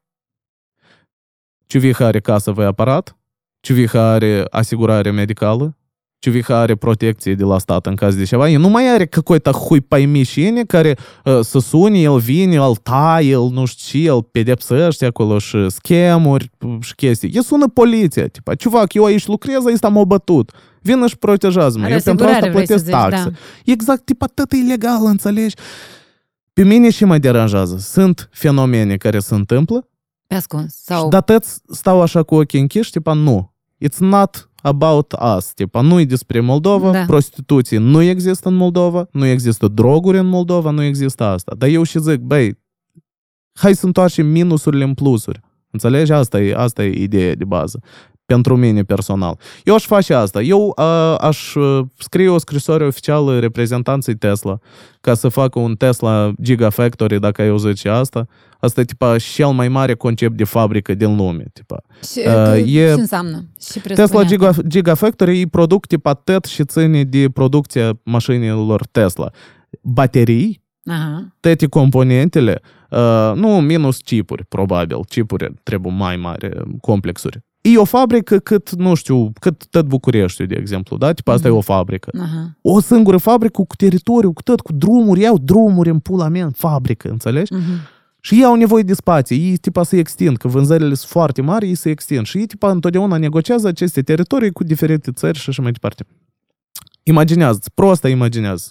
Ciuviha 1.67 2.05
are 2.07 2.21
casă 2.21 2.51
voi 2.51 2.65
aparat, 2.65 3.17
Ciuviha 3.62 4.12
are 4.12 4.46
asigurare 4.50 5.12
medicală, 5.12 5.78
Ciuviha 6.20 6.58
are 6.58 6.76
protecție 6.76 7.36
de 7.36 7.44
la 7.44 7.58
stat 7.58 7.86
în 7.86 7.96
caz 7.96 8.16
de 8.16 8.24
ceva, 8.24 8.50
el 8.50 8.60
nu 8.60 8.70
mai 8.70 8.94
are 8.94 9.06
какой-то 9.06 9.52
хуй 9.52 9.82
păi 9.82 10.24
cine 10.24 10.64
care 10.64 10.98
uh, 11.26 11.40
să 11.42 11.60
sune, 11.60 12.00
el 12.00 12.18
vine, 12.18 12.56
el 12.56 12.76
taie, 12.76 13.30
el 13.30 13.50
nu 13.52 13.66
știu 13.66 14.00
ce, 14.00 14.06
el 14.06 14.24
pedepsește 14.24 15.06
acolo 15.06 15.40
și 15.40 15.70
schemuri 15.70 16.52
și 16.80 16.96
chestii. 16.96 17.30
El 17.34 17.42
sună 17.42 17.68
poliția, 17.68 18.28
tipa, 18.28 18.56
ciuvac, 18.56 18.94
eu 18.94 19.04
aici 19.04 19.28
lucrez, 19.28 19.66
aici 19.66 19.84
am 19.84 20.04
bătut. 20.08 20.52
Vină 20.82 21.08
și 21.08 21.18
protejează-mă. 21.18 21.84
Are 21.84 21.94
Eu 21.94 22.00
pentru 22.00 22.26
asta 22.26 22.38
asigurare, 22.38 22.66
vrei 22.66 22.78
să 22.78 22.84
plătesc 22.84 23.14
zici, 23.14 23.22
taxe. 23.24 23.30
da. 23.66 23.72
Exact, 23.72 24.06
tipa, 24.06 24.26
tot 24.26 24.52
e 24.52 24.56
ilegal, 24.56 25.06
înțelegi? 25.06 25.56
Pe 26.54 26.64
mine 26.64 26.90
și 26.90 27.06
mă 27.06 27.18
deranjează. 27.18 27.78
Sunt 27.78 28.30
fenomene 28.32 28.98
care 28.98 29.20
se 29.20 29.34
întâmplă, 29.34 29.88
Pe 30.28 30.36
ascuns. 30.36 30.74
și 30.74 30.82
Sau... 30.84 31.10
dar 31.10 31.22
tăți 31.22 31.62
stau 31.70 32.02
așa 32.02 32.24
cu 32.24 32.36
ochii 32.36 32.60
închiși, 32.60 32.92
tipa, 32.92 33.14
nu. 33.14 33.51
It's 33.83 33.99
not 33.99 34.51
about 34.63 35.15
us. 35.37 35.53
Tipa, 35.53 35.81
nu 35.81 36.01
e 36.01 36.05
despre 36.05 36.41
Moldova, 36.41 36.91
Da. 36.91 37.05
prostituție 37.05 37.79
nu 37.79 38.03
există 38.03 38.49
în 38.49 38.55
Moldova, 38.55 39.09
nu 39.13 39.27
există 39.27 39.69
droguri 39.69 40.19
în 40.19 40.27
Moldova, 40.27 40.71
nu 40.71 40.83
există 40.83 41.25
asta. 41.25 41.55
Dar 41.59 41.69
eu 41.69 41.83
și 41.83 41.99
zic, 42.01 42.19
băi, 42.19 42.59
hai 43.53 43.75
să 43.75 43.87
întoarcem 43.87 44.27
minusurile 44.27 44.85
în 44.85 44.95
plusuri. 44.95 45.41
Înțelegi? 45.71 46.13
Asta 46.13 46.41
e, 46.41 46.55
asta 46.57 46.85
e 46.85 47.03
ideea 47.03 47.35
de 47.35 47.45
bază. 47.45 47.81
Pentru 48.33 48.57
mine 48.57 48.83
personal. 48.83 49.39
Eu 49.65 49.75
aș 49.75 49.85
face 49.85 50.15
asta. 50.15 50.43
Eu 50.43 50.73
a, 50.77 51.17
aș 51.17 51.55
uh, 51.55 51.85
scrie 51.99 52.29
o 52.29 52.39
scrisoare 52.39 52.85
oficială 52.87 53.39
reprezentanței 53.39 54.15
Tesla 54.15 54.59
ca 55.01 55.15
să 55.15 55.29
facă 55.29 55.59
un 55.59 55.75
Tesla 55.75 56.33
Gigafactory, 56.43 57.21
dacă 57.21 57.43
ai 57.43 57.49
auzit 57.49 57.77
și 57.79 57.89
asta. 57.89 58.27
Asta 58.61 58.81
e 58.81 58.85
tipa 58.85 59.17
cel 59.19 59.49
mai 59.49 59.69
mare 59.69 59.95
concept 59.95 60.37
de 60.37 60.45
fabrică 60.45 60.95
din 60.95 61.17
lume. 61.17 61.45
Tipa. 61.53 61.83
Și, 62.13 62.19
Uh, 62.19 62.25
că- 62.33 62.57
e- 62.57 62.95
Ce 62.95 63.01
înseamnă? 63.01 63.45
Și 63.61 63.73
Tesla 63.81 63.95
presupune 63.95 64.27
Giga, 64.27 64.49
asta. 64.49 64.63
Gigafactory 64.67 65.37
îi 65.37 65.47
produc 65.47 65.87
tipa 65.87 66.15
tot 66.15 66.45
și 66.45 66.65
ține 66.65 67.05
de 67.05 67.29
producția 67.33 67.99
mașinilor 68.05 68.87
Tesla. 68.87 69.31
Baterii, 69.83 70.63
Aha. 70.91 71.35
toate 71.41 71.67
componentele, 71.67 72.61
uh, 72.91 73.33
nu 73.35 73.49
minus 73.61 73.97
chipuri, 74.01 74.45
probabil, 74.45 75.05
chipuri 75.05 75.55
trebuie 75.63 75.93
mai 75.93 76.17
mari, 76.17 76.49
complexuri. 76.81 77.41
E 77.63 77.79
o 77.79 77.85
fabrică 77.85 78.39
cât, 78.39 78.71
nu 78.71 78.95
știu, 78.95 79.33
cât 79.41 79.67
tot 79.67 79.87
Bucureștiul, 79.87 80.47
de 80.47 80.57
exemplu, 80.59 80.97
da? 80.97 81.13
Tipa, 81.13 81.33
asta 81.33 81.49
mm. 81.49 81.55
e 81.55 81.57
o 81.57 81.61
mhm. 81.61 81.67
fabrică. 81.67 82.11
Aha. 82.21 82.57
O 82.63 82.81
singură 82.81 83.17
fabrică 83.17 83.63
cu 83.63 83.77
teritoriu, 83.77 84.33
cu 84.33 84.43
tot, 84.43 84.61
cu 84.61 84.73
drumuri, 84.73 85.21
iau 85.21 85.39
drumuri 85.39 85.91
în 85.91 85.99
pula 85.99 86.29
mea 86.29 86.45
în 86.45 86.51
fabrică, 86.51 87.09
înțelegi? 87.09 87.55
Mm-hmm. 87.55 88.01
Și 88.21 88.35
ei 88.35 88.45
au 88.45 88.55
nevoie 88.55 88.83
de 88.83 88.95
spații, 88.95 89.49
ei 89.49 89.57
tipa 89.57 89.83
se 89.83 89.99
extind, 89.99 90.37
că 90.37 90.49
vânzările 90.49 90.95
sunt 90.95 91.11
foarte 91.11 91.43
mari, 91.43 91.67
ei 91.67 91.75
se 91.75 91.91
extind. 91.91 92.27
Și 92.27 92.39
ei 92.39 92.47
tipa 92.47 92.71
întotdeauna 92.71 93.17
negociază 93.17 93.69
aceste 93.69 94.03
teritorii 94.03 94.53
cu 94.53 94.65
diferite 94.65 95.13
țări 95.13 95.39
și 95.39 95.49
așa 95.49 95.63
mai 95.63 95.73
departe. 95.73 96.07
Imaginează-ți, 97.03 97.71
prosta 97.75 98.09
imaginează 98.09 98.71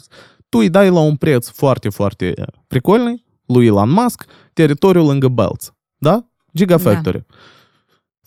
Tu 0.50 0.58
îi 0.58 0.70
dai 0.70 0.90
la 0.90 1.00
un 1.00 1.16
preț 1.16 1.48
foarte, 1.48 1.90
foarte 1.90 2.34
pricolnic, 2.68 3.24
lui 3.46 3.66
Elon 3.66 3.90
Musk, 3.90 4.26
teritoriul 4.54 5.06
lângă 5.06 5.28
Belts, 5.28 5.74
da? 5.98 6.26
Gigafactory. 6.54 7.26
Da. 7.28 7.36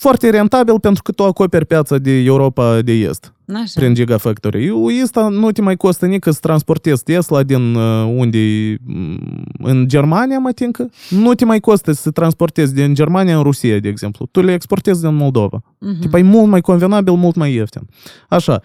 Foarte 0.05 0.31
rentabil 0.31 0.81
pentru 0.81 1.03
că 1.03 1.12
tu 1.12 1.25
acoperi 1.25 1.67
piața 1.67 1.99
de 1.99 2.11
Europa 2.11 2.81
de 2.81 2.93
Est 2.93 3.33
Așa. 3.55 3.73
prin 3.75 3.95
Gigafactory. 3.95 4.73
Asta 5.03 5.29
nu 5.29 5.53
te 5.53 5.62
mai 5.62 5.77
costă 5.77 6.07
nici 6.07 6.25
să 6.25 6.38
transportezi 6.40 7.03
Tesla 7.03 7.43
din 7.43 7.75
uh, 7.75 8.12
unde 8.17 8.38
mm, 8.85 9.45
în 9.59 9.88
Germania, 9.88 10.38
mă 10.38 10.53
tincă. 10.53 10.90
Nu 11.11 11.35
te 11.35 11.45
mai 11.45 11.61
costă 11.61 11.93
să 11.93 12.11
transportezi 12.11 12.75
din 12.75 12.95
Germania 12.95 13.37
în 13.37 13.43
Rusia, 13.43 13.79
de 13.79 13.88
exemplu. 13.88 14.27
Tu 14.31 14.40
le 14.40 14.53
exportezi 14.53 15.01
din 15.01 15.14
Moldova. 15.14 15.62
Mhm. 15.79 16.01
Tipa 16.01 16.19
e 16.19 16.23
mult 16.23 16.49
mai 16.51 16.61
convenabil, 16.61 17.14
mult 17.14 17.35
mai 17.35 17.55
ieftin. 17.55 17.88
Așa, 18.29 18.62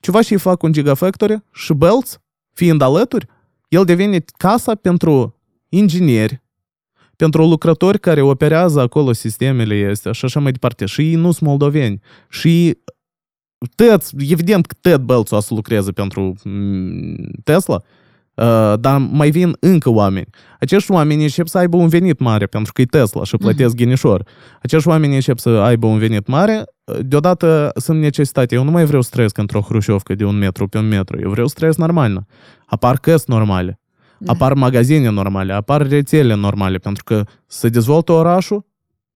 ceva 0.00 0.20
și 0.20 0.36
fac 0.36 0.62
un 0.62 0.72
Gigafactory 0.72 1.42
și 1.52 1.72
Belts, 1.72 2.20
fiind 2.52 2.80
alături, 2.80 3.26
el 3.68 3.84
devine 3.84 4.24
casa 4.36 4.74
pentru 4.74 5.36
ingineri, 5.68 6.42
pentru 7.18 7.46
lucrători 7.46 8.00
care 8.00 8.20
operează 8.20 8.80
acolo 8.80 9.12
sistemele 9.12 9.88
astea 9.90 10.12
și 10.12 10.24
așa 10.24 10.40
mai 10.40 10.52
departe. 10.52 10.86
Și 10.86 11.00
ei 11.00 11.14
nu 11.14 11.30
sunt 11.30 11.48
moldoveni. 11.48 12.00
Și 12.28 12.78
tăți, 13.74 14.14
evident 14.28 14.66
că 14.66 14.74
tot 14.80 15.00
Belțul 15.00 15.36
o 15.36 15.40
să 15.40 15.54
lucreze 15.54 15.92
pentru 15.92 16.34
mm, 16.44 17.16
Tesla, 17.44 17.82
uh, 18.34 18.74
dar 18.80 18.98
mai 19.10 19.30
vin 19.30 19.56
încă 19.60 19.90
oameni. 19.90 20.26
Acești 20.60 20.90
oameni 20.90 21.22
încep 21.22 21.46
să 21.46 21.58
aibă 21.58 21.76
un 21.76 21.88
venit 21.88 22.18
mare 22.18 22.46
pentru 22.46 22.72
că 22.72 22.80
e 22.80 22.84
Tesla 22.84 23.24
și 23.24 23.36
plătesc 23.36 23.74
ghinișor. 23.74 24.22
Acești 24.62 24.88
oameni 24.88 25.14
încep 25.14 25.38
să 25.38 25.48
aibă 25.48 25.86
un 25.86 25.98
venit 25.98 26.26
mare, 26.26 26.64
deodată 27.00 27.70
sunt 27.74 28.00
necesitate. 28.00 28.54
Eu 28.54 28.64
nu 28.64 28.70
mai 28.70 28.84
vreau 28.84 29.02
să 29.02 29.10
trăiesc 29.12 29.38
într-o 29.38 29.60
hrușovcă 29.60 30.14
de 30.14 30.24
un 30.24 30.38
metru 30.38 30.68
pe 30.68 30.78
un 30.78 30.88
metru. 30.88 31.20
Eu 31.20 31.30
vreau 31.30 31.46
să 31.46 31.54
trăiesc 31.56 31.78
normal. 31.78 32.26
Apar 32.66 32.96
căsi 32.96 33.24
normale, 33.26 33.80
Da. 34.17 34.31
apar 34.31 34.53
magazine 34.53 35.09
normale, 35.09 35.53
apar 35.53 35.87
rețele 35.87 36.33
normale, 36.33 36.77
pentru 36.77 37.03
că 37.03 37.25
să 37.45 37.69
dezvoltă 37.69 38.11
orașul, 38.11 38.65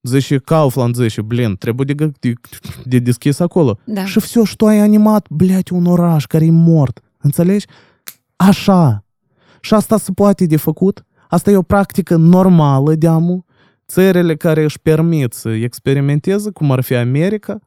zice 0.02 0.38
Kaufland, 0.38 0.96
zice, 0.96 1.22
blin, 1.22 1.56
trebuie 1.56 1.96
de, 1.96 2.12
de, 2.20 2.34
de 2.84 3.00
deschis 3.00 3.40
acolo. 3.40 3.78
Da. 3.84 4.06
Și 4.06 4.20
все, 4.20 4.42
что 4.46 4.68
ai 4.68 4.80
animat, 4.80 5.26
блядь, 5.30 5.70
un 5.70 5.86
oraș 5.86 6.26
care 6.26 6.46
e 6.46 6.52
mort. 6.52 7.00
Înțelegi? 7.18 7.66
Așa. 8.36 9.04
Și 9.62 9.74
asta 9.74 9.98
se 9.98 10.12
poate 10.12 10.46
de 10.46 10.58
făcut. 10.58 11.06
Asta 11.30 11.52
e 11.52 11.58
o 11.58 11.62
practică 11.62 12.16
normală, 12.16 12.96
deamu. 12.96 13.46
Țările 13.88 14.36
care 14.36 14.64
își 14.64 14.80
permit 14.80 15.34
să 15.34 15.50
experimenteze, 15.50 16.52
cum 16.52 16.72
ar 16.72 16.82
fi 16.82 16.96
America, 16.96 17.60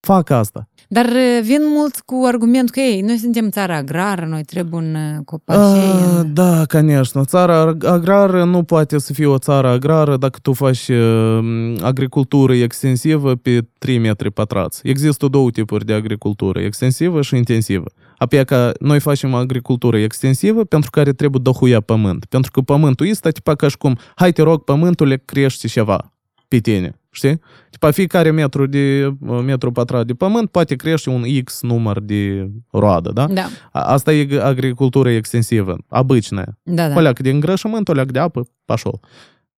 fac 0.00 0.30
asta. 0.30 0.68
Dar 0.88 1.04
uh, 1.04 1.40
vin 1.42 1.60
mulți 1.76 2.04
cu 2.04 2.22
argumentul 2.26 2.70
că 2.74 2.80
ei, 2.80 3.00
noi 3.00 3.16
suntem 3.16 3.50
țara 3.50 3.76
agrară, 3.76 4.26
noi 4.26 4.42
trebuie 4.42 4.80
un 4.80 4.94
uh, 4.94 5.24
copașei. 5.24 5.90
А, 5.90 6.18
în- 6.20 6.34
da, 6.34 6.64
конечно. 6.64 7.24
Țara 7.24 7.76
agrară 7.82 8.44
nu 8.44 8.62
poate 8.62 8.98
să 8.98 9.12
fie 9.12 9.26
o 9.26 9.38
țară 9.38 9.68
agrară 9.68 10.16
dacă 10.16 10.38
tu 10.42 10.52
faci 10.52 10.88
uh, 10.88 11.74
agricultură 11.80 12.54
extensivă 12.54 13.34
pe 13.34 13.66
3 13.78 13.98
metri 13.98 14.30
pătrați. 14.30 14.80
Există 14.82 15.26
două 15.26 15.50
tipuri 15.50 15.84
de 15.86 15.92
agricultură, 15.92 16.60
extensivă 16.60 17.22
și 17.22 17.36
intensivă. 17.36 17.84
Apoi 18.18 18.44
că 18.44 18.72
noi 18.80 19.00
facem 19.00 19.34
agricultură 19.34 19.98
extensivă 19.98 20.64
pentru 20.64 20.90
care 20.90 21.12
trebuie 21.12 21.40
dohuia 21.44 21.80
pământ. 21.80 22.24
Pentru 22.24 22.50
că 22.50 22.60
pământul 22.60 23.06
este 23.06 23.30
tipa 23.30 23.54
ca 23.54 23.68
și 23.68 23.76
cum, 23.76 23.98
hai 24.14 24.32
te 24.32 24.42
rog, 24.42 24.64
pământul 24.64 25.22
crește 25.24 25.66
ceva 25.66 26.12
pe 26.48 26.58
tine. 26.58 26.97
Știi? 27.10 27.40
Tipa 27.70 27.90
fiecare 27.90 28.30
metru 28.30 28.66
de 28.66 29.14
metru 29.44 29.72
pătrat 29.72 30.06
de 30.06 30.12
pământ 30.12 30.50
poate 30.50 30.74
crește 30.76 31.10
un 31.10 31.22
X 31.44 31.62
număr 31.62 32.00
de 32.00 32.50
roadă, 32.70 33.10
da? 33.12 33.26
Da, 33.26 33.46
A- 33.72 33.80
Asta 33.92 34.12
e 34.12 34.40
agricultura 34.42 35.10
extensivă, 35.10 35.76
обычная. 35.88 36.58
da, 36.62 36.88
da. 36.88 36.94
O 36.96 37.00
leacă 37.00 37.22
de 37.22 37.30
îngrășământ, 37.30 37.88
o 37.88 37.92
leacă 37.92 38.10
de 38.12 38.18
apă, 38.18 38.46
pașol. 38.64 39.00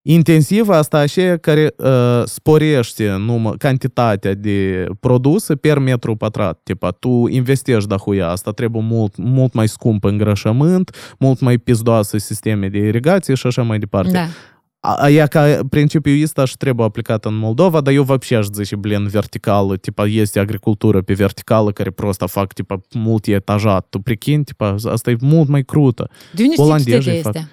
Intensiv 0.02 0.68
asta 0.68 0.98
așa 0.98 1.36
care 1.36 1.74
uh, 1.76 2.22
sporește 2.24 3.10
numă, 3.18 3.50
cantitatea 3.58 4.34
de 4.34 4.86
produse 5.00 5.54
per 5.56 5.78
metru 5.78 6.16
pătrat. 6.16 6.60
Tipa, 6.62 6.90
tu 6.90 7.26
investești 7.28 7.88
dahuia, 7.88 8.28
asta 8.28 8.50
trebuie 8.50 8.82
mult, 8.82 9.16
mult 9.16 9.52
mai 9.54 9.68
scump 9.68 10.04
îngrășământ, 10.04 11.14
mult 11.18 11.40
mai 11.40 11.58
pizdoasă 11.58 12.18
sisteme 12.18 12.68
de 12.68 12.78
irigație 12.78 13.34
și 13.34 13.46
așa 13.46 13.62
mai 13.62 13.78
departe. 13.78 14.10
Da. 14.12 14.26
Aia 14.83 15.27
ca 15.27 15.59
principiul 15.69 16.23
ăsta 16.23 16.45
și 16.45 16.57
trebuie 16.57 16.85
aplicat 16.85 17.25
în 17.25 17.35
Moldova, 17.35 17.81
dar 17.81 17.93
eu 17.93 18.03
вообще 18.03 18.35
aș 18.35 18.45
zice, 18.53 18.75
blin, 18.75 19.07
verticală, 19.07 19.77
tipa, 19.77 20.05
este 20.07 20.39
agricultură 20.39 21.01
pe 21.01 21.13
verticală 21.13 21.71
care 21.71 21.89
просто 21.89 22.25
fac, 22.25 22.53
tipa, 22.53 22.81
multi-etajat. 22.93 23.87
Tu 23.89 23.99
prichin, 23.99 24.43
tipa, 24.43 24.75
asta 24.89 25.09
e 25.09 25.15
mult 25.19 25.47
mai 25.49 25.63
crută. 25.63 26.09
De 26.33 26.41
unde 26.41 26.53
știi 26.53 26.65
Olandezii 26.65 27.11
ce 27.13 27.21
fac. 27.21 27.35
este? 27.35 27.51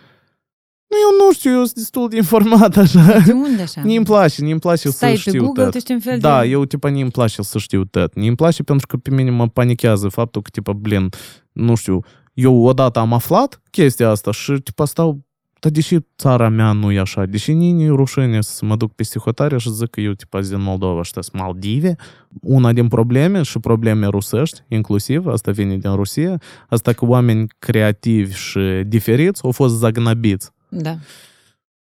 Nu, 0.86 0.96
eu 0.96 1.26
nu 1.26 1.32
știu, 1.32 1.50
eu 1.50 1.62
sunt 1.64 1.74
destul 1.74 2.08
de 2.08 2.16
informat 2.16 2.76
așa. 2.76 3.18
De 3.26 3.32
unde 3.32 3.62
așa? 3.62 3.80
Nu-mi 3.84 4.04
place, 4.04 4.42
nu-mi 4.42 4.58
place 4.58 4.88
Stai 4.90 5.16
să 5.16 5.22
pe 5.24 5.30
știu 5.30 5.44
Google, 5.44 5.62
tot. 5.62 5.70
tu 5.70 5.76
ești 5.76 5.92
un 5.92 6.00
fel 6.00 6.18
Da, 6.18 6.40
de... 6.40 6.46
eu, 6.48 6.64
tipa, 6.64 6.88
nu-mi 6.90 7.10
place 7.10 7.42
să 7.42 7.58
știu 7.58 7.84
tot. 7.84 8.14
Nu-mi 8.14 8.34
place 8.36 8.62
pentru 8.62 8.86
că 8.86 8.96
pe 8.96 9.10
mine 9.10 9.30
mă 9.30 9.48
panichează 9.48 10.08
faptul 10.08 10.42
că, 10.42 10.48
tipa, 10.52 10.72
blin, 10.72 11.08
nu 11.52 11.74
știu, 11.74 12.00
eu 12.34 12.62
odată 12.64 12.98
am 12.98 13.12
aflat 13.12 13.62
chestia 13.70 14.08
asta 14.10 14.30
și, 14.32 14.52
tipa, 14.52 14.84
stau, 14.84 15.26
dar 15.60 15.72
deși 15.72 15.96
țara 16.18 16.48
mea 16.48 16.72
nu 16.72 16.92
e 16.92 16.98
așa, 16.98 17.26
deși 17.26 17.52
nu 17.52 17.80
e 17.82 17.88
rușine 17.88 18.40
să 18.40 18.64
mă 18.64 18.76
duc 18.76 18.92
peste 18.94 19.18
hotare 19.18 19.58
și 19.58 19.70
zic 19.72 19.90
că 19.90 20.00
eu, 20.00 20.12
tipa, 20.12 20.40
sunt 20.42 20.54
din 20.54 20.62
Moldova 20.64 21.02
și 21.02 21.10
sunt 21.12 21.32
Maldive, 21.32 21.96
una 22.40 22.72
din 22.72 22.88
probleme 22.88 23.42
și 23.42 23.58
probleme 23.58 24.06
rusești, 24.06 24.60
inclusiv, 24.68 25.26
asta 25.26 25.50
vine 25.50 25.76
din 25.76 25.94
Rusia, 25.94 26.40
asta 26.68 26.92
că 26.92 27.04
oameni 27.06 27.46
creativi 27.58 28.34
și 28.34 28.60
diferiți 28.86 29.44
au 29.44 29.50
fost 29.50 29.74
zagnabiți 29.74 30.50
Da. 30.68 30.96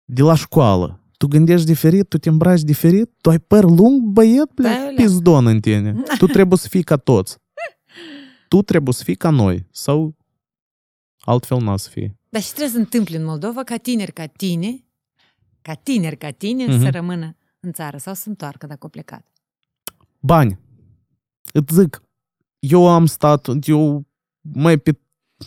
de 0.06 0.22
la 0.22 0.36
școală. 0.36 1.00
Tu 1.18 1.28
gândești 1.28 1.66
diferit, 1.66 2.08
tu 2.10 2.18
te 2.18 2.30
îmbraci 2.30 2.62
diferit, 2.62 3.10
tu 3.22 3.30
ai 3.30 3.40
păr 3.40 3.64
lung, 3.64 4.02
băiet, 4.02 4.36
Da, 4.38 4.52
bля, 4.56 4.70
da. 4.70 4.94
pizdon 4.96 5.46
în 5.48 5.60
tine. 5.60 5.96
Tu 6.18 6.26
trebuie 6.26 6.58
să 6.58 6.68
fii 6.68 6.84
ca 6.84 6.96
toți. 6.98 7.38
Tu 8.48 8.62
trebuie 8.62 8.94
să 8.94 9.04
fii 9.04 9.16
ca 9.16 9.30
noi. 9.30 9.68
Sau 9.72 10.16
altfel 11.28 11.58
n-a 11.62 11.78
să 11.78 11.90
fii. 11.90 12.16
Dar 12.30 12.42
și 12.42 12.48
trebuie 12.50 12.70
să 12.70 12.78
întâmple 12.78 13.18
în 13.18 13.24
Moldova 13.26 13.64
ca 13.64 13.78
tineri 13.78 14.12
ca 14.12 14.26
tine, 14.26 14.86
ca 15.62 15.74
tineri 15.74 16.18
ca 16.18 16.30
tine, 16.32 16.66
Mhm. 16.66 16.82
să 16.82 16.90
rămână 16.90 17.36
în 17.60 17.72
țară 17.72 17.98
sau 17.98 18.14
să 18.14 18.30
întoarcă 18.30 18.66
dacă 18.68 18.80
au 18.82 18.90
plecat. 18.90 19.28
Bani. 20.20 20.60
Îți 21.54 21.74
zic, 21.76 22.02
eu 22.60 22.88
am 22.88 23.06
stat, 23.06 23.48
eu 23.64 24.06
mai 24.42 24.78
pe, 24.78 25.00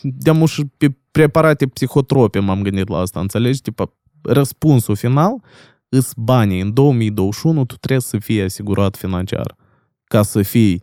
de 0.02 0.44
și 0.46 0.64
pe 0.76 0.90
preparate 1.10 1.66
psihotrope 1.66 2.38
m-am 2.38 2.62
gândit 2.62 2.88
la 2.88 2.98
asta, 2.98 3.20
înțelegi? 3.20 3.60
Tipa, 3.60 3.92
răspunsul 4.22 4.96
final 4.96 5.42
îs 5.88 6.12
banii. 6.16 6.60
În 6.60 6.72
2021 6.72 7.64
tu 7.64 7.76
trebuie 7.76 8.00
să 8.00 8.18
fii 8.18 8.40
asigurat 8.42 8.96
financiar. 8.96 9.56
Ca 10.04 10.22
să 10.22 10.42
fii 10.42 10.82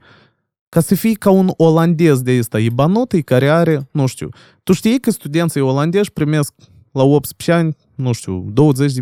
ca 0.69 0.79
să 0.79 0.95
fii 0.95 1.15
ca 1.15 1.29
un 1.29 1.49
olandez 1.57 2.21
de 2.21 2.37
ăsta 2.37 2.59
ibanotei 2.59 3.23
care 3.23 3.49
are, 3.49 3.87
nu 3.91 4.05
știu, 4.05 4.29
tu 4.63 4.73
știi 4.73 4.99
că 4.99 5.11
studenții 5.11 5.61
olandezi 5.61 6.11
primesc 6.11 6.53
la 6.91 7.03
18 7.03 7.51
ani, 7.51 7.75
nu 7.97 8.11
știu, 8.11 8.45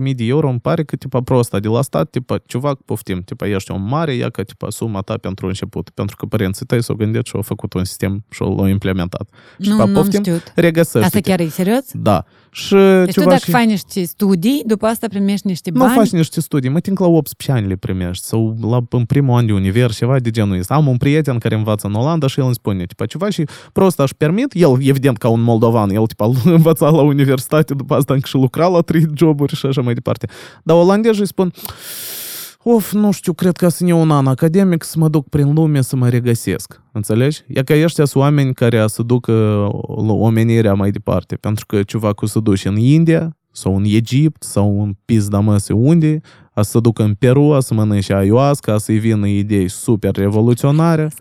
20.000 0.07 0.15
de 0.15 0.23
euro, 0.23 0.49
îmi 0.49 0.59
pare 0.59 0.83
că, 0.83 0.95
tipa, 0.95 1.21
prosta 1.21 1.59
de 1.59 1.67
la 1.67 1.81
stat, 1.81 2.09
tipa, 2.09 2.37
ceva, 2.45 2.77
poftim, 2.85 3.21
tipa, 3.21 3.47
ești 3.47 3.71
un 3.71 3.87
mare, 3.87 4.13
ia 4.13 4.29
că, 4.29 4.43
tipa, 4.43 4.69
suma 4.69 5.01
ta 5.01 5.17
pentru 5.17 5.47
început, 5.47 5.89
pentru 5.89 6.15
că 6.15 6.25
părinții 6.25 6.65
tăi 6.65 6.83
s-au 6.83 6.95
gândit 6.95 7.25
și 7.25 7.31
au 7.35 7.41
făcut 7.41 7.73
un 7.73 7.83
sistem 7.83 8.23
și 8.29 8.41
l-au 8.41 8.67
implementat. 8.67 9.29
Și, 9.59 9.69
Nu, 9.69 9.77
pa, 9.77 9.85
nu 9.85 9.89
am 9.89 10.03
poftim, 10.03 10.23
știut. 10.23 10.51
regăsește 10.55 11.05
Asta 11.05 11.19
chiar 11.19 11.39
e 11.39 11.47
serios? 11.47 11.83
Da. 11.91 12.25
Și 12.51 12.73
Deci 12.73 13.05
tu 13.05 13.19
ceva 13.19 13.25
dacă 13.25 13.41
și... 13.43 13.51
faci 13.51 13.65
niște 13.65 14.03
studii, 14.03 14.63
după 14.65 14.85
asta 14.85 15.07
primești 15.07 15.47
niște 15.47 15.69
Nu 15.73 15.79
bani, 15.79 15.95
faci 15.95 16.09
niște 16.09 16.41
studii, 16.41 16.69
mă 16.69 16.79
timp 16.79 16.97
la 16.97 17.07
18 17.07 17.51
ani 17.51 17.67
le 17.67 17.75
primești 17.75 18.25
sau 18.25 18.57
la, 18.61 18.79
în 18.89 19.05
primul 19.05 19.37
an 19.37 19.45
de 19.45 19.53
univers, 19.53 19.97
ceva 19.97 20.19
de 20.19 20.29
genul 20.29 20.59
ăsta. 20.59 20.73
Am 20.73 20.87
un 20.87 20.97
prieten 20.97 21.37
care 21.37 21.55
învață 21.55 21.87
în 21.87 21.93
Olanda 21.93 22.27
și 22.27 22.39
el 22.39 22.45
îmi 22.45 22.55
spune, 22.55 22.85
tipa, 22.85 23.05
ceva 23.05 23.29
și 23.29 23.43
prost 23.73 23.99
aș 23.99 24.11
permit, 24.11 24.53
el 24.53 24.77
evident 24.79 25.17
ca 25.17 25.27
un 25.27 25.41
moldovan, 25.41 25.89
el 25.89 26.05
tipa 26.05 26.31
învăța 26.45 26.89
la 26.89 27.01
universitate, 27.01 27.73
după 27.73 27.93
asta 27.95 28.13
încă 28.13 28.27
și 28.27 28.35
lucra 28.35 28.67
la 28.67 28.81
trei 28.85 29.05
joburi 29.15 29.55
și 29.55 29.65
așa 29.65 29.81
mai 29.81 29.93
departe. 29.93 30.27
Dar 30.63 30.77
olandezii 30.77 31.21
îi 31.21 31.27
spun, 31.27 31.51
Of, 32.67 32.91
nu 32.91 33.11
știu, 33.11 33.33
cred 33.33 33.57
că 33.57 33.67
sunt 33.67 33.89
eu 33.89 34.01
un 34.01 34.11
an 34.11 34.27
academic 34.27 34.83
să 34.83 34.99
mă 34.99 35.09
duc 35.09 35.29
prin 35.29 35.53
lume 35.53 35.81
să 35.81 35.95
mă 35.95 36.09
regăsesc. 36.09 36.81
Înțelegi? 36.91 37.43
E 37.47 37.63
că 37.63 37.73
ăștia 37.83 38.05
sunt 38.05 38.23
oameni 38.23 38.53
care 38.53 38.87
să 38.87 39.03
ducă 39.03 39.31
omenirea 40.07 40.73
mai 40.73 40.91
departe. 40.91 41.35
Pentru 41.35 41.65
că 41.65 41.83
ceva 41.83 42.13
cu 42.13 42.25
să 42.25 42.39
duci 42.39 42.65
în 42.65 42.77
India, 42.77 43.37
sau 43.51 43.75
în 43.75 43.83
Egipt, 43.83 44.43
sau 44.43 44.83
în 44.83 44.95
pizda 45.05 45.39
măse 45.39 45.73
unde, 45.73 46.21
a 46.55 46.61
să 46.61 46.79
ducă 46.79 47.03
în 47.03 47.13
Peru, 47.13 47.53
a 47.53 47.59
să 47.59 47.73
mănânce 47.73 48.13
ayahuasca, 48.13 48.73
a 48.73 48.77
să-i 48.77 48.99
vină 48.99 49.27
idei 49.27 49.67
super 49.67 50.15
revoluționare, 50.15 51.11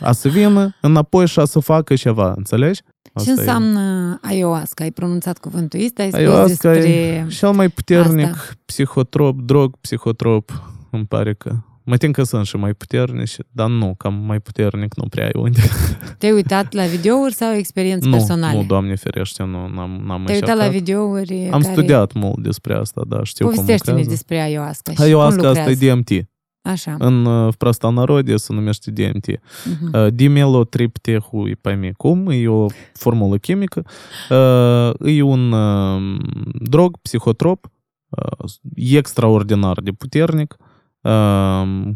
a 0.00 0.12
să 0.12 0.28
vină 0.28 0.76
înapoi 0.80 1.26
și 1.26 1.38
a 1.38 1.44
să 1.44 1.58
facă 1.58 1.94
ceva, 1.94 2.32
înțelegi? 2.36 2.80
Ce 3.24 3.30
înseamnă 3.30 4.18
ayahuasca? 4.22 4.84
Ai 4.84 4.90
pronunțat 4.90 5.38
cuvântul 5.38 5.80
ăsta? 5.84 6.02
Ai 6.02 6.08
spus 6.08 6.20
Ayahuasca 6.20 6.72
despre... 6.72 6.90
e 6.90 7.26
cel 7.28 7.50
mai 7.50 7.68
puternic 7.68 8.26
asta. 8.26 8.52
psihotrop, 8.64 9.40
drog 9.40 9.76
psihotrop, 9.80 10.62
îmi 10.90 11.06
pare 11.06 11.34
că. 11.34 11.56
Mă 11.90 11.96
tem 11.96 12.10
că 12.10 12.22
sunt 12.22 12.46
și 12.46 12.56
mai 12.56 12.74
puternici, 12.74 13.36
dar 13.50 13.68
nu, 13.68 13.94
cam 13.98 14.14
mai 14.14 14.40
puternic 14.40 14.94
nu 14.94 15.08
prea 15.08 15.24
ai 15.24 15.30
unde. 15.34 15.60
Te-ai 16.18 16.32
uitat 16.32 16.72
la 16.72 16.84
videouri 16.84 17.32
sau 17.32 17.52
experiențe 17.52 18.08
nu, 18.08 18.12
personale? 18.16 18.56
nu, 18.56 18.64
doamne 18.64 18.94
ferește, 18.94 19.42
nu, 19.42 19.68
n-am, 19.68 20.02
n-am 20.04 20.22
Te-ai 20.24 20.38
uitat 20.40 20.56
la 20.56 20.64
încercat. 20.64 20.70
videouri 20.72 21.48
Am 21.52 21.60
care... 21.60 21.72
studiat 21.72 22.12
mult 22.12 22.42
despre 22.42 22.74
asta, 22.74 23.02
da, 23.08 23.24
știu 23.24 23.46
cum 23.46 23.54
Povestește-ne 23.54 23.96
lucrează. 23.96 24.10
despre 24.10 24.40
ayahuasca 24.40 24.90
și 24.90 24.96
cum 24.96 25.04
Ayahuasca 25.06 25.48
asta 25.48 25.58
lucrează. 25.58 25.84
e 25.84 25.92
DMT. 25.92 26.28
Așa. 26.62 26.96
În 26.98 27.24
uh, 27.24 27.54
prostanorode 27.58 28.36
se 28.36 28.52
numește 28.52 28.90
DMT. 28.90 29.26
Mhm. 29.26 29.90
Uh, 30.04 30.12
Dimelotriptehu, 30.12 31.48
e 31.48 31.56
pe 31.60 31.92
cum, 31.96 32.28
e 32.30 32.48
o 32.48 32.66
formulă 32.92 33.36
chimică. 33.36 33.84
Uh, 34.30 35.10
E 35.14 35.22
un 35.22 35.52
uh, 35.52 36.20
drog, 36.52 36.96
psihotrop, 36.96 37.70
uh, 38.08 38.50
extraordinar 38.74 39.80
de 39.80 39.90
puternic, 39.90 40.56
uh, 40.58 40.68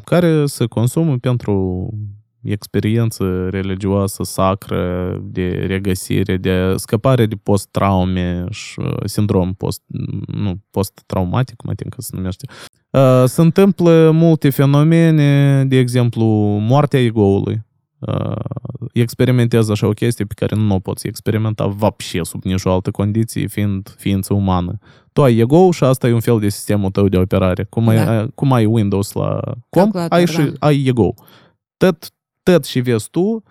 care 0.04 0.46
se 0.46 0.66
consumă 0.66 1.18
pentru 1.18 1.88
experiență 2.42 3.48
religioasă 3.50 4.22
sacră, 4.22 5.16
de 5.22 5.64
regăsire, 5.66 6.36
de 6.36 6.74
scăpare 6.76 7.26
de 7.26 7.34
post-traume 7.42 8.44
și 8.50 8.80
uh, 8.80 8.96
sindrom 9.04 9.52
post, 9.54 9.82
nu, 10.26 10.54
post-traumatic, 10.70 11.62
mă 11.62 11.74
tem 11.74 11.88
că 11.88 12.00
se 12.00 12.10
numește. 12.16 12.46
Uh, 12.90 13.24
Se 13.26 13.40
întâmplă 13.40 14.10
multe 14.10 14.50
fenomene, 14.50 15.64
de 15.64 15.76
exemplu, 15.76 16.24
moartea 16.60 17.00
ego-ului 17.00 17.62
uh, 18.06 18.36
experimentează 18.92 19.72
așa 19.72 19.86
o 19.86 19.90
chestie 19.90 20.24
pe 20.24 20.34
care 20.36 20.60
nu 20.60 20.74
o 20.74 20.78
poți 20.78 21.06
experimenta 21.06 21.66
vapșe 21.66 22.22
sub 22.22 22.42
nicio 22.42 22.72
altă 22.72 22.90
condiție, 22.90 23.46
fiind 23.46 23.94
ființă 23.98 24.34
umană. 24.34 24.78
Tu 25.12 25.22
ai 25.22 25.36
ego 25.36 25.70
și 25.70 25.84
asta 25.84 26.08
e 26.08 26.12
un 26.12 26.20
fel 26.20 26.38
de 26.38 26.48
sistemul 26.48 26.90
tău 26.90 27.08
de 27.08 27.16
operare. 27.16 27.64
Cum, 27.64 27.84
da. 27.84 28.18
ai, 28.18 28.28
cum 28.34 28.52
ai 28.52 28.64
Windows 28.66 29.12
la 29.12 29.40
com, 29.68 29.90
ai, 30.08 30.26
și, 30.26 30.36
da. 30.36 30.66
ai 30.66 30.84
ego. 30.86 31.14
Tot, 31.76 32.12
tot 32.42 32.64
și 32.64 32.80
vezi 32.80 33.10
tu 33.10 33.42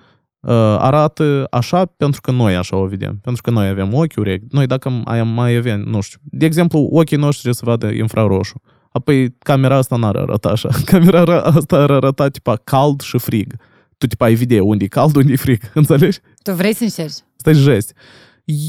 arată 0.78 1.48
așa 1.50 1.86
pentru 1.86 2.22
că 2.22 2.32
noi 2.32 2.56
așa 2.56 2.76
o 2.76 2.86
vedem. 2.86 3.20
Pentru 3.22 3.42
că 3.42 3.50
noi 3.50 3.68
avem 3.68 3.94
ochi, 3.94 4.18
urechi. 4.18 4.46
Noi 4.50 4.68
dacă 4.68 4.90
mai 5.24 5.56
avem, 5.56 5.82
nu 5.82 6.02
știu, 6.02 6.20
de 6.24 6.46
exemplu, 6.46 6.88
ochii 6.92 7.18
noștri 7.18 7.56
se 7.56 7.62
vadă 7.64 7.88
infraroșu. 7.88 8.62
Apoi 8.92 9.36
camera 9.40 9.76
asta 9.76 9.96
n-ar 9.96 10.16
arăta 10.16 10.50
așa. 10.50 10.70
Camera 10.86 11.42
asta 11.42 11.78
ar 11.78 11.92
arăta 11.92 12.28
tipa 12.28 12.56
cald 12.56 13.02
și 13.02 13.18
frig. 13.18 13.56
Tu 14.04 14.10
tipa 14.10 14.26
ai 14.26 14.34
video 14.34 14.66
unde 14.66 14.84
e 14.84 14.88
cald, 14.88 15.16
unde 15.16 15.32
e 15.32 15.36
frig. 15.36 15.62
Înțelegi? 15.74 16.20
Tu 16.42 16.52
vrei 16.52 16.74
să 16.74 16.84
încerci? 16.84 17.18
Asta 17.36 17.50
e 17.50 17.54
jesti. 17.54 17.94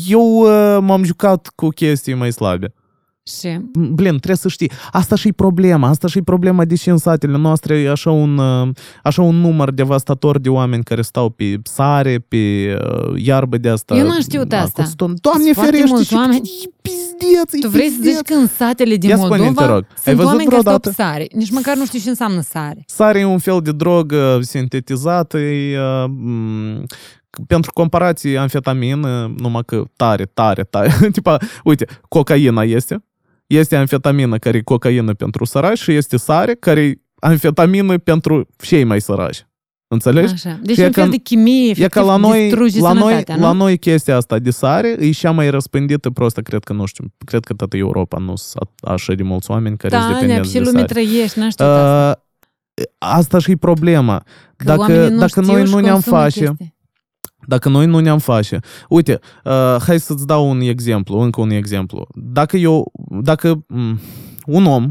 Eu 0.08 0.38
uh, 0.38 0.78
m-am 0.80 1.04
jucat 1.04 1.52
cu 1.54 1.68
chestii 1.68 2.14
mai 2.14 2.32
slabe. 2.32 2.74
Și 3.22 3.48
Blin, 3.72 4.16
trebuie 4.16 4.36
să 4.36 4.48
știi. 4.48 4.70
Asta 4.90 5.16
și-i 5.16 5.32
problema. 5.32 5.88
Asta 5.88 6.08
și-i 6.08 6.22
problema 6.22 6.64
de 6.64 6.74
și 6.74 6.88
în 6.88 6.96
satele 6.96 7.36
noastre 7.36 7.78
e 7.78 7.90
așa 7.90 8.10
un, 8.10 8.38
uh, 8.38 8.68
așa 9.02 9.22
un 9.22 9.36
număr 9.36 9.70
devastator 9.70 10.38
de 10.38 10.48
oameni 10.48 10.84
care 10.84 11.02
stau 11.02 11.30
pe 11.30 11.60
sare, 11.62 12.18
pe 12.28 12.36
uh, 12.36 13.22
iarbă 13.22 13.56
de 13.56 13.68
asta. 13.68 13.96
Eu 13.96 14.06
n-am 14.06 14.20
știut 14.20 14.48
da, 14.48 14.60
asta. 14.60 14.82
cu 14.82 14.88
ston. 14.88 15.14
Doamne 15.20 15.42
Sunt 15.42 15.54
foarte 15.54 15.70
ferește, 15.70 15.94
mulți 15.94 16.08
și 16.08 16.14
oameni. 16.14 16.50
e 16.64 16.90
pizdeț, 17.18 17.52
e 17.52 17.58
tu 17.58 17.68
vrei 17.68 17.88
să 17.88 17.94
pizdeț. 17.94 18.14
zici 18.14 18.26
că 18.26 18.34
în 18.34 18.46
satele 18.46 18.96
din 18.96 19.08
Ia 19.08 19.16
spune-mi, 19.16 19.38
te 19.38 19.44
Moldova 19.44 19.66
rog, 19.66 19.84
ai 19.90 19.96
sunt 20.02 20.16
văzut 20.16 20.30
oameni 20.30 20.48
care 20.48 20.60
stau 20.60 20.74
vreodată? 20.78 20.88
pe 20.88 20.94
sare. 20.94 21.26
Nici 21.32 21.50
măcar 21.50 21.76
nu 21.76 21.86
știu 21.86 21.98
ce 21.98 22.08
înseamnă 22.08 22.40
sare. 22.40 22.84
Sare 22.86 23.18
e 23.18 23.24
un 23.24 23.38
fel 23.38 23.60
de 23.62 23.72
drogă 23.72 24.38
sintetizată, 24.42 25.38
e, 25.38 25.78
uh, 25.78 26.04
m, 26.08 26.84
pentru 27.46 27.72
comparație 27.72 28.38
amfetamină, 28.38 29.34
numai 29.36 29.62
că 29.66 29.84
tare, 29.96 30.24
tare, 30.24 30.62
tare. 30.62 30.94
Tipa, 31.12 31.36
uite, 31.64 31.86
cocaina 32.08 32.62
este, 32.62 33.04
este 33.46 33.76
amfetamină 33.76 34.38
care 34.38 34.56
e 34.56 34.60
cocaină 34.60 35.14
pentru 35.14 35.44
săraci 35.44 35.78
și 35.78 35.92
este 35.92 36.16
sare 36.16 36.54
care 36.54 36.80
e 36.80 36.94
amfetamină 37.20 37.98
pentru 37.98 38.48
cei 38.56 38.84
mai 38.84 39.00
săraci. 39.00 39.46
Înțelegi? 39.88 40.32
Așa. 40.32 40.58
Deci 40.62 40.74
Și 40.74 40.80
e 40.82 40.86
un 40.86 40.92
fel 40.92 41.04
ca- 41.04 41.10
de 41.10 41.16
chimie, 41.16 41.66
E 41.66 41.70
efectiv, 41.70 41.86
ca 41.88 42.00
la 42.02 42.16
noi, 42.16 42.40
distruge 42.42 42.80
la, 42.80 42.92
noi, 42.92 43.02
sănătatea, 43.02 43.36
la 43.36 43.52
nu? 43.52 43.58
noi 43.58 43.78
chestia 43.78 44.16
asta 44.16 44.38
de 44.38 44.50
sare 44.50 44.96
e 45.00 45.10
cea 45.10 45.30
mai 45.30 45.50
răspândită 45.50 46.10
prostă, 46.10 46.40
cred 46.40 46.64
că, 46.64 46.72
nu 46.72 46.84
știu, 46.84 47.04
cred 47.26 47.44
că 47.44 47.54
toată 47.54 47.76
Europa 47.76 48.18
nu 48.18 48.36
sunt 48.36 48.70
așa 48.82 49.14
de 49.14 49.22
mulți 49.22 49.50
oameni 49.50 49.76
care 49.76 49.94
sunt 49.94 50.04
Da, 50.06 50.12
ne 50.14 50.20
dependenți 50.20 50.48
și 50.50 50.54
de 50.58 50.60
lume 50.64 50.78
sare. 50.78 50.92
trăiești, 50.92 51.38
n-aș 51.38 51.50
știu 51.52 51.64
asta. 51.64 52.20
Uh, 52.78 52.84
asta 52.98 53.38
și 53.38 53.56
problema. 53.56 54.22
Că 54.56 54.64
dacă- 54.64 54.80
oamenii 54.80 55.10
nu 55.10 55.16
dacă 55.16 55.26
știu 55.40 55.42
noi 55.42 55.66
și 55.66 55.72
nu 55.72 55.78
ne-am 55.78 55.92
consumă 55.94 56.16
face- 56.16 56.44
chestii. 56.44 56.74
Dacă 57.46 57.68
noi 57.68 57.86
nu 57.86 57.98
ne-am 57.98 58.18
face... 58.18 58.58
Uite, 58.88 59.20
uh, 59.44 59.76
hai 59.86 60.00
să-ți 60.00 60.26
dau 60.26 60.50
un 60.50 60.60
exemplu, 60.60 61.18
încă 61.18 61.40
un 61.40 61.50
exemplu. 61.50 62.06
Dacă 62.14 62.56
eu, 62.56 62.92
dacă 63.22 63.64
m, 63.68 64.00
un 64.46 64.64
om 64.66 64.84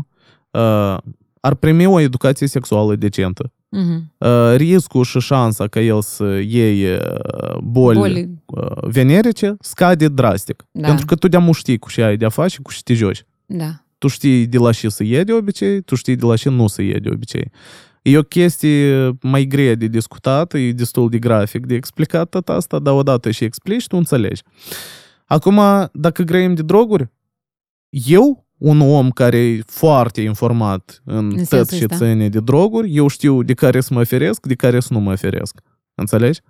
uh, 0.52 0.98
ar 1.39 1.54
primi 1.60 1.86
o 1.86 2.00
educație 2.00 2.48
sexuală 2.48 2.96
decentă, 2.96 3.52
Mhm. 3.76 4.11
uh, 4.17 4.53
riscul 4.55 5.03
și 5.03 5.19
șansa 5.19 5.67
ca 5.67 5.80
el 5.80 6.01
să 6.01 6.24
iei 6.45 6.93
uh, 6.95 7.57
boli, 7.63 7.97
Boli. 7.97 8.30
uh, 8.45 8.65
venerice 8.82 9.55
scade 9.59 10.07
drastic. 10.07 10.63
Da. 10.71 10.88
Pentru 10.88 11.05
că 11.05 11.15
tu 11.15 11.28
de-am 11.28 11.51
știi 11.51 11.78
cu 11.78 11.89
ce 11.89 12.03
ai 12.03 12.17
de-a 12.17 12.30
face, 12.30 12.57
cu 12.61 12.74
ce 12.74 12.80
te 12.84 12.93
joci. 12.93 13.26
Da. 13.45 13.84
Tu 13.97 14.07
știi 14.07 14.47
de 14.47 14.57
la 14.57 14.71
ce 14.71 14.89
să 14.89 15.03
iei 15.03 15.24
de 15.24 15.34
obicei, 15.34 15.82
tu 15.82 15.95
știi 15.95 16.15
de 16.15 16.26
la 16.26 16.36
ce 16.36 16.49
nu 16.49 16.67
să 16.67 16.82
iei 16.82 16.99
de 16.99 17.09
obicei. 17.09 17.51
E 18.01 18.17
o 18.17 18.21
chestie 18.21 19.11
mai 19.21 19.45
grea 19.45 19.76
de 19.76 19.88
discutat, 19.88 20.53
e 20.53 20.71
destul 20.71 21.09
de 21.09 21.17
grafic 21.19 21.65
de 21.65 21.76
explicat 21.76 22.30
tot 22.30 22.49
asta, 22.49 22.80
dar 22.80 22.93
odată 22.93 23.32
și 23.32 23.43
explici, 23.43 23.88
tu 23.88 23.97
înțelegi. 23.97 24.41
Acum, 25.26 25.59
dacă 25.93 26.24
grăim 26.24 26.53
de 26.53 26.61
droguri, 26.61 27.09
eu, 27.89 28.43
un 28.62 28.81
om 28.81 29.11
care 29.11 29.37
e 29.37 29.62
foarte 29.66 30.20
informat 30.20 31.03
în, 31.05 31.16
În 31.16 31.37
tot 31.37 31.47
sensul 31.47 31.79
ce 31.79 31.87
ăsta. 31.91 31.97
ține 32.07 32.29
de 32.29 32.41
droguri, 32.41 32.95
eu 32.95 33.09
știu 33.09 33.43
de 33.43 33.55
care 33.55 33.81
să 33.81 33.95
mă 33.95 34.05
feresc, 34.05 34.47
de 34.47 34.55
care 34.55 34.81
să 34.81 34.93
nu 34.93 35.01
mă 35.01 35.14
feresc. 35.14 35.61
Înțelegi? 35.95 36.41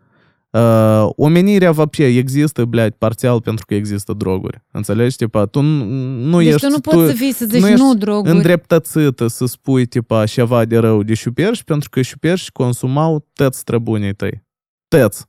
Uh, 0.51 1.09
omenirea 1.17 1.73
вообще 1.73 2.05
există, 2.05 2.65
блядь, 2.65 2.97
parțial 2.99 3.41
pentru 3.41 3.65
că 3.67 3.75
există 3.75 4.13
droguri. 4.13 4.65
Înțelegi? 4.71 5.17
Tipa, 5.17 5.47
tu 5.47 5.61
nu, 5.61 5.85
nu 6.15 6.39
deci 6.39 6.47
ești... 6.47 6.67
tu 6.67 6.73
nu 6.73 6.81
poți 6.81 7.11
să 7.11 7.17
fii 7.17 7.33
să 7.33 7.45
zici 7.45 7.61
nu 7.61 7.69
ești 7.69 7.81
nu 7.81 7.95
droguri. 7.95 8.35
îndreptățită 8.35 9.27
să 9.27 9.47
spui 9.47 9.87
tipa 9.87 10.27
ceva 10.27 10.65
de 10.65 10.79
rău 10.79 11.03
de 11.03 11.15
șuperși, 11.15 11.65
pentru 11.65 11.89
că 11.89 12.03
șuperși 12.03 12.53
consumau 12.53 13.27
tăți 13.33 13.59
străbunii 13.59 14.15
tăi. 14.15 14.45
Tăți. 14.89 15.27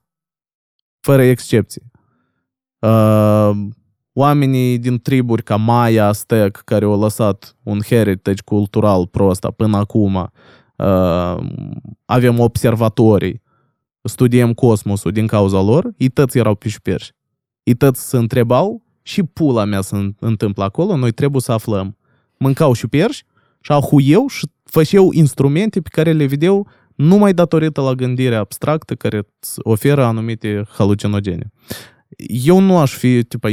Fără 0.99 1.21
excepții. 1.21 1.91
Uh, 2.79 3.51
oamenii 4.14 4.78
din 4.78 4.98
triburi 4.98 5.42
ca 5.42 5.56
Maya, 5.56 6.06
Aztec, 6.06 6.56
care 6.64 6.84
au 6.84 7.00
lăsat 7.00 7.56
un 7.62 7.80
heritage 7.86 8.42
cultural 8.44 9.06
prost 9.06 9.46
până 9.56 9.76
acum, 9.76 10.14
uh, 10.76 11.36
avem 12.04 12.38
observatorii, 12.38 13.42
studiem 14.02 14.52
cosmosul 14.52 15.12
din 15.12 15.26
cauza 15.26 15.60
lor, 15.60 15.90
ei 15.96 16.08
toți 16.08 16.38
erau 16.38 16.54
pe 16.54 16.68
șuperși. 16.68 17.12
Ei 17.62 17.74
toți 17.74 18.08
se 18.08 18.16
întrebau 18.16 18.82
și 19.02 19.22
pula 19.22 19.64
mea 19.64 19.80
se 19.80 20.14
întâmplă 20.18 20.64
acolo, 20.64 20.96
noi 20.96 21.12
trebuie 21.12 21.40
să 21.40 21.52
aflăm. 21.52 21.96
Mâncau 22.38 22.72
șuperși 22.72 23.24
și 23.60 23.72
ahuiau 23.72 24.26
și 24.26 24.46
făceau 24.64 25.12
instrumente 25.12 25.80
pe 25.80 25.88
care 25.92 26.12
le 26.12 26.26
vedeau 26.26 26.68
numai 26.94 27.34
datorită 27.34 27.80
la 27.80 27.92
gândirea 27.92 28.38
abstractă 28.38 28.94
care 28.94 29.16
îți 29.16 29.58
oferă 29.62 30.04
anumite 30.04 30.64
halucinogene 30.68 31.50
Eu 32.27 32.59
nu 32.59 32.77
aș 32.77 32.93
fi, 32.93 33.23
tipa, 33.23 33.49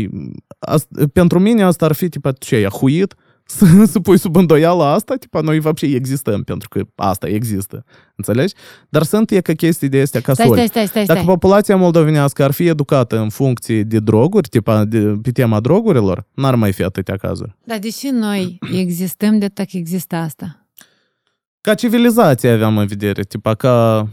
asta, 0.59 1.05
pentru 1.13 1.39
mine 1.39 1.63
asta 1.63 1.85
ar 1.85 1.93
fi, 1.93 2.09
tipa, 2.09 2.33
ce, 2.33 2.57
e 2.57 2.67
ahuit? 2.67 3.15
Să, 3.49 3.85
să 3.85 4.01
pui 4.01 4.19
sub 4.19 4.37
îndoială 4.37 4.83
asta, 4.85 5.15
tipa, 5.15 5.41
noi 5.41 5.59
вообще 5.61 5.87
existăm, 5.87 6.43
pentru 6.43 6.69
că 6.69 6.83
asta 6.95 7.29
există. 7.29 7.85
Înțelegi? 8.17 8.55
Dar 8.89 9.03
sunt 9.03 9.31
e 9.31 9.41
că 9.41 9.53
chestii 9.53 9.89
de 9.89 10.01
astea 10.01 10.21
ca 10.21 10.33
Stai, 10.33 10.47
soli. 10.47 10.59
stai, 10.59 10.69
stai, 10.69 10.87
stai, 10.87 11.05
Dacă 11.05 11.21
stai. 11.21 11.33
populația 11.33 11.77
moldovenească 11.77 12.45
ar 12.45 12.51
fi 12.51 12.67
educată 12.67 13.19
în 13.19 13.29
funcție 13.29 13.83
de 13.83 13.99
droguri, 13.99 14.49
tipa 14.49 14.85
de, 14.85 14.99
pe 15.23 15.31
tema 15.31 15.61
drogurilor, 15.61 16.27
n-ar 16.35 16.55
mai 16.55 16.73
fi 16.73 16.83
atâtea 16.83 17.17
cazuri. 17.17 17.57
Dar 17.65 17.79
deși 17.79 18.09
noi 18.09 18.59
existăm 18.73 19.39
de 19.39 19.49
tak 19.49 19.73
există 19.73 20.17
asta. 20.17 20.67
Ca 21.61 21.75
civilizație 21.75 22.49
aveam 22.51 22.79
în 22.79 22.87
vedere, 22.87 23.23
tipa 23.23 23.55
ca... 23.55 24.09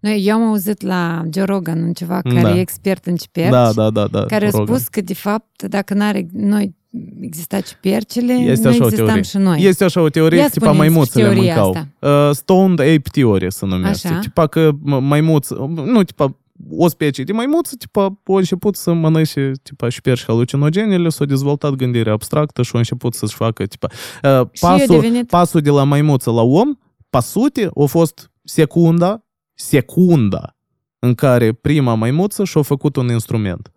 noi, 0.00 0.22
eu 0.24 0.34
am 0.34 0.42
auzit 0.42 0.82
la 0.82 1.22
Joe 1.32 1.44
Rogan 1.44 1.82
un 1.82 1.92
ceva 1.92 2.20
care 2.22 2.40
Da. 2.40 2.56
e 2.56 2.60
expert 2.60 3.06
în 3.06 3.16
ciperci, 3.16 3.50
Da, 3.50 3.72
da, 3.72 3.90
da, 3.90 4.06
da. 4.06 4.24
care 4.24 4.46
a 4.46 4.50
Rogan. 4.50 4.66
spus 4.66 4.88
că, 4.88 5.00
de 5.00 5.14
fapt, 5.14 5.62
dacă 5.62 5.94
n-ar 5.94 6.20
noi 6.32 6.74
exista 7.20 7.60
cipercile, 7.60 8.32
Este 8.32 8.64
nu 8.68 8.72
așa 8.72 8.82
o 8.82 8.84
existam 8.84 9.06
teorie. 9.06 9.22
și 9.22 9.36
noi. 9.36 9.62
Este 9.62 9.84
așa 9.84 10.00
o 10.00 10.08
teorie, 10.08 10.38
Ia 10.38 10.44
că 10.44 10.50
tipa 10.50 10.64
spuneți 10.72 10.90
maimuțele 10.90 11.24
teoria 11.24 11.54
mâncau. 11.62 11.70
asta. 11.70 11.88
Uh, 12.28 12.34
stoned 12.34 12.78
ape 12.80 13.02
theory 13.12 13.52
se 13.52 13.66
numește. 13.66 14.08
Așa. 14.08 14.18
Tipa 14.18 14.46
că 14.46 14.70
m- 14.72 15.00
maimuță, 15.00 15.70
nu, 15.84 16.02
tipa 16.02 16.36
o 16.70 16.88
specie 16.88 17.24
de 17.24 17.32
maimuță, 17.32 17.74
tipa, 17.78 18.02
au 18.26 18.34
început 18.34 18.76
să 18.76 18.92
mănânce, 18.92 19.52
tipa, 19.62 19.88
șperși 19.88 20.24
halucinogenele, 20.26 21.08
s-a 21.08 21.24
dezvoltat 21.24 21.72
gândirea 21.74 22.12
abstractă 22.12 22.62
și 22.62 22.70
au 22.72 22.78
început 22.78 23.14
să-și 23.14 23.34
facă, 23.34 23.64
tipa, 23.66 23.86
uh, 23.90 24.46
Și 24.52 24.64
eu 24.64 24.70
pasul, 24.70 25.00
devenit... 25.00 25.26
pasul 25.28 25.60
de 25.60 25.70
la 25.70 25.84
maimuță 25.84 26.30
la 26.30 26.42
om, 26.42 26.74
pe 27.10 27.18
sute, 27.20 27.70
a 27.82 27.84
fost 27.84 28.30
secunda, 28.44 29.22
secunda 29.57 30.55
în 30.99 31.15
care 31.15 31.53
prima 31.53 31.93
maimuță 31.93 32.43
și-a 32.43 32.61
făcut 32.61 32.95
un 32.95 33.07
instrument. 33.07 33.71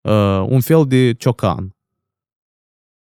Uh, 0.00 0.44
un 0.48 0.60
fel 0.60 0.84
de 0.86 1.12
ciocan. 1.12 1.76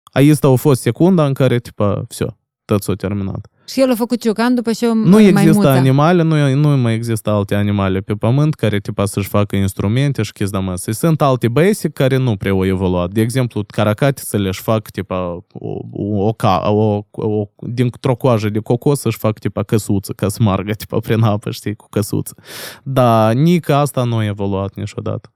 Aici 0.03 0.45
a 0.45 0.55
fost 0.55 0.81
secunda 0.81 1.27
în 1.27 1.33
care, 1.33 1.59
tipa, 1.59 2.05
все, 2.09 2.37
tot 2.65 2.83
s-a 2.83 2.95
terminat. 2.95 3.49
Și 3.72 3.82
el 3.82 3.92
a 3.92 3.96
făcut 3.96 4.22
ciocan 4.22 4.56
după 4.56 4.72
ce 4.72 4.86
o 4.88 4.94
Nu 4.94 5.10
maimuță. 5.10 5.42
există 5.48 5.68
animale, 5.68 6.22
nu, 6.24 6.54
nu 6.56 6.68
mai 6.78 6.94
există 6.94 7.30
alte 7.30 7.56
animale 7.56 8.00
pe 8.00 8.14
pământ 8.14 8.54
care 8.56 8.80
tipa 8.80 9.06
să-și 9.06 9.28
facă 9.28 9.56
instrumente 9.56 10.22
și 10.22 10.32
chestii 10.32 10.60
de 10.60 10.66
masă. 10.66 10.92
Sunt 10.92 11.22
alte 11.22 11.48
basic 11.48 11.94
care 11.94 12.18
nu 12.18 12.36
prea 12.36 12.52
au 12.52 12.66
evoluat. 12.66 13.12
De 13.12 13.22
exemplu, 13.22 13.64
caracatițele 13.68 14.48
își 14.48 14.62
fac 14.62 14.90
tipa 14.90 15.44
o, 15.54 15.80
o, 15.92 16.26
o, 16.28 16.34
ca- 16.34 16.70
o, 16.72 17.02
o 17.12 17.46
dintr-o 17.60 18.16
coajă 18.16 18.50
de 18.50 18.60
cocos 18.60 19.00
să-și 19.00 19.18
fac 19.18 19.40
tipa 19.40 19.64
căsuță, 19.64 20.14
ca 20.14 20.28
să 20.28 20.38
margă 20.42 20.72
tipa 20.72 21.00
prin 21.00 21.22
apă, 21.22 21.52
știi, 21.52 21.76
cu 21.76 21.88
căsuță. 21.90 22.36
Dar 22.84 23.34
nici 23.34 23.70
asta 23.70 24.04
nu 24.04 24.16
a 24.16 24.26
evoluat 24.26 24.76
niciodată. 24.76 25.32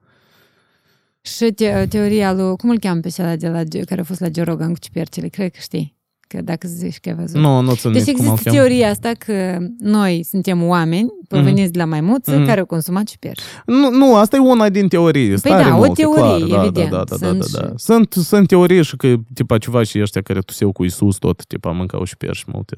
Și 1.22 1.52
te, 1.52 1.86
teoria 1.90 2.34
lui, 2.34 2.56
cum 2.56 2.70
îl 2.70 2.80
cheamă 2.80 3.00
pe 3.00 3.10
cel 3.10 3.38
de 3.38 3.48
la, 3.50 3.62
care 3.86 4.02
a 4.02 4.04
fost 4.04 4.20
la 4.20 4.28
Joe 4.34 4.44
Rogan 4.44 4.72
cu 4.74 4.80
cipercile? 4.80 5.28
Cred 5.28 5.52
că 5.52 5.58
știi. 5.62 6.02
Că 6.28 6.42
dacă 6.42 6.68
zici 6.68 7.00
că 7.00 7.10
ai 7.10 7.16
văzut. 7.16 7.40
Nu, 7.42 7.60
nu 7.62 7.76
țin 7.76 7.92
Deci 7.92 8.06
minte 8.06 8.12
cum 8.22 8.26
îl 8.26 8.32
există 8.32 8.50
cheamă. 8.50 8.66
teoria 8.68 8.90
asta 8.90 9.12
că 9.18 9.58
noi 9.80 10.24
suntem 10.30 10.64
oameni 10.64 11.08
proveniți 11.28 11.72
de 11.72 11.78
la 11.80 11.86
maimuță 11.86 12.36
Mhm. 12.38 12.46
care 12.46 12.60
au 12.60 12.66
consumat 12.66 13.04
ciperci. 13.04 13.42
Nu, 13.66 13.90
nu, 13.90 14.16
asta 14.16 14.36
e 14.36 14.40
una 14.40 14.70
din 14.70 14.88
teorii. 14.88 15.30
Păi 15.34 15.52
da, 15.52 15.74
o 15.74 15.78
multe, 15.78 15.94
teorie, 16.02 16.46
clar. 16.46 16.64
evident. 16.66 16.90
Da, 16.90 17.04
da, 17.04 17.04
da, 17.04 17.16
da, 17.18 17.28
Sunt 17.28 17.52
da, 17.52 17.60
da. 17.60 17.68
și- 17.68 17.74
Sunt, 17.76 18.14
sunt 18.14 18.48
teorii 18.48 18.84
și 18.84 18.96
că, 18.96 19.14
tipa, 19.34 19.58
ceva 19.58 19.84
și 19.84 20.00
ăștia 20.02 20.22
care 20.22 20.40
tuseau 20.40 20.72
cu 20.72 20.84
Isus 20.84 21.18
tot, 21.18 21.46
tipa, 21.46 21.72
mâncau 21.72 22.04
și 22.04 22.18
perși 22.18 22.44
multe. 22.54 22.76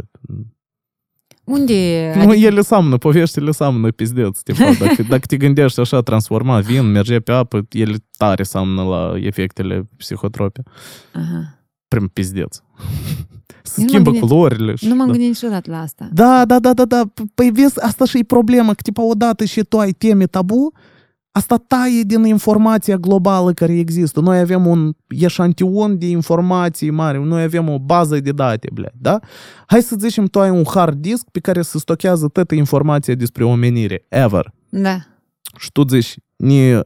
Unde? 1.44 2.14
Nu, 2.26 2.34
ele 2.34 2.62
seamănă, 2.62 2.98
poveștile 2.98 3.52
seamănă 3.52 3.92
pizdeț. 3.92 4.40
Tipa, 4.40 4.72
dacă, 4.80 5.04
dacă 5.10 5.26
te 5.26 5.38
gândești 5.38 5.80
așa, 5.80 6.02
transforma 6.02 6.60
vin, 6.60 6.92
merge 6.92 7.20
pe 7.20 7.32
apă, 7.32 7.66
ele 7.72 7.96
tare 8.18 8.44
seamănă 8.44 8.84
la 8.84 9.14
efectele 9.18 9.88
psihotrope. 9.98 10.64
Aha 11.14 11.55
prem 11.96 12.08
pizdeț. 12.08 12.58
Se 13.64 13.82
nu 13.82 13.88
schimbă 13.88 14.12
gândit, 14.12 14.30
culorile. 14.30 14.76
Și, 14.76 14.88
nu 14.88 14.96
m-am 14.96 15.06
da. 15.06 15.12
gândit 15.12 15.30
niciodată 15.30 15.72
la 15.72 15.80
asta. 15.80 16.10
Da, 16.14 16.46
da, 16.46 16.60
da, 16.60 16.74
da, 16.74 16.86
da. 16.86 17.04
Păi 17.34 17.50
vezi, 17.50 17.82
asta 17.82 18.06
și 18.06 18.18
e 18.18 18.24
problema, 18.24 18.74
că 18.74 18.82
tipa 18.82 19.04
odată 19.04 19.46
și 19.46 19.64
tu 19.64 19.78
teme 19.98 20.26
tabu, 20.26 20.74
asta 21.32 21.58
taie 21.68 22.02
din 22.02 22.24
informația 22.24 22.98
globală 22.98 23.54
care 23.54 23.78
există. 23.78 24.20
Noi 24.20 24.40
avem 24.40 24.66
un 24.66 24.94
eșantion 25.08 25.98
de 25.98 26.08
informații 26.08 26.90
mare, 26.90 27.18
noi 27.18 27.44
avem 27.44 27.70
o 27.70 27.80
bază 27.80 28.20
de 28.20 28.32
date, 28.32 28.70
blea, 28.74 28.92
da? 28.98 29.20
Hai 29.68 29.82
să 29.82 29.96
zicem, 30.00 30.26
tu 30.26 30.40
ai 30.40 30.50
un 30.50 30.64
hard 30.74 30.98
disk 30.98 31.30
pe 31.32 31.40
care 31.40 31.62
se 31.62 31.78
stochează 31.78 32.28
toată 32.28 32.56
informația 32.56 33.16
despre 33.16 33.44
omenire, 33.44 34.06
ever. 34.10 34.54
Da. 34.70 34.98
Și 35.58 35.72
tu 35.72 35.88
zici, 35.88 36.16
ni 36.36 36.80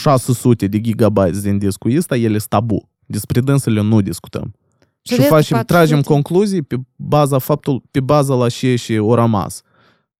600 0.00 0.66
de 0.66 0.80
gigabytes 0.80 1.42
din 1.42 1.58
discul 1.58 1.96
ăsta, 1.96 2.16
ele 2.16 2.38
sunt 2.38 2.48
tabu. 2.48 2.88
Despre 3.05 3.41
dânsele 3.41 3.81
nu 3.81 4.01
discutăm. 4.01 4.53
Și 5.01 5.15
restul 5.15 5.35
facem, 5.35 5.57
400? 5.57 5.73
tragem 5.73 6.01
concluzii 6.01 6.61
pe 6.61 6.75
baza 6.95 7.37
faptul, 7.37 7.83
pe 7.91 7.99
baza 7.99 8.33
la 8.33 8.49
ce 8.49 8.75
și 8.75 8.97
o 8.97 9.15
rămas. 9.15 9.61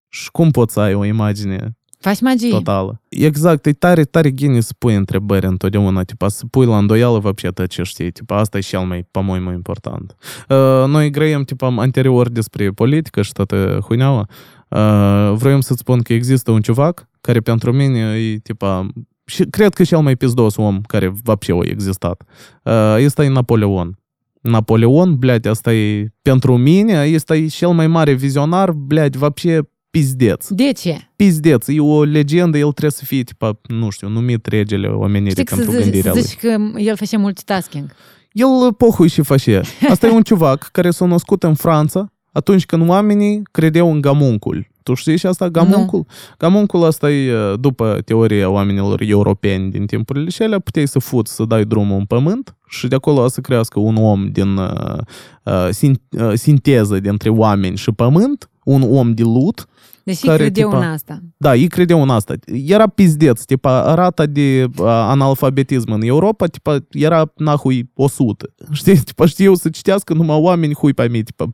Și 0.08 0.30
cum 0.30 0.50
poți 0.50 0.72
să 0.72 0.80
ai 0.80 0.94
o 0.94 1.04
imagine 1.04 1.74
Faci 2.00 2.20
magie. 2.20 2.50
totală? 2.50 3.00
Exact, 3.08 3.66
e 3.66 3.72
tare, 3.72 4.04
tare 4.04 4.34
gine 4.34 4.60
să 4.60 4.72
pui 4.78 4.94
întrebări 4.94 5.46
întotdeauna, 5.46 6.02
tipa, 6.02 6.28
să 6.28 6.46
pui 6.46 6.66
la 6.66 6.78
îndoială 6.78 7.18
вообще 7.18 7.48
tot 7.48 7.66
ce 7.66 7.82
știi, 7.82 8.10
tipa, 8.10 8.36
asta 8.36 8.58
e 8.58 8.60
cel 8.60 8.80
mai, 8.80 9.06
по-моему, 9.10 9.52
important. 9.52 10.16
Uh, 10.48 10.84
noi 10.86 11.10
grăim, 11.10 11.44
tipa, 11.44 11.74
anterior 11.76 12.28
despre 12.28 12.70
politică 12.70 13.22
și 13.22 13.32
toată 13.32 13.80
huineaua. 13.86 14.26
Uh, 14.68 15.32
vroiam 15.34 15.60
să-ți 15.60 15.80
spun 15.80 16.00
că 16.00 16.12
există 16.12 16.50
un 16.50 16.60
ciuvac 16.60 17.08
care 17.20 17.40
pentru 17.40 17.72
mine 17.72 17.98
e, 17.98 18.38
tipa, 18.38 18.86
și 19.24 19.44
cred 19.44 19.74
că 19.74 19.82
cel 19.84 19.98
mai 19.98 20.16
pizdos 20.16 20.56
om 20.56 20.80
care 20.80 21.12
вообще 21.24 21.52
a 21.52 21.60
existat. 21.62 22.22
Uh, 22.62 22.96
este 22.98 23.24
e 23.24 23.28
Napoleon. 23.28 23.98
Napoleon, 24.40 25.18
блядь, 25.18 25.46
asta 25.46 25.74
e, 25.74 26.12
pentru 26.22 26.56
mine, 26.56 27.02
este 27.04 27.34
e 27.34 27.46
cel 27.46 27.68
mai 27.68 27.86
mare 27.86 28.12
vizionar, 28.12 28.70
блядь, 28.72 29.16
вообще 29.16 29.60
pizdeț. 29.90 30.46
De 30.48 30.72
ce? 30.72 31.10
Pizdeț. 31.16 31.66
E 31.68 31.80
o 31.80 32.02
legendă, 32.02 32.56
el 32.58 32.70
trebuie 32.70 32.90
să 32.90 33.04
fie, 33.04 33.22
tipa, 33.22 33.60
nu 33.68 33.90
știu, 33.90 34.08
numit 34.08 34.46
regele 34.46 34.86
omenirii 34.88 35.30
Știi 35.30 35.44
că 35.44 35.54
să, 35.54 35.60
pentru 35.60 35.80
zici, 35.80 35.84
gândirea 35.90 36.12
să 36.12 36.18
lui. 36.18 36.26
zici 36.26 36.38
că 36.38 36.78
el 36.80 36.96
face 36.96 37.16
multitasking. 37.16 37.90
El 38.32 38.74
pohui 38.76 39.08
și 39.08 39.22
face. 39.22 39.60
Asta 39.88 40.06
e 40.06 40.10
un 40.10 40.22
ciuvac 40.22 40.68
care 40.72 40.90
s-a 40.90 41.06
născut 41.06 41.42
în 41.42 41.54
Franța 41.54 42.12
atunci 42.32 42.66
când 42.66 42.88
oamenii 42.88 43.42
credeau 43.50 43.92
în 43.92 44.00
gamuncul. 44.00 44.66
tu 44.85 44.93
știi 44.93 45.17
și 45.17 45.25
asta, 45.25 45.47
gamuncul? 45.49 46.05
Gamuncul 46.37 46.83
asta 46.83 47.11
e, 47.11 47.55
după 47.59 48.01
teoria 48.05 48.49
oamenilor 48.49 49.01
europeni 49.01 49.71
din 49.71 49.85
timpurile 49.85 50.29
și 50.29 50.41
alea, 50.41 50.59
puteai 50.59 50.87
să 50.87 50.99
fuți, 50.99 51.35
să 51.35 51.45
dai 51.45 51.65
drumul 51.65 51.97
în 51.97 52.05
pământ 52.05 52.55
și 52.67 52.87
de 52.87 52.95
acolo 52.95 53.27
să 53.27 53.41
crească 53.41 53.79
un 53.79 53.95
om 53.95 54.27
din 54.31 54.57
uh, 54.57 54.97
uh, 55.43 55.67
sin, 55.69 56.01
uh, 56.09 56.31
sinteză 56.33 56.99
dintre 56.99 57.29
oameni 57.29 57.77
și 57.77 57.91
pământ, 57.91 58.49
un 58.63 58.81
om 58.81 59.13
de 59.13 59.23
lut, 59.23 59.67
Deși 60.05 60.25
care, 60.25 60.37
credeau 60.37 60.69
tipa, 60.69 60.81
în 60.81 60.87
asta. 60.91 61.19
Da, 61.37 61.55
ei 61.55 61.67
credeau 61.67 62.01
în 62.01 62.09
asta. 62.09 62.33
Era 62.45 62.87
pizdeț, 62.87 63.43
tipa, 63.43 63.93
rata 63.93 64.25
de 64.25 64.67
analfabetism 64.85 65.91
în 65.91 66.01
Europa, 66.01 66.45
tipa, 66.45 66.77
era 66.91 67.31
nahui 67.35 67.91
100. 67.93 68.53
Știi, 68.71 68.97
tipa, 68.97 69.25
știu 69.25 69.55
să 69.55 69.69
citească 69.69 70.13
numai 70.13 70.37
oameni 70.39 70.73
hui 70.73 70.93
pe 70.93 71.07
mine, 71.07 71.23
tipa, 71.23 71.45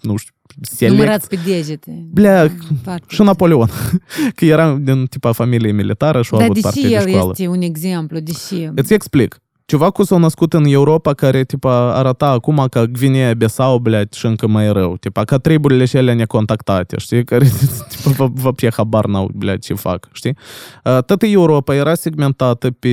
nu 0.00 0.16
știu, 0.16 0.34
select. 0.60 0.96
Numărați 0.96 1.28
pe 1.28 1.38
degete. 1.46 2.08
Blea, 2.12 2.56
și 3.08 3.22
Napoleon. 3.22 3.68
Că 4.36 4.44
eram 4.44 4.84
din 4.84 5.06
tipa 5.06 5.32
familie 5.32 5.72
militară 5.72 6.22
și 6.22 6.32
au 6.32 6.38
da, 6.38 6.44
avut 6.44 6.60
parte 6.60 6.80
de 6.80 6.86
școală. 6.86 7.04
Dar 7.04 7.14
deși 7.14 7.24
el 7.24 7.30
este 7.30 7.46
un 7.46 7.62
exemplu, 7.62 8.18
deși... 8.18 8.70
Îți 8.74 8.92
explic. 8.92 9.40
Ceva 9.70 9.90
cu 9.90 10.02
s-au 10.02 10.18
născut 10.18 10.52
în 10.52 10.64
Europa 10.64 11.14
care, 11.14 11.44
tipa, 11.44 11.94
arăta 11.94 12.28
acum 12.28 12.66
ca 12.70 12.84
Gvinea, 12.84 13.34
Besau, 13.34 13.78
bleat, 13.78 14.12
și 14.12 14.26
încă 14.26 14.46
mai 14.46 14.72
rău. 14.72 14.96
Tipa, 14.96 15.24
ca 15.24 15.38
treburile 15.38 15.84
și 15.84 15.96
ele 15.96 16.12
necontactate, 16.12 16.98
știi? 16.98 17.24
Care, 17.24 17.44
tipa, 17.90 18.10
vă, 18.10 18.28
vă 18.32 18.52
pie 18.52 18.70
habar 18.76 19.06
n-au, 19.06 19.30
bleat, 19.34 19.58
ce 19.58 19.74
fac, 19.74 20.08
știi? 20.12 20.36
Toată 20.82 21.26
Europa 21.26 21.74
era 21.74 21.94
segmentată 21.94 22.70
pe 22.70 22.88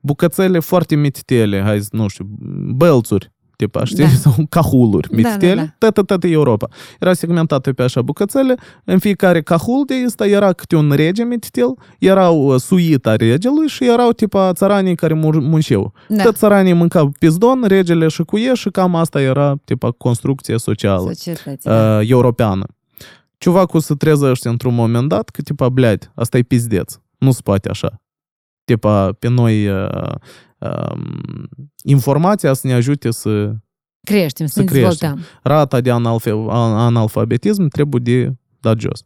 bucățele 0.00 0.58
foarte 0.58 0.94
mititele, 0.94 1.62
hai 1.62 1.80
nu 1.90 2.08
știu, 2.08 2.28
belțuri 2.76 3.32
tipa, 3.57 3.83
știi? 3.83 4.03
Da. 4.03 4.09
Sau 4.09 4.33
cahuluri 4.49 5.07
Da, 5.09 5.15
mititele, 5.15 5.55
da, 5.55 5.61
da. 5.61 5.73
toată, 5.77 6.01
toată 6.01 6.27
Europa. 6.27 6.67
Era 6.99 7.13
segmentată 7.13 7.73
pe 7.73 7.83
așa 7.83 8.01
bucățele, 8.01 8.55
în 8.83 8.99
fiecare 8.99 9.41
cahul 9.41 9.83
de 9.85 9.93
ăsta 10.05 10.25
era 10.27 10.53
câte 10.53 10.75
un 10.75 10.91
rege 10.91 11.23
mititel, 11.23 11.73
erau 11.99 12.45
uh, 12.53 12.59
suita 12.59 13.15
regelui 13.15 13.67
și 13.67 13.85
erau 13.87 14.11
tipa 14.11 14.53
țăranii 14.53 14.95
care 14.95 15.13
mur- 15.13 15.39
munceau. 15.39 15.93
Da, 16.07 16.23
Tot 16.23 16.35
țăranii 16.35 16.73
mâncau 16.73 17.11
pizdon, 17.19 17.63
regele 17.67 18.07
și 18.07 18.23
cuie 18.23 18.53
și 18.53 18.69
cam 18.69 18.95
asta 18.95 19.21
era 19.21 19.55
tipa 19.65 19.91
construcție 19.91 20.57
socială 20.57 21.07
societății. 21.13 21.69
da. 21.69 21.97
uh, 21.99 22.09
europeană. 22.09 22.65
Ciuvacul 23.37 23.79
se 23.79 23.93
trezește 23.93 24.49
într-un 24.49 24.73
moment 24.73 25.09
dat 25.09 25.29
că 25.29 25.41
tipa, 25.41 25.69
blядь, 25.69 26.11
asta 26.15 26.37
e 26.37 26.41
pizdeț. 26.41 26.93
Nu 27.17 27.31
se 27.31 27.39
poate 27.43 27.69
așa. 27.69 28.01
Tipa, 28.68 29.12
pe 29.12 29.28
noi 29.28 29.68
uh, 29.68 30.12
um, 30.58 31.48
informația 31.82 32.52
să 32.52 32.66
ne 32.66 32.72
ajute 32.72 33.10
să 33.10 33.52
Creștem, 34.00 34.46
să 34.46 34.52
să 34.52 34.60
ne 34.60 34.64
creștem. 34.66 34.88
dezvoltăm. 34.88 35.24
rata 35.42 35.80
de 35.80 35.90
analfe, 35.90 36.30
an- 36.30 36.76
analfabetism 36.78 37.68
trebuie 37.68 38.00
de 38.02 38.32
dat 38.60 38.80
jos. 38.80 39.04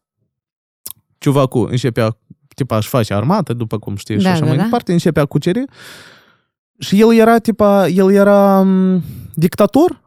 Ciuvacul 1.18 1.68
începea, 1.70 2.18
tipa, 2.54 2.76
își 2.76 2.88
face 2.88 3.14
armată, 3.14 3.52
după 3.52 3.78
cum 3.78 3.96
știi, 3.96 4.16
și 4.18 4.22
Da, 4.24 4.30
așa 4.30 4.40
da, 4.40 4.46
mai 4.46 4.56
da. 4.56 4.62
departe, 4.62 4.92
începea 4.92 5.24
cuceri 5.24 5.64
și 6.78 7.00
el 7.00 7.14
era, 7.14 7.38
tipa, 7.38 7.88
el 7.88 8.12
era 8.12 8.62
m, 8.62 9.02
dictator, 9.34 10.02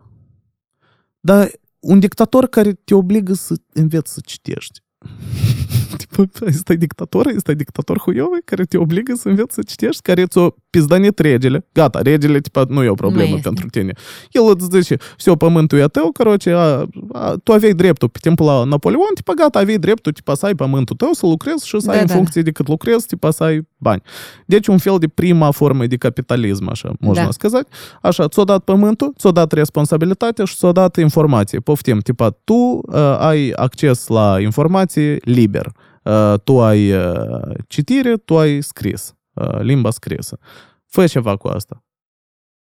dar 1.20 1.51
un 1.80 1.99
dictator 1.99 2.45
care 2.47 2.74
te 2.74 2.93
obligă 2.93 3.34
să 3.34 3.53
înveți 3.74 4.14
să 4.14 4.20
citești. 4.26 4.80
Tipa, 5.97 6.22
ăsta 6.47 6.72
e 6.72 6.76
dictator, 6.76 7.26
ăsta 7.37 7.51
e 7.51 7.55
dictator 7.55 7.99
huiovă 7.99 8.37
care 8.45 8.64
te 8.64 8.76
obligă 8.78 9.12
să 9.16 9.28
înveți 9.28 9.55
să 9.55 9.62
citești, 9.66 10.03
care 10.03 10.26
ți-o 10.26 10.51
pizdanit 10.70 11.18
regele. 11.18 11.66
Gata, 11.72 12.01
regele, 12.03 12.41
tipa, 12.41 12.64
nu 12.68 12.83
e 12.83 12.89
o 12.89 12.95
problemă 12.95 13.35
este. 13.35 13.49
pentru 13.49 13.66
tine. 13.68 13.93
El 14.31 14.43
îți 14.55 14.66
zice, 14.70 14.97
все, 15.16 15.33
pământul 15.33 15.78
e 15.78 15.83
a 15.83 15.87
tău, 15.87 16.12
короче, 16.12 16.53
a, 16.53 16.87
a, 17.12 17.37
tu 17.43 17.53
aveai 17.53 17.72
dreptul 17.72 18.09
pe 18.09 18.18
timpul 18.22 18.47
la 18.47 18.64
Napoleon, 18.64 19.14
tipa, 19.14 19.33
gata, 19.33 19.59
aveai 19.59 19.78
dreptul, 19.78 20.12
tipa, 20.12 20.35
să 20.35 20.47
ai 20.47 20.55
pământul 20.55 20.97
tău, 20.97 21.12
să 21.12 21.26
lucrezi 21.26 21.66
și 21.66 21.81
să 21.81 21.91
ai 21.91 21.97
Da, 21.97 22.01
în 22.03 22.07
da. 22.07 22.14
funcție 22.14 22.43
de 22.43 22.51
cât 22.51 22.68
lucrezi, 22.68 23.07
tipa, 23.07 23.31
să 23.31 23.43
ai 23.45 23.68
bani. 23.76 24.03
Deci 24.47 24.66
un 24.66 24.78
fel 24.78 24.99
de 24.99 25.09
prima 25.09 25.51
formă 25.51 25.87
de 25.87 25.97
capitalism, 25.97 26.68
așa, 26.68 26.93
можно 27.01 27.24
Da. 27.24 27.31
сказать. 27.31 27.66
Așa, 28.03 28.28
ți-o 28.28 28.45
dat 28.45 28.64
pământul, 28.64 29.12
ți-o 29.18 29.31
dat 29.31 29.53
responsabilitatea 29.53 30.45
și 30.45 30.55
ți-o 30.57 30.72
dat 30.72 30.97
informație. 30.97 31.59
Poftim, 31.59 31.99
tipa, 31.99 32.31
tu 32.45 32.53
uh, 32.53 33.16
ai 33.18 33.51
acces 33.51 34.07
la 34.07 34.41
informație 34.41 35.18
liber. 35.24 35.72
Uh, 36.06 36.39
tu 36.43 36.62
ai 36.62 36.91
uh, 36.91 37.56
citire, 37.68 38.18
tu 38.18 38.38
ai 38.38 38.62
scris, 38.62 39.16
uh, 39.34 39.60
limba 39.60 39.89
scrisă. 39.89 40.38
Fă 40.86 41.06
ceva 41.06 41.36
cu 41.36 41.47
asta. 41.47 41.84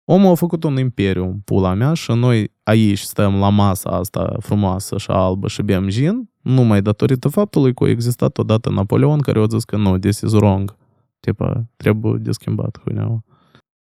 Omul 0.07 0.31
a 0.31 0.35
făcut 0.35 0.63
un 0.63 0.77
imperiu 0.77 1.23
în 1.23 1.39
pula 1.39 1.73
mea 1.73 1.93
și 1.93 2.11
noi 2.11 2.51
aici 2.63 2.99
stăm 2.99 3.39
la 3.39 3.49
masa 3.49 3.89
asta 3.89 4.35
frumoasă 4.39 4.97
și 4.97 5.11
albă 5.11 5.47
și 5.47 5.61
bem 5.61 5.87
gin, 5.87 6.29
numai 6.41 6.81
datorită 6.81 7.27
faptului 7.27 7.73
că 7.73 7.83
a 7.83 7.89
existat 7.89 8.37
odată 8.37 8.69
Napoleon 8.69 9.19
care 9.19 9.39
a 9.39 9.45
zis 9.45 9.63
că 9.63 9.77
nu, 9.77 9.97
this 9.97 10.19
is 10.19 10.31
wrong. 10.31 10.75
Tipa, 11.19 11.65
trebuie 11.75 12.17
de 12.17 12.31
schimbat 12.31 12.79
huineaua. 12.83 13.23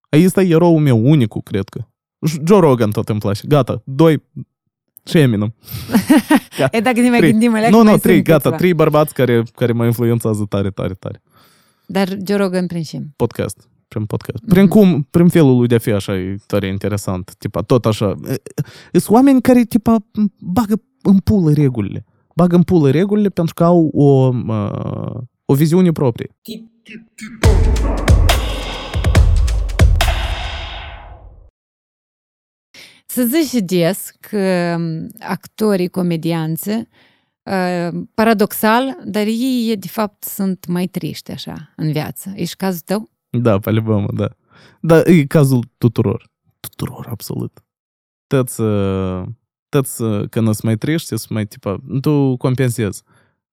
Aici 0.10 0.24
este 0.24 0.42
eroul 0.42 0.80
meu, 0.80 1.10
unicul, 1.10 1.42
cred 1.42 1.70
că. 1.70 1.82
Și 2.26 2.40
Joe 2.46 2.60
Rogan 2.60 2.92
tot 2.92 3.10
îmi 3.10 3.20
place. 3.20 3.48
Gata, 3.48 3.82
doi 3.86 4.24
și 5.06 5.18
Eminem. 5.18 5.54
E 6.72 6.80
dacă 6.80 7.00
ne 7.02 7.10
mai 7.10 7.18
Trei. 7.18 7.32
gândim, 7.32 7.54
alea 7.56 7.70
Nu, 7.70 7.78
că 7.78 7.84
nu, 7.84 7.90
mai 7.90 8.00
trei, 8.00 8.14
sunt 8.14 8.26
gata, 8.26 8.40
câțiva. 8.42 8.56
trei 8.56 8.74
bărbați 8.74 9.14
care, 9.14 9.44
care 9.56 9.72
mă 9.72 9.86
influențează 9.86 10.46
tare, 10.50 10.70
tare, 10.70 10.94
tare. 10.94 11.22
Dar 11.86 12.18
Joe 12.28 12.38
Rogan 12.38 12.68
prin 12.68 12.84
ce? 12.84 13.02
Podcast. 13.16 13.70
Prin 13.88 14.06
podcast. 14.06 14.44
Prin 14.48 14.68
cum, 14.68 15.08
prin 15.12 15.28
felul 15.28 15.58
lui 15.58 15.68
de 15.68 15.76
a 15.76 15.78
fi 15.78 15.92
așa, 15.92 16.16
e 16.18 16.36
tare 16.48 16.68
interesant. 16.68 17.36
Tipa, 17.38 17.62
tot 17.62 17.86
așa. 17.86 18.16
Sunt 18.92 19.10
oameni 19.10 19.42
care, 19.42 19.64
tipa, 19.64 19.98
bagă 20.40 20.82
în 21.02 21.18
pulă 21.18 21.52
regulile. 21.54 22.06
Bagă 22.36 22.56
în 22.56 22.64
pulă 22.64 22.90
regulile 22.92 23.30
pentru 23.30 23.54
că 23.54 23.64
au 23.64 23.90
o, 23.94 24.28
uh, 24.48 25.22
o 25.46 25.54
viziune 25.54 25.92
proprie. 25.92 26.30
Să 26.42 26.52
zici 26.52 26.64
des 26.84 28.09
să 33.12 33.26
zăjidesc 33.26 34.30
actorii 35.20 35.88
comedianți, 35.88 36.70
ă, 37.46 37.92
paradoxal, 38.14 38.98
dar 39.06 39.26
ei, 39.26 39.76
de 39.78 39.88
fapt, 39.88 40.24
sunt 40.24 40.66
mai 40.68 40.88
triști 40.88 41.32
așa 41.32 41.74
în 41.76 41.92
viață. 41.92 42.32
Ești 42.36 42.56
cazul 42.56 42.82
tău? 42.86 43.10
Da, 43.30 43.60
pe 43.60 43.84
da. 44.14 44.28
Da, 44.82 45.02
e 45.06 45.26
cazul 45.26 45.64
tuturor. 45.78 46.30
Tuturor, 46.60 47.08
absolut. 47.10 47.64
Tăți, 48.28 48.62
ă, 48.62 49.26
tăți 49.70 50.04
ă, 50.04 50.26
când 50.30 50.48
îți 50.48 50.66
mai 50.66 50.78
triști, 50.78 51.14
îți 51.14 51.32
mai, 51.32 51.46
tipa, 51.46 51.78
tu 52.02 52.38
compensezi. 52.38 53.04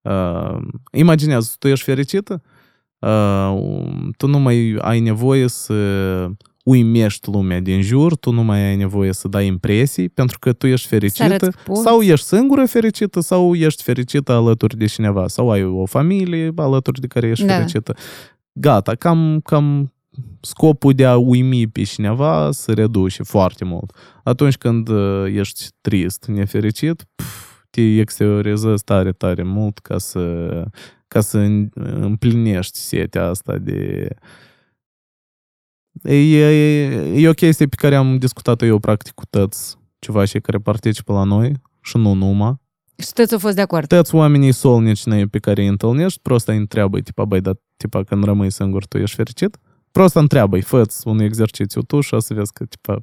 Uh, 0.00 0.58
imaginează, 0.92 1.54
tu 1.58 1.68
ești 1.68 1.84
fericită, 1.84 2.42
uh, 2.98 3.58
tu 4.16 4.26
nu 4.26 4.38
mai 4.38 4.76
ai 4.80 5.00
nevoie 5.00 5.48
să 5.48 5.74
uimești 6.66 7.30
lumea 7.30 7.60
din 7.60 7.82
jur, 7.82 8.16
tu 8.16 8.30
nu 8.30 8.42
mai 8.44 8.60
ai 8.68 8.76
nevoie 8.76 9.12
să 9.12 9.28
dai 9.28 9.46
impresii, 9.46 10.08
pentru 10.08 10.38
că 10.38 10.52
tu 10.52 10.66
ești 10.66 10.88
Să 10.88 10.94
arăți 10.94 11.16
fericită, 11.16 11.50
că 11.50 11.58
poți. 11.64 11.82
sau 11.82 12.00
ești 12.00 12.26
singură 12.26 12.66
fericită, 12.66 13.20
sau 13.20 13.54
ești 13.54 13.82
fericită 13.82 14.32
alături 14.32 14.76
de 14.76 14.86
cineva, 14.86 15.28
sau 15.28 15.50
ai 15.50 15.64
o 15.64 15.84
familie 15.86 16.52
alături 16.56 17.00
de 17.00 17.06
care 17.06 17.26
ești 17.28 17.44
Da. 17.44 17.54
fericită. 17.54 17.94
Gata, 18.52 18.94
cam, 18.94 19.40
cam 19.44 19.92
scopul 20.40 20.92
de 20.92 21.04
a 21.06 21.16
uimi 21.16 21.66
pe 21.66 21.82
cineva 21.82 22.48
se 22.52 22.72
reduce 22.72 23.22
foarte 23.22 23.64
mult. 23.64 23.92
Atunci 24.24 24.56
când 24.56 24.88
uh, 24.88 25.24
ești 25.34 25.64
trist, 25.80 26.24
nefericit, 26.24 27.04
pf, 27.14 27.52
te 27.70 27.80
exteriorizezi 28.00 28.84
tare, 28.84 29.12
tare 29.12 29.42
mult 29.42 29.78
ca 29.78 29.98
să, 29.98 30.48
ca 31.08 31.20
să 31.20 31.38
în- 31.38 31.68
împlinești 32.00 32.78
setea 32.78 33.26
asta 33.28 33.56
de... 33.56 34.08
E, 36.02 36.14
e, 36.14 37.22
e 37.22 37.28
o 37.28 37.32
chestie 37.32 37.66
pe 37.66 37.76
care 37.78 37.94
am 37.96 38.18
discutat-o 38.18 38.64
eu 38.64 38.78
practic 38.78 39.12
cu 39.14 39.26
toți 39.30 39.76
ceva 39.98 40.24
și 40.24 40.38
care 40.38 40.58
participă 40.58 41.12
la 41.12 41.22
noi 41.22 41.52
și 41.80 41.96
nu 41.96 42.12
numai. 42.12 42.54
Și 42.98 43.12
toți 43.12 43.32
au 43.32 43.38
fost 43.38 43.54
de 43.54 43.60
acord. 43.60 43.86
Toți 43.86 44.14
oamenii 44.14 44.52
solnicini 44.52 45.28
pe 45.28 45.38
care 45.38 45.62
îi 45.62 45.68
întâlnești, 45.68 46.20
prost 46.22 46.48
îi 46.48 46.56
întreabă, 46.56 47.00
tipa, 47.00 47.24
băi, 47.24 47.40
dar 47.40 47.56
tipa, 47.76 48.02
când 48.02 48.24
rămâi 48.24 48.50
singur, 48.50 48.86
tu 48.86 48.98
ești 48.98 49.16
fericit? 49.16 49.58
Prost 49.90 50.14
întreabă, 50.14 50.60
fă-ți 50.60 51.08
un 51.08 51.18
exercițiu 51.18 51.82
tu 51.82 52.00
și 52.00 52.14
o 52.14 52.18
să 52.18 52.34
vezi 52.34 52.52
că, 52.52 52.64
tipa, 52.64 53.02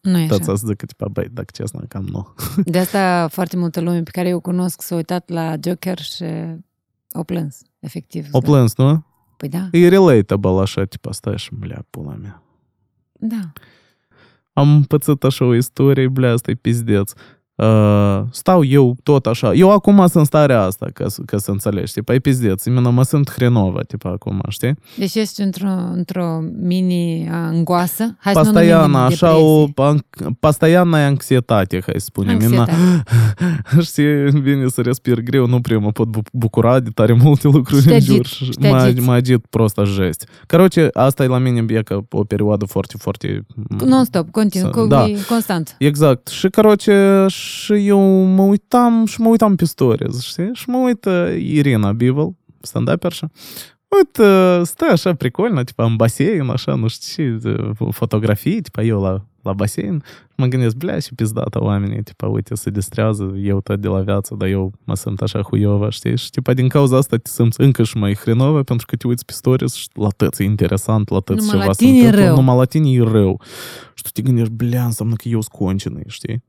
Nu 0.00 0.18
e 0.18 0.26
toți 0.26 0.40
așa. 0.42 0.52
o 0.52 0.54
să 0.56 0.66
zică, 0.66 0.86
tipa, 0.86 1.08
băi, 1.08 1.28
dacă 1.32 1.50
chestia 1.52 1.80
cam 1.88 2.04
nu. 2.04 2.34
De 2.72 2.78
asta 2.78 3.28
foarte 3.30 3.56
multă 3.56 3.80
lume 3.80 4.02
pe 4.02 4.10
care 4.10 4.28
eu 4.28 4.40
cunosc 4.40 4.82
s-a 4.82 4.94
uitat 4.94 5.28
la 5.28 5.54
Joker 5.64 5.98
și 5.98 6.24
au 7.12 7.24
plâns, 7.24 7.60
efectiv. 7.78 8.26
O 8.30 8.38
plâns, 8.38 8.76
nu? 8.76 9.04
Păi 9.44 9.52
da, 9.52 9.68
E 9.78 9.88
relatable 9.88 10.60
așa, 10.60 10.84
tipa, 10.84 11.12
stai 11.12 11.38
și, 11.38 11.50
blea, 11.54 11.86
pula 11.90 12.14
mea. 12.14 12.42
da. 13.12 13.52
Am 14.52 14.82
pățit 14.82 15.24
așa 15.24 15.44
o 15.44 15.54
istorie, 15.54 16.10
blea, 17.55 17.67
asta 17.67 17.81
e 17.81 17.91
pizdeț. 17.91 18.21
Uh, 18.21 18.21
stau 18.31 18.63
eu 18.63 18.95
tot 19.03 19.25
așa. 19.25 19.53
Eu 19.53 19.71
acum 19.71 19.95
sunt 19.95 20.13
în 20.13 20.23
starea 20.23 20.61
asta, 20.61 20.87
ca, 20.93 21.07
să- 21.07 21.21
ca 21.25 21.37
să 21.37 21.51
înțelegi. 21.51 21.93
Tipa, 21.93 22.13
e 22.13 22.19
pizdeț. 22.19 22.63
Imенно 22.65 22.89
mă 22.91 23.03
simt 23.03 23.31
hrenovă, 23.31 23.83
tipa, 23.83 24.09
acum, 24.09 24.41
știi? 24.49 24.75
Deci 24.97 25.15
ești 25.15 25.41
într-o, 25.41 25.69
într-o 25.93 26.39
mini 26.61 27.29
angoasă. 27.31 28.15
Hai 28.19 28.33
să 28.33 28.39
nu 28.39 28.45
Постоянно, 28.45 28.81
numim 28.87 28.95
așa 28.95 29.37
o 29.37 29.67
an- 29.75 30.05
постоянная 30.39 31.05
anxietate, 31.07 31.81
hai 31.85 31.93
să 31.97 32.05
spunem. 32.05 32.35
Imенно, 32.39 32.57
Anxietate. 32.59 33.03
știi, 33.81 34.41
vine 34.41 34.67
să 34.67 34.81
respir 34.81 35.19
greu, 35.21 35.47
nu 35.47 35.61
prea 35.61 35.77
mă 35.79 35.91
pot 35.91 36.07
bu- 36.07 36.21
bucura 36.33 36.79
de 36.79 36.89
tare 36.93 37.13
multe 37.13 37.47
lucruri 37.47 37.81
Și 37.81 37.87
te 37.87 37.93
în 37.93 37.99
jur. 38.01 38.13
agit, 38.15 38.25
și 38.25 38.43
și 38.43 38.49
te 38.49 38.69
Mă, 38.69 38.75
agiți. 38.75 39.05
mă 39.05 39.13
agit 39.13 39.45
prost 39.49 39.77
jesti. 39.85 40.25
Короче, 40.47 40.89
asta 40.93 41.23
e 41.23 41.27
la 41.27 41.37
mine 41.37 41.65
e 41.77 41.81
ca 41.83 42.05
o 42.11 42.23
perioadă 42.23 42.65
foarte, 42.65 42.95
foarte... 42.97 43.45
Non-stop, 43.85 44.31
continuu, 44.31 44.71
Să- 44.73 44.79
cu, 44.79 44.87
da. 44.87 45.05
constant. 45.29 45.75
Exact. 45.79 46.27
Și, 46.27 46.47
короче, 46.49 47.25
și 47.44 47.86
eu 47.86 48.00
mă 48.24 48.42
uitam 48.42 49.04
și 49.06 49.20
mă 49.20 49.28
uitam 49.28 49.56
pe 49.56 49.64
stories, 49.64 50.20
știi? 50.20 50.50
Și 50.52 50.68
mă 50.68 50.78
uită 50.78 51.34
Irina 51.38 51.92
Bivel, 51.92 52.34
stand-up 52.60 53.04
așa. 53.04 53.30
Uite, 53.96 54.60
stă 54.64 54.84
așa 54.90 55.14
pricolnă, 55.14 55.64
tipa 55.64 55.84
în 55.84 55.96
basein, 55.96 56.48
așa, 56.48 56.74
nu 56.74 56.88
știu 56.88 57.38
ce, 57.38 57.72
fotografii, 57.90 58.60
tipa 58.60 58.82
eu 58.82 59.00
la, 59.00 59.24
la 59.42 59.52
basein. 59.52 60.02
Mă 60.36 60.46
gândesc, 60.46 60.76
blea, 60.76 60.98
și 60.98 61.14
pizdată 61.14 61.62
oamenii, 61.62 62.02
tipa, 62.02 62.26
uite, 62.26 62.54
se 62.54 62.70
distrează, 62.70 63.34
eu 63.42 63.60
tot 63.60 63.80
de 63.80 63.88
la 63.88 64.00
viață, 64.00 64.34
dar 64.38 64.48
eu 64.48 64.72
mă 64.84 64.96
simt 64.96 65.20
așa 65.20 65.40
huiova, 65.42 65.90
știi? 65.90 66.16
Și 66.16 66.30
tipa, 66.30 66.52
din 66.52 66.68
cauza 66.68 66.96
asta 66.96 67.16
te 67.16 67.30
simți 67.30 67.60
încă 67.60 67.82
și 67.82 67.96
mai 67.96 68.14
hrenovă, 68.14 68.62
pentru 68.62 68.86
că 68.86 68.96
te 68.96 69.06
uiți 69.06 69.24
pe 69.24 69.32
stories 69.32 69.74
și 69.74 69.88
la 69.92 70.08
tăți 70.08 70.42
e 70.42 70.44
interesant, 70.44 71.08
la 71.08 71.20
tăți 71.20 71.38
numai 71.38 71.52
ceva 71.52 71.64
la 71.66 71.72
tine 71.72 71.90
se 71.90 71.96
întâmplă, 72.04 72.24
rău. 72.24 72.34
numai 72.34 72.56
la 72.56 72.64
tine 72.64 72.90
e 72.90 73.02
rău. 73.02 73.40
Și 73.94 74.02
tu 74.02 74.10
te 74.12 74.22
gândești, 74.22 74.52
blea, 74.52 74.84
înseamnă 74.84 75.14
că 75.14 75.28
eu 75.28 75.40
sunt 75.40 75.54
concină, 75.54 76.00
știi? 76.06 76.42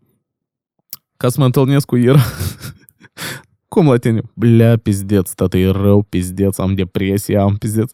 Ca 1.18 1.30
să 1.30 1.36
mă 1.40 1.46
întâlnesc 1.46 1.86
cu 1.86 1.96
Ira. 1.96 2.20
Cum 3.68 3.88
la 3.90 3.98
tine? 3.98 4.22
Bля, 4.34 4.76
pizdeț, 4.78 5.32
tată, 5.32 5.58
e 5.58 5.72
rău, 5.72 6.02
pizdeț, 6.02 6.58
am 6.58 6.74
depresie, 6.74 7.38
am 7.38 7.56
pizdeț. 7.56 7.92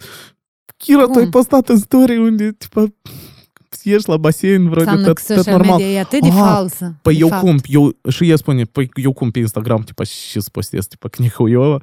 Ira, 0.85 1.03
tu 1.03 1.11
ai 1.15 1.21
Cum? 1.21 1.29
postat 1.29 1.69
în 1.69 1.77
story 1.77 2.17
unde, 2.17 2.51
tipa, 2.57 2.83
ești 3.83 4.09
la 4.09 4.17
basein, 4.17 4.69
vreo 4.69 4.73
de 4.73 4.79
Înseamnă 4.89 5.05
tot, 5.05 5.15
că 5.17 5.23
tot 5.33 5.35
social 5.37 5.57
normal. 5.57 5.77
media 5.77 5.93
e 5.93 5.99
atât 5.99 6.21
de 6.21 6.27
Ah, 6.27 6.33
falsă. 6.33 6.95
Păi 7.01 7.13
de 7.13 7.19
eu 7.19 7.27
fapt. 7.27 7.41
cum, 7.41 7.57
eu, 7.65 7.91
și 8.09 8.29
el 8.29 8.37
spune, 8.37 8.63
păi 8.63 8.89
eu 8.93 9.13
cum 9.13 9.31
pe 9.31 9.39
Instagram, 9.39 9.81
tipa, 9.81 10.03
și 10.03 10.41
să 10.41 10.49
postez, 10.51 10.85
tipa, 10.87 11.07
că 11.11 11.21
nehuiova. 11.21 11.79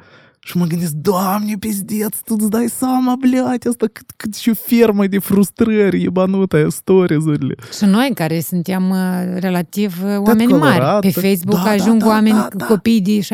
Și 0.48 0.58
mă 0.58 0.66
gândesc, 0.66 0.91
doamne, 0.91 1.56
pizdeț, 1.60 2.18
tu 2.26 2.36
îți 2.39 2.50
dai 2.50 2.68
seama, 2.68 3.16
блядь, 3.20 3.66
asta 3.68 3.86
cât, 3.91 4.12
cât 4.16 4.36
și 4.36 4.54
fermă 4.54 5.08
de 5.08 5.20
frustrări, 5.20 6.04
ebanută 6.04 6.56
aia 6.56 6.70
stories-urile. 6.70 7.56
Și 7.78 7.86
noi, 7.86 8.12
care 8.14 8.39
suntem 8.39 8.89
uh, 8.89 8.98
relativ 9.39 10.04
uh, 10.04 10.18
oameni 10.18 10.52
mari, 10.52 10.78
colorat, 10.78 11.00
pe 11.00 11.12
Facebook 11.12 11.64
da, 11.64 11.70
ajung 11.70 12.00
da, 12.00 12.06
da, 12.06 12.12
oameni, 12.12 12.36
da, 12.36 12.48
da. 12.56 12.66
copii 12.66 13.02
de 13.02 13.20
16-17 13.20 13.26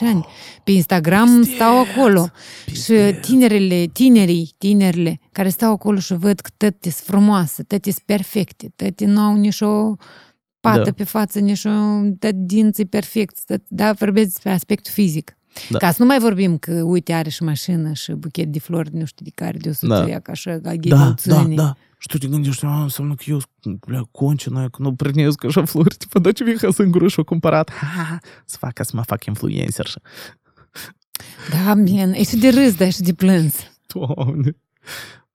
ani. 0.00 0.26
Pe 0.64 0.70
Instagram 0.70 1.36
Pizdeț, 1.38 1.54
stau 1.54 1.78
acolo. 1.80 2.28
Și 2.66 2.72
pizdeț. 2.72 3.26
tinerele, 3.26 3.84
tinerii, 3.92 4.54
tinerile, 4.58 5.20
care 5.32 5.48
stau 5.48 5.72
acolo 5.72 5.98
și 5.98 6.14
văd 6.14 6.40
că 6.40 6.50
tăte 6.56 6.90
sunt 6.90 7.06
frumoase, 7.06 7.62
tăte 7.62 7.90
sunt 7.90 8.04
perfecte, 8.04 8.72
tăte 8.76 9.04
nu 9.06 9.20
au 9.20 9.36
nici 9.36 9.60
o 9.60 9.94
pată 10.60 10.82
Da. 10.84 10.90
pe 10.90 11.04
față, 11.04 11.38
nici 11.38 11.64
o 11.64 11.70
tăte 12.18 12.36
dinții 12.36 12.86
perfecți. 12.86 13.44
Tăte, 13.44 13.64
da, 13.68 13.92
vorbesc 13.92 14.26
despre 14.26 14.50
aspectul 14.50 14.92
fizic. 14.92 15.36
Da. 15.69 15.77
Ca 15.77 15.91
să 15.91 15.95
nu 15.99 16.05
mai 16.05 16.19
vorbim 16.19 16.57
că, 16.57 16.81
uite, 16.83 17.13
are 17.13 17.29
și 17.29 17.43
mașină 17.43 17.93
și 17.93 18.11
buchet 18.11 18.47
de 18.51 18.59
flori, 18.59 18.95
nu 18.95 19.05
știu 19.05 19.25
de 19.25 19.31
care, 19.35 19.57
de 19.57 19.69
o 19.69 19.73
să 19.73 19.87
Da. 19.87 20.05
da. 20.05 20.19
ca 20.19 20.31
așa, 20.31 20.51
ca 20.51 20.57
Da, 20.59 20.69
da, 20.69 20.75
ghidințâni. 20.75 21.55
da. 21.55 21.75
Și 21.97 22.07
tu 22.07 22.17
te 22.17 22.27
gândești, 22.27 22.65
a, 22.65 22.81
înseamnă 22.81 23.15
că 23.15 23.23
eu 23.27 23.39
sunt, 23.61 23.85
bля, 23.85 24.01
concină, 24.11 24.69
că 24.69 24.81
nu 24.81 24.93
prănesc 24.95 25.43
așa 25.43 25.65
flori, 25.65 25.95
tipa, 25.95 26.19
da 26.19 26.31
ce 26.31 26.43
vieha 26.43 26.71
singură 26.71 27.07
și-o 27.07 27.23
cumpărat, 27.23 27.71
ha, 27.71 27.85
ha, 28.03 28.19
să 28.45 28.57
fac 28.59 28.73
ca 28.73 28.83
să 28.83 28.91
mă 28.95 29.01
fac 29.01 29.25
influencer 29.25 29.85
și, 29.85 29.97
Da, 31.65 31.73
bine, 31.73 32.11
e 32.15 32.23
și 32.23 32.35
de 32.37 32.49
râs, 32.49 32.75
dar 32.75 32.87
e 32.87 32.91
și 32.91 33.01
de 33.01 33.13
plâns. 33.13 33.55
doamne. 33.93 34.55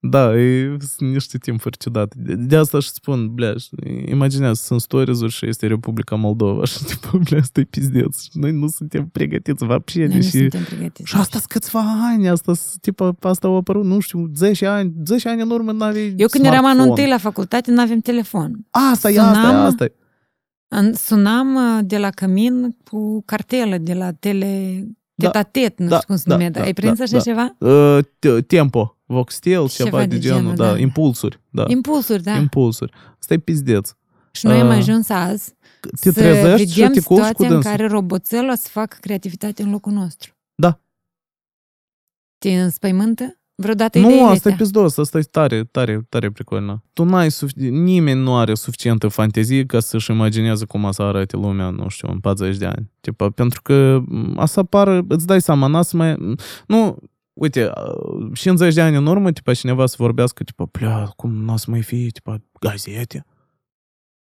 Da, 0.05 0.35
e, 0.37 0.77
sunt 0.95 1.11
niște 1.11 1.37
timpuri 1.37 1.77
ciudate. 1.77 2.15
De, 2.19 2.35
de 2.35 2.55
asta 2.55 2.79
și 2.79 2.89
spun, 2.89 3.33
bля, 3.33 3.53
imaginează, 4.05 4.61
sunt 4.65 4.81
stories 4.81 5.19
și 5.27 5.47
este 5.47 5.67
Republica 5.67 6.15
Moldova 6.15 6.65
și, 6.65 6.83
tipa, 6.83 7.17
bля, 7.29 7.37
asta 7.37 7.59
e 7.59 7.63
pizdeț. 7.63 8.21
Și 8.21 8.29
Noi 8.33 8.51
nu 8.51 8.67
suntem 8.67 9.07
pregătiți 9.07 9.63
вообще, 9.65 9.99
Noi 9.99 10.07
nu 10.07 10.13
deși... 10.13 10.29
suntem 10.29 10.63
pregătiți. 10.63 11.09
Și 11.09 11.15
asta 11.15 11.37
sunt 11.37 11.51
câțiva 11.51 11.83
ani, 12.11 12.29
asta, 12.29 12.51
tipa, 12.81 13.15
asta 13.19 13.47
au 13.47 13.55
apărut, 13.55 13.85
nu 13.85 13.99
știu, 13.99 14.31
10 14.35 14.65
ani, 14.65 14.93
10 15.05 15.29
ani 15.29 15.41
în 15.41 15.49
urmă 15.49 15.71
n-aveai 15.71 16.13
Eu 16.17 16.27
când 16.27 16.45
eram 16.45 16.57
anul 16.57 16.71
smartphone. 16.71 16.89
întâi 16.89 17.07
la 17.07 17.17
facultate, 17.17 17.71
nu 17.71 17.81
avem 17.81 17.99
telefon. 17.99 18.65
Asta 18.69 19.11
e, 19.11 19.19
asta 19.19 19.31
e, 19.39 19.41
Sunam- 19.43 19.65
asta 19.65 19.83
e. 19.83 19.93
În- 20.67 20.93
Sunam 20.93 21.55
uh, 21.55 21.79
de 21.85 21.97
la 21.97 22.09
cămin 22.09 22.75
cu 22.89 23.21
cartelă, 23.25 23.77
de 23.77 23.93
la 23.93 24.11
tele... 24.11 24.83
Da. 25.13 25.29
Tetatet, 25.29 25.79
nu 25.79 25.87
Da, 25.87 25.95
știu 25.95 26.07
cum 26.07 26.15
se 26.15 26.23
da, 26.27 26.33
numea, 26.33 26.49
da, 26.49 26.57
dar 26.57 26.67
ai 26.67 26.73
prins 26.73 26.97
da, 26.97 27.03
așa 27.03 27.15
da. 27.17 27.21
ceva? 27.21 27.55
Uh, 27.59 27.99
te- 28.19 28.41
tempo, 29.06 29.14
voxtel, 29.22 29.68
Ceva 29.68 29.88
ceva 29.88 29.98
de 29.98 30.06
de 30.06 30.18
genul, 30.18 30.38
genul, 30.40 30.54
da, 30.54 30.72
da. 30.72 30.78
impulsuri, 30.78 31.40
da, 31.50 31.64
Impulsuri, 31.68 32.22
da. 32.22 32.36
impulsuri. 32.36 32.92
Asta 33.18 33.34
e 33.34 33.38
pizdeț. 33.38 33.90
Și 34.32 34.46
noi 34.46 34.60
am 34.60 34.68
Uh, 34.68 34.74
ajuns 34.74 35.08
azi 35.08 35.54
Te 36.00 36.10
să 36.10 36.12
trezești 36.20 36.72
și 36.72 36.78
vedem 36.78 36.92
te 36.92 37.00
culci 37.00 37.20
cu 37.20 37.24
situația 37.26 37.46
în 37.46 37.52
dânsul. 37.52 37.70
care 37.70 37.86
roboțelul 37.86 38.50
o 38.50 38.54
să 38.54 38.68
facă 38.70 38.96
creativitate 39.00 39.62
în 39.62 39.70
locul 39.70 39.92
nostru. 39.92 40.32
Da. 40.54 40.80
Te 42.38 42.62
înspăimântă 42.62 43.38
vreodată 43.54 43.98
Nu, 43.98 44.04
ideile 44.06 44.22
asta 44.24 44.32
e 44.48 44.52
astea? 44.52 44.56
pizdos, 44.56 44.96
asta 44.98 45.18
e 45.18 45.22
tare, 45.22 45.64
tare, 45.64 46.06
tare 46.08 46.30
pricolnă. 46.30 46.82
Tu 46.92 47.04
n-ai, 47.04 47.30
sufic- 47.30 47.56
nimeni 47.70 48.20
nu 48.20 48.36
are 48.36 48.54
suficientă 48.54 49.08
fantezie 49.08 49.66
ca 49.66 49.80
să-și 49.80 50.10
imagineze 50.10 50.64
cum 50.64 50.84
o 50.84 50.90
să 50.92 51.02
arate 51.02 51.36
lumea, 51.36 51.70
nu 51.70 51.88
știu, 51.88 52.08
în 52.08 52.20
40 52.20 52.56
de 52.56 52.66
ani. 52.66 52.90
Tipa, 53.00 53.30
pentru 53.30 53.62
că 53.62 54.02
m, 54.06 54.38
asta 54.38 54.62
pară, 54.62 55.04
îți 55.08 55.26
dai 55.26 55.40
seama, 55.40 55.66
n 55.66 55.82
să 55.82 55.96
mai... 55.96 56.36
Nu, 56.66 56.96
uite, 57.36 57.70
uh, 58.18 58.30
50 58.34 58.74
de 58.74 58.80
ani 58.80 58.96
în 58.96 59.06
urmă, 59.06 59.32
tipa, 59.32 59.54
cineva 59.54 59.86
să 59.86 59.94
vorbească, 59.98 60.42
tipa, 60.44 60.64
plea, 60.70 61.04
cum 61.16 61.30
n 61.52 61.56
să 61.56 61.66
mai 61.70 61.82
fie, 61.82 62.06
tipa, 62.08 62.36
gazete? 62.60 63.26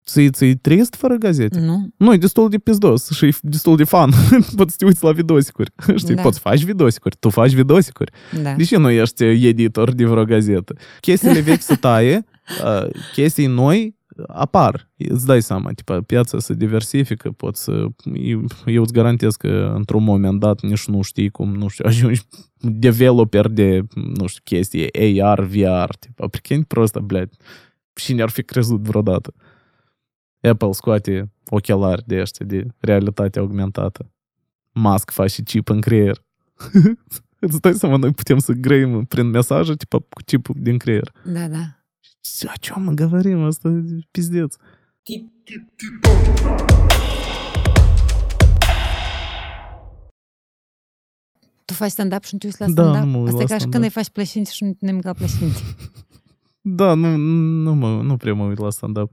Ți-i, 0.07 0.31
ți 0.31 0.47
trist 0.47 0.95
fără 0.95 1.15
gazete? 1.15 1.61
Nu. 1.61 1.89
Nu, 1.97 2.12
e 2.12 2.17
destul 2.17 2.49
de 2.49 2.59
pizdos 2.59 3.11
și 3.11 3.25
e 3.25 3.31
destul 3.43 3.77
de 3.77 3.85
fan. 3.85 4.11
poți 4.57 4.71
să 4.71 4.77
te 4.79 4.85
uiți 4.85 5.05
la 5.05 5.12
vidosicuri. 5.12 5.71
Știi, 5.97 6.15
Da. 6.15 6.23
poți 6.23 6.39
faci 6.39 6.62
vidosicuri, 6.65 7.17
tu 7.21 7.29
faci 7.31 7.53
vidosicuri. 7.53 8.12
Da. 8.43 8.53
De 8.55 8.65
ce 8.65 8.77
nu 8.77 8.91
ești 8.91 9.25
editor 9.25 9.93
de 9.93 10.05
vreo 10.05 10.25
gazetă? 10.25 10.75
Chestiile 11.01 11.41
vechi 11.41 11.62
se 11.62 11.75
taie, 11.75 12.25
uh, 12.65 12.87
chestii 13.12 13.47
noi 13.47 13.97
apar. 14.28 14.90
Îți 14.98 15.26
dai 15.26 15.42
seama, 15.42 15.72
tipa, 15.72 16.02
piața 16.02 16.40
se 16.40 16.54
diversifică, 16.54 17.32
poți 17.32 17.64
să... 17.64 17.86
Eu, 18.14 18.46
eu 18.66 18.82
îți 18.82 18.94
garantez 18.94 19.36
că 19.36 19.72
într-un 19.76 20.04
moment 20.04 20.40
dat 20.40 20.62
nici 20.62 20.88
nu 20.88 21.02
știi 21.02 21.30
cum, 21.30 21.56
nu 21.56 21.68
știu, 21.68 21.86
ajungi 21.88 22.22
developer 22.58 23.48
de, 23.48 23.82
nu 23.94 24.28
știu, 24.28 24.42
chestii 24.44 25.22
AR, 25.22 25.44
VR, 25.44 25.90
tipa, 26.00 26.28
prichin 26.28 26.64
prost, 26.64 26.98
blядь. 26.98 27.34
Cine 27.94 28.22
ar 28.22 28.30
fi 28.30 28.44
crezut 28.44 28.82
vreodată? 28.82 29.34
Apple 30.42 30.72
scoate 30.72 31.32
ochelari 31.50 32.04
de 32.06 32.20
ăștia 32.22 32.46
de 32.46 32.66
realitate 32.78 33.40
augmentată. 33.40 34.12
Musk 34.72 35.12
face 35.12 35.44
chip 35.44 35.70
în 35.70 35.82
creier. 35.82 36.24
Îți 37.40 37.62
dai 37.62 37.74
seama, 37.74 37.96
noi 37.96 38.12
putem 38.12 38.38
să 38.38 38.52
grăim 38.52 39.06
prin 39.06 39.28
mesaje, 39.28 39.76
tipa, 39.76 39.98
cu 39.98 40.22
chipul 40.26 40.56
din 40.58 40.78
creier. 40.78 41.12
Da, 41.26 41.48
da. 41.48 41.80
О 42.47 42.59
чем 42.59 42.87
мы 42.87 42.95
говорим? 42.95 43.45
Asta 43.45 43.68
e 43.68 44.01
pizdeț. 44.11 44.57
Tu 51.64 51.75
faci 51.75 51.91
stand-up 51.91 52.22
și 52.25 52.31
nu 52.33 52.39
te 52.39 52.47
uiți 52.47 52.61
la 52.61 52.66
Da, 52.66 52.72
stand-up? 52.83 53.12
nu 53.12 53.18
mă 53.20 53.27
Asta 53.29 53.43
e 53.43 53.45
ca 53.45 53.55
și 53.55 53.61
stand-up. 53.61 53.70
când 53.70 53.85
îi 53.85 53.91
faci 53.91 54.09
plășinți 54.09 54.55
și 54.55 54.64
nu 54.64 54.72
te 54.72 54.87
nimic 54.87 55.05
la 55.05 55.12
plășinți. 55.12 55.62
Da, 56.66 56.95
nu, 56.95 57.16
nu, 57.62 57.75
mă, 57.75 58.03
nu 58.03 58.16
prea 58.16 58.35
mă 58.35 58.45
uit 58.45 58.59
la 58.59 58.70
stand-up. 58.70 59.11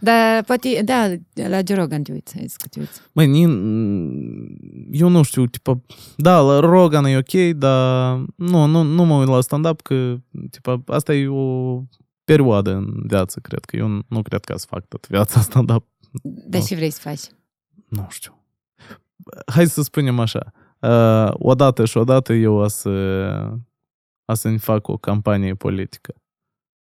Dar 0.00 0.44
poate, 0.44 0.82
da, 0.84 1.08
la 1.48 1.60
Rogan 1.74 2.02
te 2.02 2.12
uiți, 2.12 2.38
ai 2.38 2.46
zis 2.46 2.56
că 2.56 2.66
te 2.70 2.78
uiți. 2.80 3.00
Măi, 3.12 3.42
eu 4.90 5.08
nu 5.08 5.22
știu, 5.22 5.46
tipa, 5.46 5.80
da, 6.16 6.40
la 6.40 6.60
Rogan 6.60 7.04
e 7.04 7.16
ok, 7.16 7.54
dar 7.56 8.16
nu, 8.36 8.66
nu, 8.66 8.82
nu 8.82 9.04
mă 9.04 9.14
uit 9.14 9.28
la 9.28 9.40
stand-up, 9.40 9.80
că, 9.80 10.16
tipa, 10.50 10.82
asta 10.86 11.14
e 11.14 11.28
o 11.28 11.82
perioadă 12.36 12.70
în 12.70 13.02
viață, 13.06 13.40
cred 13.40 13.64
că 13.64 13.76
eu 13.76 13.86
nu- 13.86 14.02
nu 14.08 14.22
cred 14.22 14.44
că 14.44 14.56
să 14.56 14.66
fac 14.68 14.86
tot 14.88 15.08
viața 15.08 15.40
stand-up. 15.40 15.86
Dar 16.22 16.60
Nu. 16.60 16.66
și 16.66 16.74
vrei 16.74 16.90
să 16.90 17.00
faci. 17.00 17.20
Nu 17.88 18.06
știu. 18.10 18.44
Hai 19.46 19.66
să 19.66 19.82
spunem 19.82 20.18
așa. 20.20 20.52
Uh, 20.80 21.28
odată 21.32 21.84
și 21.84 21.96
odată 21.96 22.32
eu 22.32 22.54
o 22.54 22.68
să, 22.68 22.90
o 24.24 24.34
să-mi 24.34 24.58
fac 24.58 24.88
o 24.88 24.96
campanie 24.96 25.54
politică. 25.54 26.14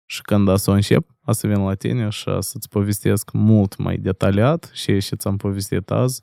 Și 0.05 0.21
când 0.21 0.47
o 0.47 0.55
să 0.55 0.71
o 0.71 0.73
încep, 0.73 1.09
o 1.25 1.31
să 1.31 1.47
vin 1.47 1.63
la 1.63 1.73
tine 1.75 2.09
și 2.09 2.29
o 2.29 2.41
să-ți 2.41 2.69
povestesc 2.69 3.31
mult 3.31 3.77
mai 3.77 3.97
detaliat 3.97 4.69
și 4.73 4.99
și 4.99 5.15
ți-am 5.15 5.37
povestit 5.37 5.91
azi 5.91 6.21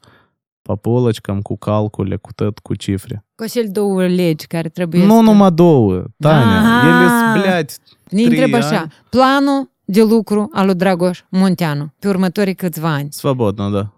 pe 0.62 0.72
polăcicam, 0.80 1.40
cu 1.40 1.56
calcule, 1.58 2.16
cu 2.16 2.32
tot, 2.32 2.58
cu 2.58 2.74
cifre. 2.74 3.24
Cosel 3.34 3.68
două 3.70 4.06
legi 4.06 4.46
care 4.46 4.68
trebuie 4.68 5.06
Nu 5.06 5.16
să... 5.16 5.20
numai 5.20 5.52
două, 5.52 6.04
Tania. 6.18 6.58
Aha. 6.58 6.88
Ele 6.88 7.08
sunt, 7.08 7.42
bleați, 7.42 7.78
Ne 8.10 8.22
întreb 8.22 8.54
așa, 8.54 8.86
planul 9.10 9.70
de 9.84 10.02
lucru 10.02 10.48
al 10.52 10.66
lui 10.66 10.74
Dragoș 10.74 11.20
Munteanu 11.28 11.92
pe 11.98 12.08
următorii 12.08 12.54
câțiva 12.54 12.92
ani. 12.92 13.08
Svobodnă, 13.10 13.70
da. 13.70 13.92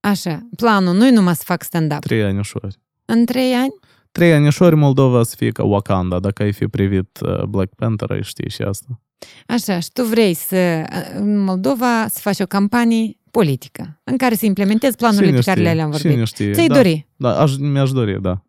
Așa, 0.00 0.48
planul 0.56 0.94
nu-i 0.94 1.10
numai 1.10 1.34
să 1.34 1.42
fac 1.44 1.62
stand-up. 1.62 1.98
Trei 1.98 2.22
ani 2.22 2.38
ușori. 2.38 2.76
În 3.04 3.24
trei 3.24 3.52
ani? 3.54 3.74
Trei 4.12 4.32
ani 4.32 4.46
ușori 4.46 4.74
Moldova 4.76 5.22
să 5.22 5.34
fie 5.36 5.50
ca 5.50 5.64
Wakanda, 5.64 6.18
dacă 6.18 6.42
ai 6.42 6.52
fi 6.52 6.66
privit 6.66 7.18
Black 7.48 7.74
Panther, 7.74 8.10
ai 8.10 8.22
știi 8.22 8.50
și 8.50 8.62
asta. 8.62 9.00
Așa, 9.46 9.78
și 9.78 9.90
tu 9.92 10.02
vrei 10.02 10.34
să 10.34 10.84
în 11.14 11.38
Moldova 11.44 12.06
să 12.08 12.18
faci 12.20 12.40
o 12.40 12.46
campanie 12.46 13.16
politică, 13.37 13.99
în 14.03 14.17
care 14.17 14.35
să 14.35 14.45
implementezi 14.45 14.95
planurile 14.97 15.25
Cine 15.29 15.37
pe 15.39 15.43
care 15.45 15.59
știe? 15.59 15.73
le-am 15.73 15.89
vorbit. 15.89 16.11
Cine 16.11 16.23
știe? 16.23 16.51
Ți-ai 16.53 16.67
da. 16.67 16.73
dori. 16.75 17.07
Da, 17.15 17.39
aș, 17.41 17.57
mi-aș 17.57 17.91
dori, 17.91 18.21
da. 18.21 18.43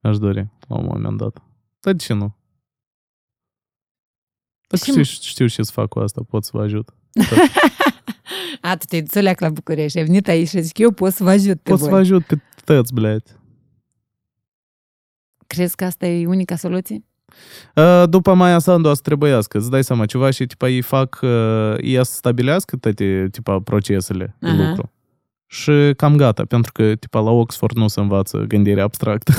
Mi-aș 0.00 0.18
dori, 0.18 0.48
la 0.68 0.76
un 0.78 0.84
moment 0.84 1.16
dat. 1.16 1.42
Dar 1.80 1.92
de 1.94 2.02
ce 2.02 2.12
nu? 2.12 2.36
Dacă 4.68 4.84
Și- 4.84 4.90
știu, 4.90 5.02
știu 5.02 5.46
ce 5.46 5.62
să 5.62 5.72
fac 5.72 5.88
cu 5.88 5.98
asta, 5.98 6.22
pot 6.28 6.44
să 6.44 6.50
vă 6.52 6.62
ajut. 6.62 6.94
A, 8.60 8.76
tu 8.76 8.84
te-ai 8.86 9.02
dus 9.02 9.12
leac 9.22 9.40
la 9.40 9.48
București, 9.50 9.98
ai 9.98 10.04
venit 10.04 10.28
aici 10.28 10.48
și 10.48 10.60
zic, 10.60 10.78
eu 10.78 10.90
pot 10.90 11.12
să 11.12 11.24
vă 11.24 11.30
ajut 11.30 11.60
pe 11.60 11.70
Pot 11.70 11.78
să 11.78 11.84
voi. 11.84 11.92
vă 11.92 11.98
ajut 11.98 12.24
pe 12.26 12.40
tăți, 12.64 12.92
blядь. 12.94 13.38
Crezi 15.46 15.76
că 15.76 15.84
asta 15.84 16.06
e 16.06 16.26
unica 16.26 16.56
soluție? 16.56 17.04
Uh, 17.75 18.03
După 18.09 18.33
Maia 18.33 18.59
Sandu 18.59 18.89
o 18.89 18.93
să 18.93 19.01
trebuiască, 19.03 19.57
îți 19.57 19.69
dai 19.69 19.83
seama, 19.83 20.05
ceva 20.05 20.29
și 20.29 20.45
tipa 20.45 20.69
ei 20.69 20.81
fac, 20.81 21.19
uh, 21.21 21.75
ei 21.77 22.05
să 22.05 22.13
stabilească 22.13 22.75
toate 22.77 23.27
tipa 23.31 23.59
procesele 23.59 24.35
de 24.39 24.47
Aha. 24.47 24.67
lucru. 24.67 24.91
Și 25.47 25.93
cam 25.97 26.15
gata, 26.15 26.45
pentru 26.45 26.71
că 26.71 26.95
tipa 26.95 27.19
la 27.19 27.29
Oxford 27.31 27.75
nu 27.77 27.87
se 27.87 27.99
învață 27.99 28.37
gândire 28.37 28.81
abstractă. 28.81 29.33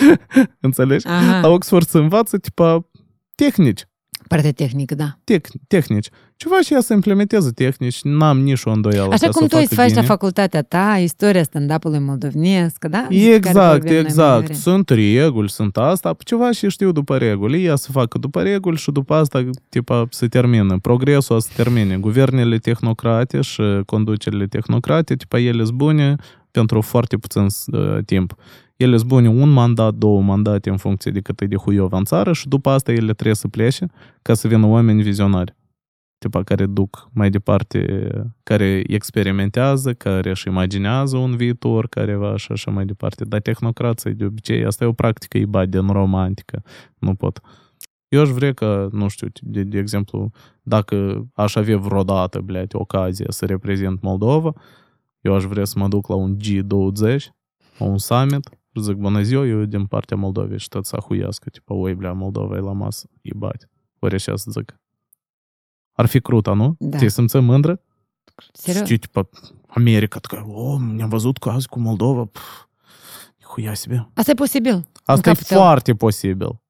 Înțelegi? 0.60 1.06
Aha, 1.06 1.40
La 1.40 1.48
Oxford 1.48 1.86
se 1.86 1.98
învață 1.98 2.38
tipa 2.38 2.88
tehnici. 3.34 3.87
Partea 4.28 4.52
tehnică, 4.52 4.94
da. 4.94 5.18
Tec- 5.24 5.66
tehnici. 5.66 6.08
Ceva 6.36 6.60
și 6.64 6.72
ea 6.72 6.80
să 6.80 6.92
implementeze 6.92 7.50
tehnici, 7.50 7.98
n-am 8.02 8.40
nici 8.40 8.60
o 8.64 8.70
îndoială. 8.70 9.12
Așa 9.12 9.26
ca 9.26 9.32
cum 9.32 9.48
să 9.48 9.48
tu 9.48 9.56
îți 9.60 9.74
facă 9.74 9.80
faci 9.80 9.94
la 9.94 10.00
bine. 10.00 10.06
facultatea 10.06 10.62
ta, 10.62 10.98
istoria 11.02 11.42
stand-up-ului 11.42 11.98
moldovnesc, 11.98 12.84
da? 12.84 13.06
Despre 13.08 13.26
care 13.26 13.34
Exact, 13.34 13.70
vorbim 13.70 13.84
noi 13.92 13.92
mai 14.00 14.04
exact. 14.10 14.38
devreme. 14.38 14.60
Sunt 14.60 14.88
reguli, 14.88 15.48
sunt 15.48 15.76
asta, 15.76 16.16
ceva 16.24 16.50
și 16.52 16.68
știu 16.68 16.92
după 16.92 17.16
reguli. 17.16 17.64
Ea 17.64 17.76
să 17.76 17.90
facă 17.90 18.18
după 18.18 18.42
reguli 18.42 18.76
și 18.76 18.90
după 18.90 19.14
asta, 19.14 19.50
tipa, 19.68 20.06
se 20.10 20.26
termină. 20.26 20.78
Progresul 20.82 21.36
o 21.36 21.38
să 21.38 21.48
termine. 21.56 21.96
Guvernele 21.96 22.58
tehnocrate 22.58 23.40
și 23.40 23.62
conducerile 23.86 24.46
tehnocrate, 24.46 25.14
tipa, 25.14 25.38
ele 25.38 25.64
sunt 25.64 25.76
bune 25.76 26.16
pentru 26.51 26.81
foarte 26.81 27.17
puțin 27.17 27.47
uh, 27.71 27.97
timp. 28.05 28.35
Ele 28.75 28.97
sunt 28.97 29.09
bune 29.09 29.29
un 29.29 29.49
mandat, 29.49 29.93
două 29.93 30.21
mandate 30.21 30.69
în 30.69 30.77
funcție 30.77 31.11
de 31.11 31.19
cât 31.19 31.41
e 31.41 31.45
de 31.45 31.55
huiov 31.55 31.93
în 31.93 32.03
țară 32.03 32.33
și 32.33 32.47
după 32.47 32.69
asta 32.69 32.91
ele 32.91 33.13
trebuie 33.13 33.35
să 33.35 33.47
plece 33.47 33.85
ca 34.21 34.33
să 34.33 34.47
vină 34.47 34.65
oameni 34.65 35.01
vizionari. 35.01 35.55
Tipa, 36.17 36.43
care 36.43 36.65
duc 36.65 37.09
mai 37.13 37.29
departe, 37.29 38.09
care 38.43 38.83
experimentează, 38.87 39.93
care 39.93 40.29
își 40.29 40.47
imaginează 40.47 41.17
un 41.17 41.35
viitor, 41.35 41.87
care 41.87 42.15
va 42.15 42.37
și 42.37 42.51
așa 42.51 42.71
mai 42.71 42.85
departe. 42.85 43.25
Dar 43.25 43.41
tehnocrații, 43.41 44.13
de 44.13 44.25
obicei, 44.25 44.65
asta 44.65 44.83
e 44.83 44.87
o 44.87 44.93
practică 44.93 45.37
iba 45.37 45.65
din 45.65 45.87
romantică. 45.87 46.63
Nu 46.99 47.13
pot. 47.13 47.41
Eu 48.07 48.21
aș 48.21 48.29
vrea 48.29 48.53
că, 48.53 48.87
nu 48.91 49.07
știu, 49.07 49.27
de, 49.41 49.63
de 49.63 49.77
exemplu, 49.77 50.31
dacă 50.61 51.27
aș 51.33 51.55
avea 51.55 51.77
vreodată, 51.77 52.39
blядь, 52.39 52.73
ocazie 52.73 53.25
să 53.29 53.45
reprezint 53.45 54.01
Moldova, 54.01 54.53
eu 55.21 55.33
aș 55.33 55.43
vrea 55.43 55.65
să 55.65 55.79
mă 55.79 55.87
duc 55.87 56.07
la 56.07 56.15
un 56.15 56.37
G20, 56.37 57.23
la 57.77 57.85
un 57.85 57.97
summit, 57.97 58.49
și 58.75 58.81
zic, 58.81 58.95
bună 58.95 59.21
ziua, 59.21 59.45
eu 59.45 59.65
din 59.65 59.85
partea 59.85 60.17
Moldovei 60.17 60.59
și 60.59 60.67
tot 60.67 60.85
să 60.85 60.95
ahuiască, 60.95 61.49
tipa, 61.49 61.73
oi, 61.73 61.93
blea, 61.93 62.13
Moldova 62.13 62.55
e 62.55 62.59
la 62.59 62.71
masă, 62.71 63.09
ibat. 63.21 63.69
Ori 63.99 64.15
așa 64.15 64.35
să 64.35 64.51
zic. 64.51 64.79
Ar 65.91 66.05
fi 66.05 66.19
crută, 66.19 66.53
nu? 66.53 66.75
Da. 66.79 66.97
Te 66.97 67.07
simți 67.07 67.37
mândră? 67.37 67.81
Serios? 68.53 68.83
Știi, 68.83 68.97
tipa, 68.97 69.29
America, 69.67 70.19
така, 70.19 70.45
o, 70.47 70.79
ne-am 70.79 71.09
văzut 71.09 71.37
caz 71.37 71.65
cu 71.65 71.79
Moldova, 71.79 72.25
pf, 72.25 72.65
huia 73.53 73.73
себе. 73.73 74.09
Asta 74.13 74.31
e 74.31 74.33
posibil. 74.33 74.87
Asta 75.05 75.29
e 75.29 75.33
capul 75.33 75.47
tău. 75.47 75.57
foarte 75.57 75.93
posibil. 75.93 76.61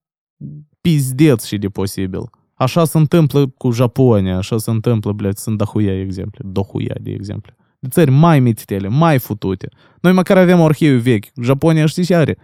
Pizdeț 0.81 1.43
și 1.43 1.57
de 1.57 1.69
posibil. 1.69 2.29
Așa 2.53 2.85
se 2.85 2.97
întâmplă 2.97 3.47
cu 3.47 3.71
Japonia, 3.71 4.37
așa 4.37 4.57
se 4.57 4.69
întâmplă, 4.69 5.11
blядь, 5.11 5.37
sunt 5.37 5.57
dahuia 5.57 5.99
exemple, 5.99 6.45
dohuia 6.45 6.95
de 7.01 7.11
exemple. 7.11 7.55
De 7.78 7.88
țări 7.88 8.10
mai 8.10 8.40
mititele, 8.40 8.88
mai 8.88 9.18
futute. 9.18 9.68
Noi 10.00 10.12
măcar 10.12 10.36
avem 10.36 10.60
arhive 10.62 10.96
vechi. 10.96 11.24
Japonia 11.42 11.86
știi 11.86 12.04
ce 12.04 12.14
are? 12.14 12.38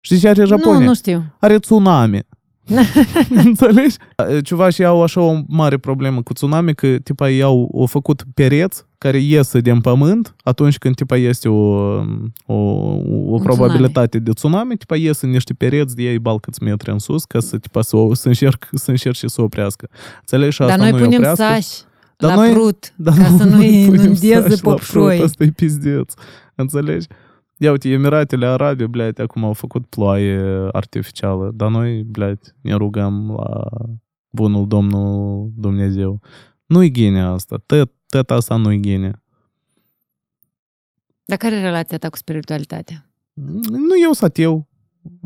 Știi 0.00 0.18
ce 0.18 0.28
are 0.28 0.44
Japonia? 0.44 0.78
Nu, 0.78 0.84
nu 0.84 0.94
știu. 0.94 1.24
Are 1.40 1.58
tsunami. 1.58 2.20
Înțelegi? 3.44 3.96
Ceva 4.42 4.68
și 4.68 4.84
au 4.84 5.02
așa 5.02 5.20
o 5.20 5.38
mare 5.46 5.76
problemă 5.78 6.22
cu 6.22 6.32
tsunami, 6.32 6.74
că 6.74 6.96
tipa 6.98 7.30
ei 7.30 7.42
au, 7.42 7.70
au 7.74 7.86
făcut 7.86 8.22
pereți 8.34 8.84
care 8.98 9.18
iese 9.18 9.60
din 9.60 9.80
pământ 9.80 10.34
atunci 10.42 10.78
când 10.78 10.94
tipa 10.94 11.16
este 11.16 11.48
o, 11.48 11.74
o, 12.46 12.54
o 13.26 13.38
probabilitate 13.42 14.18
de 14.18 14.30
tsunami, 14.30 14.76
tipa 14.76 14.96
iese 14.96 15.26
niște 15.26 15.52
pereți 15.54 15.94
de 15.96 16.02
ei 16.02 16.18
bal 16.18 16.40
câți 16.40 16.62
metri 16.62 16.90
în 16.90 16.98
sus 16.98 17.24
ca 17.24 17.40
să, 17.40 17.58
tipa, 17.58 17.82
să, 17.82 17.96
o- 17.96 18.14
să, 18.14 18.28
încerc, 18.28 18.68
să 18.72 18.90
încerce 18.90 19.26
să 19.28 19.40
o 19.40 19.44
oprească. 19.44 19.88
Înțelegi? 20.20 20.52
Și 20.52 20.58
Dar 20.60 20.68
asta 20.68 20.82
noi 20.82 20.90
nu 20.90 20.96
punem 20.96 21.12
oprească. 21.12 21.42
sași 21.44 21.68
Dar 22.19 22.35
la 22.35 22.43
noi- 22.43 22.51
prut, 22.53 22.93
Dar 22.97 23.17
ca 23.17 23.23
să 23.37 23.43
nu 23.43 23.49
punem 23.55 23.71
inundeze 23.73 24.41
saci 24.49 24.61
la 24.61 24.71
popșoi. 24.71 25.15
prut, 25.17 25.25
Asta 25.27 25.43
e 25.43 25.51
pizdeț. 25.51 26.13
Înțelegi? 26.55 27.07
Ia 27.57 27.71
uite, 27.71 27.89
Emiratele 27.89 28.45
Arabe, 28.45 28.87
blядь, 28.87 29.19
acum 29.19 29.43
au 29.43 29.53
făcut 29.53 29.85
ploaie 29.85 30.69
artificială, 30.71 31.51
dar 31.53 31.69
noi, 31.69 32.03
blядь, 32.03 32.55
ne 32.61 32.73
rugăm 32.73 33.31
la 33.31 33.63
bunul 34.29 34.67
Domnul 34.67 35.51
Dumnezeu. 35.55 36.21
Nu-i 36.65 36.91
ghine 36.91 37.21
asta, 37.21 37.55
tot, 37.65 37.91
tot 38.07 38.31
asta 38.31 38.55
nu-i 38.55 38.79
ghine. 38.79 39.21
Dar 41.25 41.37
care 41.37 41.55
e 41.55 41.61
relația 41.61 41.97
ta 41.97 42.09
cu 42.09 42.17
spiritualitatea? 42.17 43.09
Nu 43.33 43.99
eu 44.03 44.11
sunt 44.11 44.29
ateu. 44.29 44.67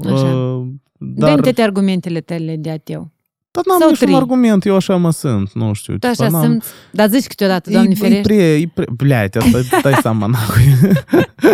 Așa. 0.05 0.35
Uh, 0.35 0.67
Dar... 0.97 1.29
dar, 1.29 1.39
Dă-mi 1.39 1.67
argumentele 1.67 2.21
tale 2.21 2.55
de 2.55 2.69
ateu. 2.69 3.11
Dar 3.54 3.64
n-am 3.66 3.78
Sau 3.78 3.88
niciun 3.88 4.06
tri. 4.06 4.16
argument, 4.16 4.64
eu 4.64 4.74
așa 4.74 4.96
mă 4.96 5.10
sunt, 5.10 5.52
nu 5.52 5.72
știu. 5.72 5.98
Tu 5.98 6.06
așa 6.06 6.28
n-am... 6.28 6.42
sunt, 6.42 6.64
dar 6.90 7.08
zici 7.08 7.26
câteodată, 7.26 7.70
doamne 7.70 7.90
e, 7.92 7.94
ferește. 7.94 8.18
E 8.18 8.36
pre, 8.36 8.44
e 8.44 8.68
pre, 8.74 8.84
bleate, 8.96 9.38
asta, 9.38 9.58
dai 9.82 9.94
seama, 10.02 10.26
nahui. 10.26 10.94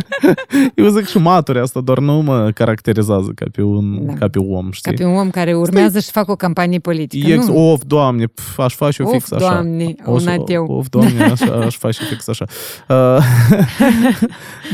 eu 0.75 0.89
zic 0.89 1.07
și 1.07 1.19
maturi 1.19 1.59
asta, 1.59 1.81
doar 1.81 1.99
nu 1.99 2.21
mă 2.21 2.51
caracterizează 2.51 3.33
ca 3.35 3.45
pe 3.53 3.63
un, 3.63 4.07
da. 4.07 4.13
ca 4.13 4.29
pe 4.29 4.39
om, 4.39 4.71
știi? 4.71 4.91
Ca 4.91 5.03
pe 5.03 5.05
un 5.05 5.17
om 5.17 5.31
care 5.31 5.55
urmează 5.55 5.89
Stai. 5.89 6.01
și 6.01 6.11
fac 6.11 6.29
o 6.29 6.37
campanie 6.37 6.79
politică, 6.79 7.33
Ex, 7.33 7.47
nu? 7.47 7.73
Of, 7.73 7.81
doamne, 7.87 8.27
pf, 8.27 8.59
aș 8.59 8.75
face-o 8.75 9.07
of, 9.07 9.13
fix 9.13 9.33
așa. 9.33 9.53
doamne, 9.53 9.95
o, 10.05 10.13
un 10.13 10.29
ateu. 10.29 10.67
Of, 10.67 10.87
doamne, 10.89 11.23
așa, 11.33 11.53
aș 11.53 11.77
face 11.77 12.05
fix 12.05 12.29
așa. 12.29 12.45
Uh, 12.89 13.25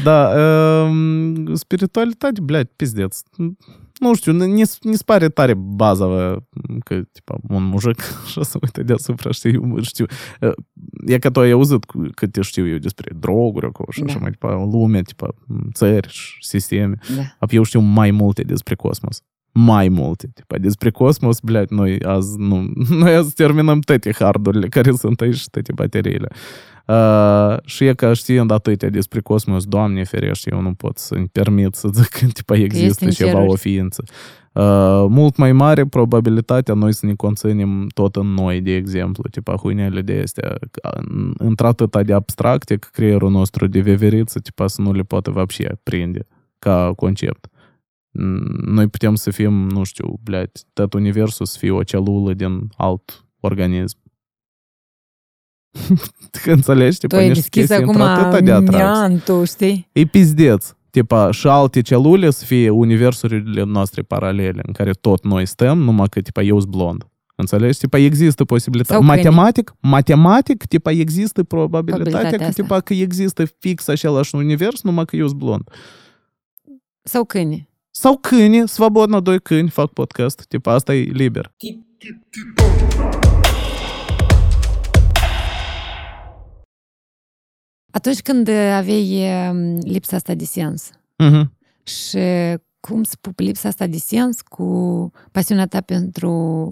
da, 0.04 0.32
uh, 0.36 0.90
spiritualitate, 1.54 2.40
bleate, 2.40 2.70
pizdeț 2.76 3.18
Nu 3.99 4.15
știu, 4.15 4.31
ni 4.31 4.65
se 4.65 5.03
pare 5.05 5.29
tare 5.29 5.53
bazavă 5.53 6.47
că, 6.83 7.01
tipa, 7.11 7.35
un 7.49 7.63
mujic 7.63 8.01
așa 8.25 8.43
se 8.43 8.57
uită 8.61 8.83
deasupra, 8.83 9.31
știi, 9.31 9.53
eu 9.53 9.81
știu. 9.81 10.05
Uh, 10.41 10.51
E 11.07 11.17
că 11.19 11.29
tu 11.29 11.39
ai 11.39 11.51
auzit 11.51 11.83
cu- 11.85 12.07
câte 12.15 12.41
știu 12.41 12.67
eu 12.67 12.77
despre 12.77 13.15
droguri 13.19 13.65
acolo 13.65 13.87
și 13.91 13.99
Da. 13.99 14.05
așa 14.05 14.19
mai 14.19 14.29
departe, 14.29 14.69
lume, 14.71 15.01
tipa, 15.01 15.27
țări 15.73 16.07
și 16.09 16.47
sisteme. 16.47 16.95
Da. 17.15 17.21
Ap 17.39 17.51
eu 17.51 17.63
știu 17.63 17.79
mai 17.79 18.11
multe 18.11 18.41
despre 18.43 18.75
cosmos. 18.75 19.21
Mai 19.53 19.89
multe. 19.89 20.29
Tipa, 20.33 20.57
despre 20.57 20.89
cosmos, 20.89 21.39
blядь, 21.39 21.69
noi 21.69 21.99
azi, 21.99 22.37
nu, 22.39 22.71
noi 22.89 23.15
azi 23.15 23.33
terminăm 23.33 23.79
toate 23.79 24.11
hardurile 24.19 24.67
care 24.67 24.91
sunt 24.91 25.21
aici 25.21 25.35
și 25.35 25.49
toate 25.49 25.71
bateriile. 25.75 26.27
Uh, 26.87 27.57
și 27.65 27.85
e 27.85 27.93
că 27.93 28.13
știind 28.13 28.51
atâtea 28.51 28.89
despre 28.89 29.19
cosmos, 29.19 29.65
Doamne 29.65 30.03
ferește, 30.03 30.49
eu 30.53 30.61
nu 30.61 30.73
pot 30.73 30.97
să-mi 30.97 31.27
permit 31.27 31.75
să 31.75 31.87
zic 31.93 32.05
că 32.07 32.25
tipa, 32.33 32.55
există 32.55 33.05
în 33.05 33.11
ceva, 33.11 33.29
ceruri. 33.29 33.49
o 33.51 33.55
ființă. 33.55 34.03
Uh, 34.53 35.05
mult 35.09 35.35
mai 35.37 35.51
mare 35.51 35.85
probabilitatea 35.85 36.73
noi 36.73 36.93
să 36.93 37.05
ne 37.05 37.13
conținem 37.13 37.87
tot 37.93 38.15
în 38.15 38.27
noi, 38.27 38.61
de 38.61 38.75
exemplu, 38.75 39.23
tipa 39.29 39.55
huinele 39.55 40.01
de 40.01 40.19
astea, 40.23 40.55
în- 40.81 41.33
într-atâta 41.37 42.03
de 42.03 42.13
abstracte 42.13 42.75
că 42.75 42.87
creierul 42.91 43.31
nostru 43.31 43.67
de 43.67 43.79
veveriță, 43.81 44.39
tipa 44.39 44.67
să 44.67 44.81
nu 44.81 44.91
le 44.93 45.01
poate 45.01 45.31
вообще 45.31 45.67
prinde 45.83 46.27
ca 46.59 46.93
concept. 46.95 47.47
Mm, 48.11 48.59
Noi 48.65 48.87
putem 48.87 49.15
să 49.15 49.31
fim, 49.31 49.53
nu 49.53 49.83
știu, 49.83 50.19
blядь, 50.23 50.59
tot 50.73 50.93
universul 50.93 51.45
să 51.45 51.57
fie 51.59 51.71
o 51.71 51.83
celulă 51.83 52.33
din 52.33 52.59
alt 52.77 53.25
organism. 53.39 53.97
Înțelegi? 56.44 56.98
Tu 57.06 57.16
ai 57.16 57.32
deschis 57.32 57.70
acum 57.70 58.02
miantul, 58.70 59.46
știi? 59.46 59.88
E 59.92 60.04
pizdeț. 60.04 60.66
Tipa, 60.90 61.30
și 61.30 61.46
alte 61.46 61.80
celule 61.80 62.30
să 62.30 62.44
fie 62.44 62.70
universurile 62.70 63.62
noastre 63.62 64.02
paralele, 64.02 64.60
în 64.66 64.72
care 64.72 64.90
tot 64.90 65.24
noi 65.24 65.46
stăm, 65.46 65.78
numai 65.78 66.06
că, 66.08 66.20
tipa, 66.20 66.42
eu 66.42 66.60
sunt 66.60 66.70
blond. 66.70 67.06
Înțelegi? 67.34 67.78
Tipa, 67.78 67.98
există 67.98 68.44
posibilitatea. 68.44 69.06
Matematic, 69.06 69.74
matematic, 69.80 70.64
tipa, 70.64 70.90
există 70.90 71.42
probabilitatea, 71.42 72.10
probabilitatea 72.10 72.46
că, 72.46 72.52
tipa, 72.62 72.80
că 72.80 72.94
există 72.94 73.44
fix 73.58 73.88
același 73.88 74.34
univers, 74.34 74.82
numai 74.82 75.04
că 75.04 75.16
eu 75.16 75.26
sunt 75.26 75.38
blond. 75.38 75.62
Sau 77.02 77.24
câini. 77.24 77.68
Sau 77.90 78.16
câini, 78.16 78.68
svobodna, 78.68 79.20
doi 79.20 79.40
câini, 79.40 79.68
fac 79.68 79.92
podcast. 79.92 80.44
Tipa, 80.48 80.72
asta 80.72 80.94
e 80.94 81.02
liber. 81.02 81.52
Tip, 81.56 81.84
tip, 81.98 82.30
tip. 82.30 83.45
Atunci 87.96 88.20
când 88.20 88.48
aveai 88.48 89.28
um, 89.50 89.78
lipsa 89.78 90.16
asta 90.16 90.34
de 90.34 90.44
sens 90.44 90.90
Mhm. 91.16 91.52
și 91.82 92.18
cum 92.85 93.03
să 93.03 93.15
pup 93.21 93.39
lipsa 93.39 93.67
asta 93.67 93.87
de 93.87 93.97
sens 93.97 94.41
cu 94.41 94.65
pasiunea 95.31 95.65
ta 95.65 95.81
pentru 95.81 96.31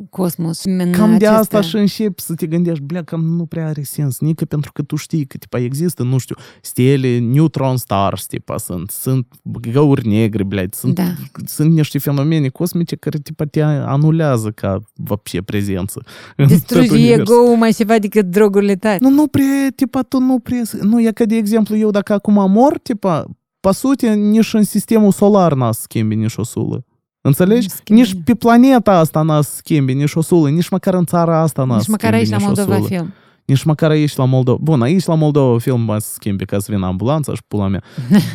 cosmos. 0.10 0.60
și 0.60 0.68
în 0.68 0.92
Cam 0.92 1.18
de 1.18 1.28
aceste- 1.28 1.56
asta 1.56 1.62
și 1.62 1.76
începi 1.76 2.22
să 2.22 2.34
te 2.34 2.48
gândești, 2.48 2.84
blea, 2.84 3.04
cam 3.04 3.26
nu 3.26 3.46
prea 3.46 3.68
are 3.68 3.82
sens, 3.84 4.20
nică 4.20 4.46
pentru 4.46 4.72
că 4.72 4.82
tu 4.82 4.96
știi 4.96 5.26
că, 5.26 5.38
tipa, 5.38 5.60
există, 5.60 6.04
nu 6.04 6.18
știu, 6.18 6.36
stele, 6.62 7.18
neutron 7.20 7.78
stars, 7.78 8.26
tipa, 8.26 8.58
sunt, 8.58 8.90
sunt 8.90 9.28
găuri 9.72 10.08
negre, 10.08 10.44
blea, 10.44 10.66
sunt, 10.72 10.96
Da. 10.96 11.14
sunt 11.46 11.72
niște 11.74 11.98
fenomene 12.00 12.48
cosmice 12.48 12.96
care, 12.96 13.18
tipa, 13.18 13.46
te 13.46 13.62
anulează 13.62 14.50
ca, 14.52 14.82
вообще, 14.96 15.42
prezență. 15.42 16.02
în 16.36 16.48
tot 16.48 16.56
Distruge 16.58 16.92
universul. 16.92 17.22
ego-ul 17.36 17.58
mai 17.58 17.72
ceva 17.72 18.00
decât 18.00 18.26
drogurile 18.26 18.76
tale. 18.76 18.98
Nu, 19.02 19.10
nu 19.10 19.28
prea, 19.28 19.68
tipa, 19.76 20.02
tu 20.02 20.20
nu 20.20 20.40
prea... 20.40 20.62
Nu, 20.82 21.02
e 21.02 21.12
ca, 21.12 21.26
de 21.26 21.36
exemplu, 21.36 21.76
eu 21.78 21.90
dacă 21.90 22.14
acum 22.14 22.52
mor, 22.52 22.78
tipa, 22.80 23.26
по 23.64 23.72
сути, 23.72 24.08
nici 24.08 24.54
în 24.54 24.64
sistemul 24.64 25.12
solar 25.12 25.54
n-a 25.54 25.72
să 25.72 25.82
schimbi 25.82 26.16
nici 26.16 26.36
o 26.36 26.44
sulă. 26.44 26.84
Înțelegi? 27.22 27.68
Nu 27.68 27.74
schimbi. 27.76 28.02
Nici 28.02 28.24
pe 28.24 28.36
planeta 28.36 28.92
asta 28.92 29.22
n-a 29.22 29.42
să 29.42 29.56
schimbi 29.56 29.94
nici 29.94 30.14
o 30.16 30.22
sulă, 30.22 30.50
nici 30.50 30.70
măcar 30.70 30.94
în 30.94 31.06
țara 31.06 31.40
asta 31.40 31.64
n-a 31.64 31.76
Nici 31.76 31.84
să 31.84 31.92
măcar 31.92 32.14
schimbi 32.14 32.18
aici 32.18 32.30
la 32.30 32.38
nici 32.38 32.46
o 32.46 32.48
Moldova 32.48 32.76
sulă. 32.76 32.88
film. 32.88 33.14
Nici 33.46 33.64
măcar 33.64 33.90
aici 33.90 34.16
la 34.16 34.26
Moldova. 34.26 34.60
Bun, 34.62 34.82
aici 34.82 35.06
la 35.06 35.16
Moldova 35.16 35.60
film 35.60 35.82
mai 35.82 36.02
să 36.02 36.12
schimbi 36.14 36.46
ca 36.46 36.60
să 36.60 36.72
vină 36.72 36.86
ambulanța 36.86 37.34
și 37.34 37.42
pula 37.48 37.68
mea. 37.68 37.84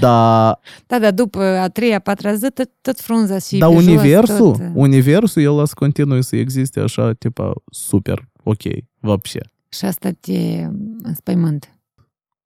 Dar 0.01 0.59
Da, 0.87 0.99
dar 0.99 1.13
după 1.13 1.43
a 1.43 1.69
treia, 1.69 1.97
a 1.97 1.99
patra 1.99 2.35
zi, 2.35 2.51
tot, 2.51 2.71
tot 2.81 3.01
frunza 3.01 3.39
și 3.39 3.59
dar 3.59 3.69
pe 3.69 3.75
jos, 3.75 3.87
universul, 3.87 4.51
tot, 4.51 4.61
uh, 4.61 4.71
universul, 4.75 5.43
el 5.43 5.67
să 5.67 5.73
continue 5.75 6.21
să 6.21 6.37
existe 6.37 6.81
așa, 6.81 7.13
tipa, 7.13 7.53
super, 7.71 8.29
ok, 8.43 8.63
вообще. 9.01 9.41
Și 9.69 9.85
asta 9.85 10.11
te 10.21 10.67
înspăimânt. 11.03 11.75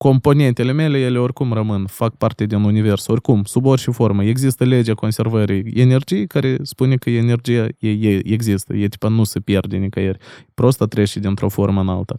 componentele 0.04 0.72
mele, 0.72 1.00
ele 1.00 1.18
oricum 1.18 1.54
rămân, 1.54 1.86
fac 1.86 2.16
parte 2.16 2.46
din 2.46 2.64
univers, 2.64 3.08
oricum, 3.08 3.44
sub 3.44 3.66
orice 3.66 3.92
formă. 3.92 4.24
Există 4.24 4.64
legea 4.64 4.94
conservării 4.94 5.72
energiei 5.76 6.28
care 6.28 6.58
spune 6.62 6.96
că 6.96 7.10
energia 7.10 7.68
e, 7.80 7.90
e, 7.90 8.22
există, 8.24 8.74
e 8.74 8.88
tipa 8.88 9.08
nu 9.08 9.24
se 9.24 9.40
pierde 9.40 9.78
nicăieri. 9.78 10.18
Prosta 10.54 10.86
trece 10.86 11.20
dintr-o 11.20 11.50
formă 11.50 11.82
în 11.82 11.88
alta. 11.88 12.18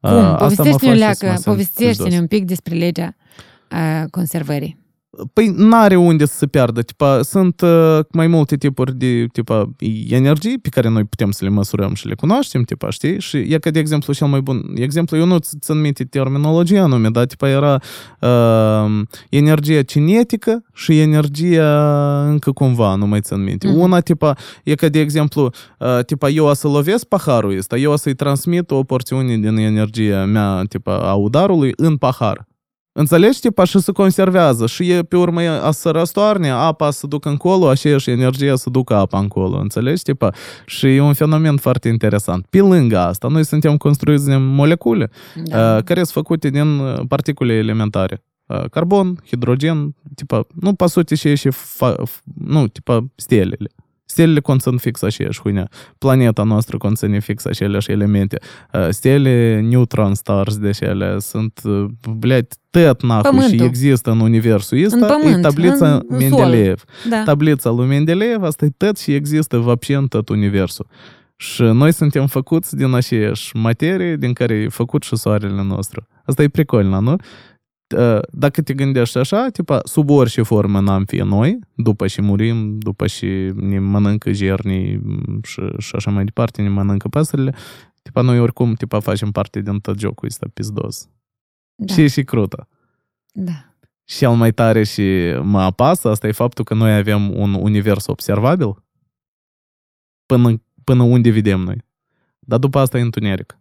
Cum? 0.00 0.10
A, 0.10 0.36
asta 0.36 0.62
mă 0.62 0.68
Povestește-ne, 0.68 0.70
face 0.70 0.84
să 0.84 0.90
mă 0.90 0.94
leacă, 0.94 1.26
simt 1.26 1.44
povestește-ne 1.44 2.08
pizdos. 2.08 2.20
un 2.20 2.26
pic 2.26 2.44
despre 2.44 2.74
legea 2.74 3.14
a, 3.68 4.06
conservării. 4.10 4.83
Păi 5.32 5.52
n-are 5.56 5.96
unde 5.96 6.24
să 6.24 6.36
se 6.36 6.46
piardă. 6.46 6.82
Tipa, 6.82 7.22
sunt 7.22 7.60
uh, 7.60 7.98
mai 8.10 8.26
multe 8.26 8.56
tipuri 8.56 8.94
de 8.96 9.26
tipa, 9.32 9.70
energii 10.08 10.58
pe 10.58 10.68
care 10.68 10.88
noi 10.88 11.04
putem 11.04 11.30
să 11.30 11.44
le 11.44 11.50
măsurăm 11.50 11.94
și 11.94 12.06
le 12.06 12.14
cunoaștem, 12.14 12.62
tipa, 12.62 12.90
știi? 12.90 13.20
Și 13.20 13.36
e 13.36 13.58
ca 13.58 13.70
de 13.70 13.78
exemplu 13.78 14.12
cel 14.12 14.26
mai 14.26 14.40
bun 14.40 14.62
exemplu, 14.74 15.16
eu 15.16 15.24
nu 15.24 15.38
ți- 15.38 15.56
țin 15.58 15.80
minte 15.80 16.04
terminologia 16.04 16.82
anume, 16.82 17.08
dar 17.08 17.24
tipa 17.24 17.48
era 17.48 17.80
uh, 18.20 19.02
energia 19.30 19.82
cinetică 19.82 20.64
și 20.74 21.00
energia 21.00 21.82
încă 22.28 22.52
cumva, 22.52 22.94
nu 22.94 23.06
mai 23.06 23.20
țin 23.20 23.42
minte. 23.42 23.66
Mhm. 23.66 23.78
Una, 23.78 24.00
tipa, 24.00 24.36
e 24.64 24.74
ca 24.74 24.88
de 24.88 25.00
exemplu, 25.00 25.50
uh, 25.78 26.04
tipa, 26.04 26.28
eu 26.28 26.46
o 26.46 26.54
să 26.54 26.68
lovesc 26.68 27.04
paharul 27.04 27.56
ăsta, 27.56 27.76
eu 27.76 27.92
o 27.92 27.96
să-i 27.96 28.14
transmit 28.14 28.70
o 28.70 28.82
porțiune 28.82 29.36
din 29.36 29.56
energia 29.56 30.24
mea, 30.24 30.62
tipa, 30.68 30.96
a 30.98 31.14
udarului 31.14 31.72
în 31.76 31.96
pahar. 31.96 32.46
Înțelegi, 32.96 33.40
tipa, 33.40 33.64
și 33.64 33.78
se 33.78 33.92
conservează 33.92 34.66
și 34.66 34.90
e 34.90 35.02
pe 35.02 35.16
urmă 35.16 35.40
a 35.40 35.70
să 35.70 35.90
răstoarne, 35.90 36.50
apa 36.50 36.90
să 36.90 37.06
ducă 37.06 37.28
încolo, 37.28 37.68
aceeași 37.68 38.10
energie 38.10 38.56
să 38.56 38.70
ducă 38.70 38.94
apa 38.94 39.18
încolo, 39.18 39.58
înțelegi, 39.58 40.02
tipa? 40.02 40.30
Și 40.66 40.86
e 40.86 41.00
un 41.00 41.12
fenomen 41.12 41.56
foarte 41.56 41.88
interesant. 41.88 42.46
Pe 42.50 42.58
lângă 42.60 42.98
asta, 42.98 43.28
noi 43.28 43.44
suntem 43.44 43.76
construiți 43.76 44.24
din 44.24 44.44
molecule 44.44 45.10
Da. 45.44 45.76
uh, 45.76 45.82
care 45.82 45.98
sunt 46.02 46.08
făcute 46.08 46.48
din 46.50 46.78
uh, 46.78 47.00
particule 47.08 47.52
elementare. 47.52 48.24
Uh, 48.46 48.64
Carbon, 48.70 49.18
hidrogen, 49.26 49.94
tipa, 50.14 50.46
nu, 50.60 50.74
pe 50.74 50.86
sute 50.86 51.14
și 51.14 51.34
și 51.36 51.50
fa, 51.50 51.94
f- 52.02 52.22
nu, 52.34 52.66
tipa, 52.66 53.06
stelele. 53.14 53.68
Stelele 54.13 54.39
conțin 54.39 54.77
fix 54.77 55.01
aceeași 55.01 55.39
huinea. 55.41 55.69
Planeta 55.97 56.43
noastră 56.43 56.77
conține 56.77 57.19
fix 57.19 57.45
aceleași 57.45 57.91
elemente. 57.91 58.37
Uh, 58.73 58.87
Stele, 58.89 59.59
neutron 59.69 60.13
stars, 60.13 60.57
deci 60.57 60.79
ele 60.79 61.19
sunt, 61.19 61.59
uh, 61.63 61.85
blядь, 62.19 62.53
tot 62.69 63.01
nahui 63.01 63.23
și 63.23 63.35
Pământul. 63.45 63.65
există 63.65 64.11
în 64.11 64.19
universul 64.19 64.83
ăsta, 64.85 65.05
pământ, 65.05 65.37
e 65.37 65.41
tablița 65.41 65.93
în- 65.93 66.01
în 66.07 66.19
sol. 66.19 66.29
Mendeleev. 66.39 66.83
da. 67.09 67.23
Tablița 67.23 67.69
lui 67.69 67.87
Mendeleev, 67.87 68.43
asta 68.43 68.65
e 68.65 68.69
tot 68.77 68.97
și 68.97 69.13
există 69.13 69.57
вообще 69.57 69.95
în 69.95 70.07
tot 70.07 70.29
universul. 70.29 70.87
Și 71.35 71.61
noi 71.61 71.93
suntem 71.93 72.27
făcuți 72.27 72.75
din 72.75 72.93
aceeași 72.93 73.55
materie 73.55 74.15
din 74.15 74.33
care 74.33 74.53
e 74.53 74.67
făcut 74.67 75.03
și 75.03 75.15
soarele 75.15 75.63
nostru. 75.63 76.07
Asta 76.25 76.43
e 76.43 76.47
pricolna, 76.47 76.99
nu? 76.99 77.15
Uh, 77.96 78.18
Dacă 78.30 78.62
te 78.62 78.74
gândești 78.74 79.18
așa, 79.18 79.48
tipa, 79.48 79.80
sub 79.84 80.10
orice 80.10 80.42
formă 80.42 80.80
n-am 80.80 81.04
fi 81.04 81.16
noi, 81.16 81.58
după 81.74 82.06
și 82.06 82.20
murim, 82.20 82.78
după 82.78 83.06
și 83.06 83.26
ne 83.54 83.78
mănâncă 83.78 84.30
gernii 84.30 85.00
și, 85.42 85.60
și 85.78 85.96
așa 85.96 86.10
mai 86.10 86.24
departe, 86.24 86.62
ne 86.62 86.68
mănâncă 86.68 87.08
păsările, 87.08 87.54
tipa, 88.02 88.20
noi 88.20 88.40
oricum, 88.40 88.74
tipa, 88.74 89.00
facem 89.00 89.30
parte 89.30 89.60
din 89.60 89.78
tot 89.78 89.98
jocul 89.98 90.28
ăsta 90.28 90.46
pizdos. 90.54 91.08
Da. 91.74 91.94
Și 91.94 92.00
e 92.00 92.06
și 92.08 92.24
crută. 92.24 92.68
da. 93.32 93.68
Cel 94.04 94.30
mai 94.30 94.52
tare 94.52 94.84
și 94.84 95.34
mă 95.42 95.60
apasă, 95.60 96.08
asta 96.08 96.26
e 96.26 96.32
faptul 96.32 96.64
că 96.64 96.74
noi 96.74 96.94
avem 96.96 97.36
un 97.36 97.54
univers 97.54 98.06
observabil 98.06 98.84
până, 100.26 100.62
până 100.84 101.02
unde 101.02 101.30
vedem 101.30 101.60
noi. 101.60 101.84
Dar 102.38 102.58
după 102.58 102.78
asta 102.78 102.98
e 102.98 103.00
întuneric. 103.00 103.58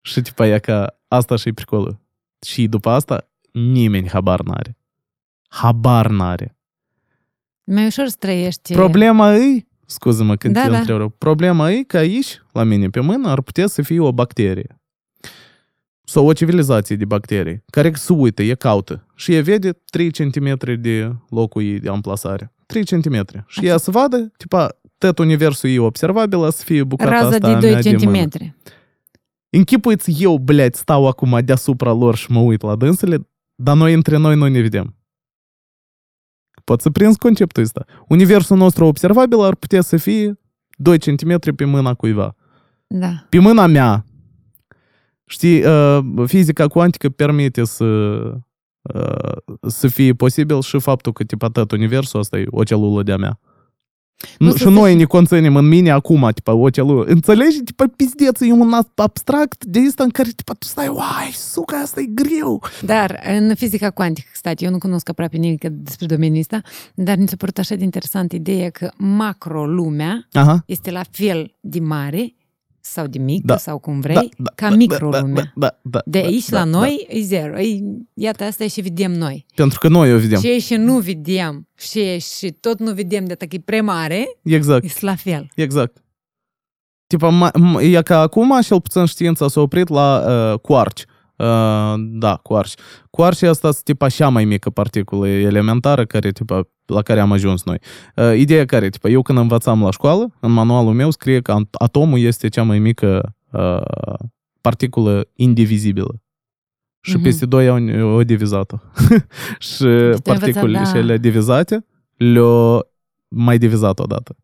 Și 0.00 0.20
tipa 0.20 0.46
e 0.46 0.58
că 0.58 0.96
asta 1.08 1.36
și 1.36 1.48
e 1.48 1.52
pricolul. 1.52 1.98
Și 2.46 2.68
după 2.68 2.90
asta 2.90 3.28
nimeni 3.55 4.09
habar 4.09 4.41
n-are. 4.41 4.77
Habar 5.47 6.09
n-are. 6.09 6.55
Mai 7.63 7.85
ușor 7.85 8.07
să 8.07 8.15
trăiești. 8.19 8.73
Problema 8.73 9.35
e, 9.35 9.65
scuză-mă 9.85 10.35
când 10.35 10.53
Da, 10.53 10.63
te 10.63 10.69
da. 10.69 10.77
întrerup, 10.77 11.17
problema 11.17 11.71
e 11.71 11.83
că 11.83 11.97
aici, 11.97 12.41
la 12.51 12.63
mine 12.63 12.89
pe 12.89 12.99
mână, 12.99 13.29
ar 13.29 13.41
putea 13.41 13.67
să 13.67 13.81
fie 13.81 13.99
o 13.99 14.11
bacterie. 14.11 14.75
Sau 16.03 16.25
o 16.27 16.33
civilizație 16.33 16.95
de 16.95 17.05
bacterii, 17.05 17.63
care 17.69 17.91
se 17.93 18.13
uită, 18.13 18.41
e 18.43 18.53
caută 18.53 19.05
și 19.15 19.33
e 19.33 19.41
vede 19.41 19.71
3 19.89 20.11
cm 20.11 20.57
de 20.81 21.15
locul 21.29 21.61
ei 21.63 21.79
de 21.79 21.89
amplasare. 21.89 22.53
3 22.65 22.83
cm. 22.85 23.25
Și 23.47 23.65
ea 23.65 23.77
să 23.77 23.91
vadă, 23.91 24.31
tipa, 24.37 24.79
tot 24.97 25.17
universul 25.19 25.69
e 25.69 25.79
observabil, 25.79 26.37
o 26.39 26.49
să 26.49 26.63
fie 26.63 26.83
bucata 26.83 27.09
Raza 27.09 27.25
asta 27.25 27.37
de 27.37 27.53
a 27.53 27.59
2 27.59 27.71
mea 27.71 27.81
de 27.81 27.89
mână. 27.89 27.99
centimetri. 27.99 28.53
Închipuiți 29.49 30.23
eu, 30.23 30.37
blядь, 30.37 30.75
stau 30.75 31.07
acum 31.07 31.39
deasupra 31.45 31.91
lor 31.91 32.15
și 32.15 32.31
mă 32.31 32.39
uit 32.39 32.61
la 32.61 32.75
dânsele, 32.75 33.27
dar 33.56 33.76
noi 33.76 33.92
între 33.92 34.16
noi 34.16 34.36
nu 34.36 34.46
ne 34.46 34.60
vedem. 34.60 34.96
Poți 36.64 36.82
să 36.82 36.90
prinzi 36.90 37.18
conceptul 37.18 37.62
ăsta. 37.62 37.84
Universul 38.08 38.56
nostru 38.56 38.84
observabil 38.84 39.40
ar 39.40 39.54
putea 39.54 39.80
să 39.80 39.96
fie 39.96 40.38
2 40.76 40.98
cm 40.98 41.54
pe 41.54 41.64
mâna 41.64 41.94
cuiva. 41.94 42.34
Da. 42.86 43.26
Pe 43.28 43.38
mâna 43.38 43.66
mea. 43.66 44.04
Știi, 45.24 45.64
uh, 45.64 45.98
fizica 46.26 46.68
cuantică 46.68 47.08
permite 47.08 47.64
să, 47.64 47.84
uh, 47.84 49.36
să 49.66 49.88
fie 49.88 50.12
posibil 50.12 50.60
și 50.60 50.78
faptul 50.78 51.12
că, 51.12 51.24
tipa, 51.24 51.48
tot 51.48 51.72
universul 51.72 52.20
ăsta 52.20 52.38
e 52.38 52.46
o 52.50 52.62
celulă 52.62 53.02
de-a 53.02 53.16
mea. 53.16 53.38
Nu 54.38 54.46
Nu, 54.46 54.52
să 54.52 54.58
și 54.58 54.64
se 54.64 54.70
noi 54.70 54.90
fi- 54.90 54.96
ne 54.96 55.04
conținem 55.04 55.56
în 55.56 55.68
mine 55.68 55.90
acum, 55.90 56.30
tipa, 56.34 56.52
o 56.52 56.70
celulă. 56.70 57.04
Înțelegi? 57.04 57.58
Tipa, 57.62 57.84
pizdeț, 57.96 58.40
e 58.40 58.52
un 58.52 58.72
abstract 58.94 59.64
de 59.64 59.80
ăsta 59.86 60.02
în 60.02 60.08
care, 60.10 60.28
tipa, 60.36 60.52
tu 60.52 60.66
stai, 60.66 60.88
uai, 60.88 61.30
suca, 61.32 61.76
asta 61.76 62.00
e 62.00 62.04
greu. 62.04 62.62
Dar 62.84 63.20
în 63.38 63.54
fizica 63.54 63.90
cuantică, 63.90 64.28
stat, 64.32 64.62
eu 64.62 64.70
nu 64.70 64.78
cunosc 64.78 65.08
aproape 65.08 65.36
nimic 65.36 65.64
despre 65.68 66.06
domeniul 66.06 66.38
ăsta, 66.40 66.60
dar 66.94 67.16
mi 67.16 67.28
s-a 67.28 67.36
părut 67.38 67.58
așa 67.58 67.74
de 67.74 67.84
interesant 67.84 68.32
ideea 68.32 68.70
că 68.70 68.90
macro-lumea 68.96 70.28
Aha. 70.32 70.62
este 70.66 70.90
la 70.90 71.02
fel 71.10 71.54
de 71.60 71.80
mare 71.80 72.34
sau 72.90 73.06
de 73.06 73.18
mică 73.18 73.42
Da. 73.46 73.56
sau 73.56 73.78
cum 73.78 74.00
vrei, 74.00 74.28
ca 74.54 74.68
micro-lumea. 74.70 75.52
Da, 75.54 75.78
da, 75.82 76.02
De 76.04 76.20
da, 76.20 76.26
aici 76.26 76.48
da, 76.48 76.58
la 76.64 76.70
da. 76.70 76.78
noi 76.78 77.06
e 77.10 77.20
zero. 77.20 77.58
E, 77.60 77.78
iată, 78.14 78.44
asta 78.44 78.64
e 78.64 78.68
și 78.68 78.80
vedem 78.80 79.12
noi. 79.12 79.46
Pentru 79.54 79.78
că 79.78 79.88
noi 79.88 80.14
o 80.14 80.18
vedem. 80.18 80.40
Ce 80.40 80.58
și 80.58 80.74
nu 80.74 80.98
vedem 80.98 81.68
și, 81.74 82.18
și 82.20 82.50
tot 82.60 82.78
nu 82.78 82.92
vedem 82.92 83.24
de 83.24 83.34
că 83.34 83.46
e 83.48 83.58
prea 83.64 83.82
mare, 83.82 84.26
Exact. 84.42 84.84
e 84.84 84.90
la 85.00 85.14
fel. 85.14 85.48
Exact. 85.54 85.96
Tipa, 87.06 87.28
ma- 87.50 87.60
m- 87.60 87.82
e 87.82 88.02
ca 88.02 88.20
acum, 88.20 88.60
cel 88.62 88.80
puțin 88.80 89.04
știința 89.04 89.48
s-a 89.48 89.60
oprit 89.60 89.88
la 89.88 90.24
uh, 90.52 90.60
quarci. 90.60 91.04
Uh, 91.36 91.94
da, 91.98 92.36
quarci. 92.42 92.74
Quarci 93.10 93.42
asta 93.42 93.70
sunt 93.70 93.84
tipa 93.84 94.08
cea 94.08 94.28
mai 94.28 94.44
mică 94.44 94.70
particulă 94.70 95.28
elementară 95.28 96.04
care, 96.06 96.32
tipa, 96.32 96.68
la 96.86 97.02
care 97.02 97.20
am 97.20 97.32
ajuns 97.32 97.64
noi. 97.64 97.78
Uh, 98.16 98.34
ideea 98.36 98.64
care, 98.64 98.88
tipa, 98.88 99.08
eu 99.08 99.22
când 99.22 99.38
învățam 99.38 99.82
la 99.82 99.90
școală, 99.90 100.32
în 100.40 100.52
manualul 100.52 100.92
meu 100.92 101.10
scrie 101.10 101.40
că 101.40 101.52
at- 101.60 101.70
atomul 101.78 102.18
este 102.18 102.48
cea 102.48 102.62
mai 102.62 102.78
mică 102.78 103.34
uh, 103.52 104.18
particulă 104.60 105.28
indivizibilă. 105.34 106.20
Și 107.00 107.14
Mhm. 107.14 107.22
peste 107.22 107.46
doi 107.46 107.68
ani 107.68 108.00
au 108.00 108.22
divizat-o. 108.22 108.76
și 109.58 109.82
învățat, 109.82 110.20
particulele 110.22 110.78
da. 110.84 110.90
cele 110.92 111.18
divizate 111.18 111.86
le-au 112.16 112.90
mai 113.28 113.58
divizat 113.58 113.98
odată. 113.98 114.36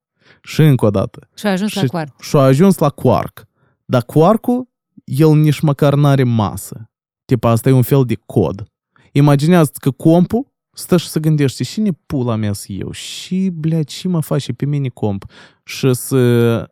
Și 0.42 0.60
încă 0.60 0.84
o 0.86 0.90
dată. 0.90 1.28
Și 1.34 1.46
a 1.46 1.50
ajuns 1.50 1.74
la 1.74 1.80
Și- 1.80 1.86
quark. 1.86 2.20
Și 2.20 2.36
a 2.36 2.40
ajuns 2.40 2.78
la 2.78 2.88
quark. 2.88 3.44
Dar 3.84 4.02
quarkul, 4.02 4.68
el 5.04 5.34
nici 5.36 5.60
măcar 5.60 5.94
n-are 5.94 6.22
masă. 6.24 6.90
Tipa, 7.24 7.50
asta 7.50 7.68
e 7.68 7.72
un 7.72 7.82
fel 7.82 8.04
de 8.04 8.14
cod. 8.26 8.64
Imaginează 9.12 9.70
că 9.80 9.90
compul 9.90 10.51
stă 10.73 10.97
și 10.97 11.07
se 11.07 11.19
gândește, 11.19 11.63
și 11.63 11.79
ne 11.79 11.91
pula 12.05 12.35
mea 12.35 12.53
să 12.53 12.71
eu? 12.71 12.91
Și, 12.91 13.49
blядь, 13.53 13.89
și 13.89 14.07
mă 14.07 14.21
face 14.21 14.53
pe 14.53 14.65
mine 14.65 14.87
comp? 14.87 15.25
Și 15.63 15.93
să, 15.93 16.71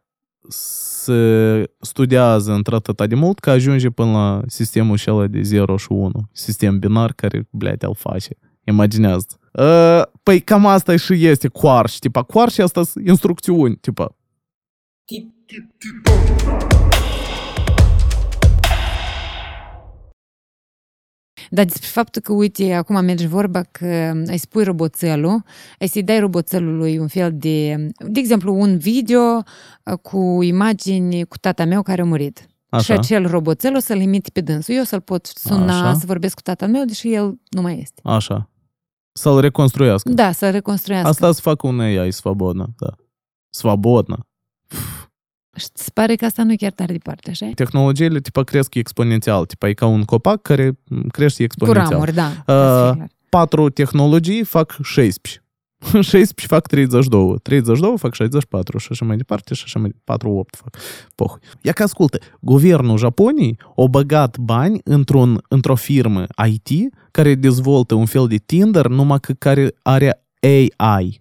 să 0.49 1.70
studiază 1.80 2.51
într-atâta 2.51 3.08
de 3.08 3.16
mult 3.16 3.39
că 3.39 3.49
ajunge 3.49 3.89
până 3.89 4.12
la 4.12 4.41
sistemul 4.47 4.93
acela 4.93 5.28
de 5.28 5.41
0 5.41 5.78
și 5.78 5.88
1. 5.89 6.12
Sistem 6.32 6.80
binar 6.80 7.14
care, 7.14 7.47
blядь, 7.51 7.84
îl 7.84 7.95
face. 7.95 8.38
Imaginează. 8.64 9.39
Uh, 9.51 10.01
păi 10.24 10.39
cam 10.39 10.66
asta 10.66 10.95
și 10.95 11.26
este 11.26 11.47
coarș. 11.47 11.93
Tipa, 11.93 12.24
coarș 12.24 12.58
asta 12.58 12.84
sunt 12.84 13.08
instrucțiuni. 13.08 13.76
Tipa, 13.76 14.16
Dar 21.53 21.64
despre 21.64 21.88
faptul 21.88 22.22
că, 22.22 22.32
uite, 22.32 22.72
acum 22.72 23.05
merge 23.05 23.26
vorba 23.26 23.62
că 23.62 24.12
îi 24.24 24.38
spui 24.38 24.64
roboțelul, 24.64 25.42
ai 25.78 25.86
să-i 25.86 26.03
dai 26.03 26.20
roboțelului 26.20 26.98
un 26.98 27.09
fel 27.09 27.30
de, 27.34 27.88
de 27.98 28.20
exemplu, 28.20 28.55
un 28.55 28.78
video 28.78 29.20
uh, 29.84 29.98
cu 30.03 30.42
imagini 30.42 31.24
cu 31.24 31.38
tata 31.38 31.64
meu 31.64 31.82
care 31.82 32.01
a 32.01 32.05
murit. 32.05 32.48
Așa. 32.68 32.82
Și 32.82 32.92
acel 32.92 33.26
roboțel 33.26 33.76
o 33.76 33.78
să-l 33.78 34.01
imite 34.01 34.30
pe 34.32 34.40
dânsul. 34.40 34.74
Eu 34.74 34.82
să-l 34.82 35.01
pot 35.01 35.26
suna, 35.26 35.80
Așa. 35.80 35.94
să 35.94 36.07
vorbesc 36.07 36.34
cu 36.34 36.40
tata 36.42 36.66
meu, 36.66 36.84
deși 36.84 37.12
el 37.12 37.40
nu 37.48 37.61
mai 37.61 37.78
este. 37.80 38.01
așa. 38.05 38.51
Să-l 39.12 39.40
reconstruiască. 39.40 40.11
Da, 40.11 40.32
să 40.32 40.51
reconstruiască. 40.51 41.09
Asta 41.09 41.32
să 41.32 41.40
facă 41.40 41.66
un 41.66 41.80
AI 41.80 42.12
svobodă, 42.12 42.70
da. 42.78 42.94
Svobodă. 43.51 44.26
Și 45.61 45.67
ți 45.75 45.93
pare 45.93 46.15
că 46.15 46.25
asta 46.25 46.43
nu 46.43 46.53
e 46.53 46.57
chiar 46.57 46.73
tare 46.73 46.93
departe, 46.93 47.31
așa? 47.31 47.51
Tehnologiile, 47.55 48.21
tipa, 48.21 48.43
cresc 48.43 48.75
exponențial. 48.75 49.45
Tipa, 49.45 49.69
e 49.69 49.73
ca 49.73 49.87
un 49.87 50.05
copac 50.05 50.43
care 50.43 50.79
m, 50.89 51.01
crește 51.09 51.37
Cu 51.37 51.43
exponențial. 51.43 51.91
ramuri, 51.91 52.15
da. 52.15 52.27
Uh, 52.47 52.55
Asta 52.55 52.91
e 52.93 52.95
clar. 52.95 53.09
Patru 53.29 53.69
tehnologii 53.69 54.45
fac 54.45 54.77
16. 54.83 55.43
16 56.01 56.47
fac 56.55 56.67
32, 56.67 57.39
32 57.43 57.95
fac 57.97 58.15
64 58.15 58.79
și 58.79 58.89
așa 58.91 59.05
mai 59.05 59.17
departe 59.17 59.55
și 59.55 59.63
așa 59.67 59.79
mai 59.79 59.89
departe, 59.89 60.27
8 60.27 60.57
fac. 60.57 60.77
Poh. 61.15 61.33
Ia 61.63 61.73
că 61.73 61.83
ascultă, 61.83 62.19
guvernul 62.41 62.99
Japoniei 62.99 63.59
a 63.77 63.87
băgat 63.87 64.39
bani 64.39 64.81
într-un, 64.85 65.41
într-o 65.49 65.75
firmă 65.75 66.25
IT 66.49 66.95
care 67.11 67.35
dezvoltă 67.35 67.95
un 67.95 68.07
fel 68.07 68.27
de 68.27 68.37
Tinder 68.37 68.87
numai 68.87 69.21
că 69.21 69.33
care 69.33 69.75
are 69.83 70.25
AI, 70.77 71.21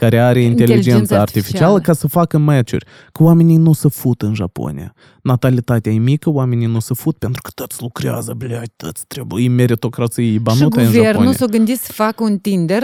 care 0.00 0.20
are 0.20 0.40
inteligența, 0.42 0.90
artificială, 0.90 1.20
artificială 1.20 1.80
ca 1.80 1.92
să 1.92 2.08
facă 2.08 2.38
meciuri. 2.38 2.86
Că 3.12 3.22
oamenii 3.22 3.56
nu 3.56 3.72
se 3.72 3.88
fut 3.88 4.22
în 4.22 4.34
Japonia. 4.34 4.94
Natalitatea 5.22 5.92
e 5.92 5.98
mică, 5.98 6.30
oamenii 6.30 6.66
nu 6.66 6.80
se 6.80 6.94
fut 6.94 7.16
pentru 7.16 7.42
că 7.42 7.50
toți 7.54 7.82
lucrează, 7.82 8.34
bleai, 8.36 8.70
toți 8.76 9.04
trebuie. 9.06 9.44
E 9.44 9.48
meritocrație, 9.48 10.24
e 10.24 10.38
banută 10.38 10.64
în 10.64 10.70
Japonia. 10.70 10.90
Și 10.90 10.96
guvernul 10.96 11.34
s-a 11.34 11.46
gândit 11.46 11.78
să 11.78 11.92
facă 11.92 12.22
un 12.22 12.38
Tinder, 12.38 12.82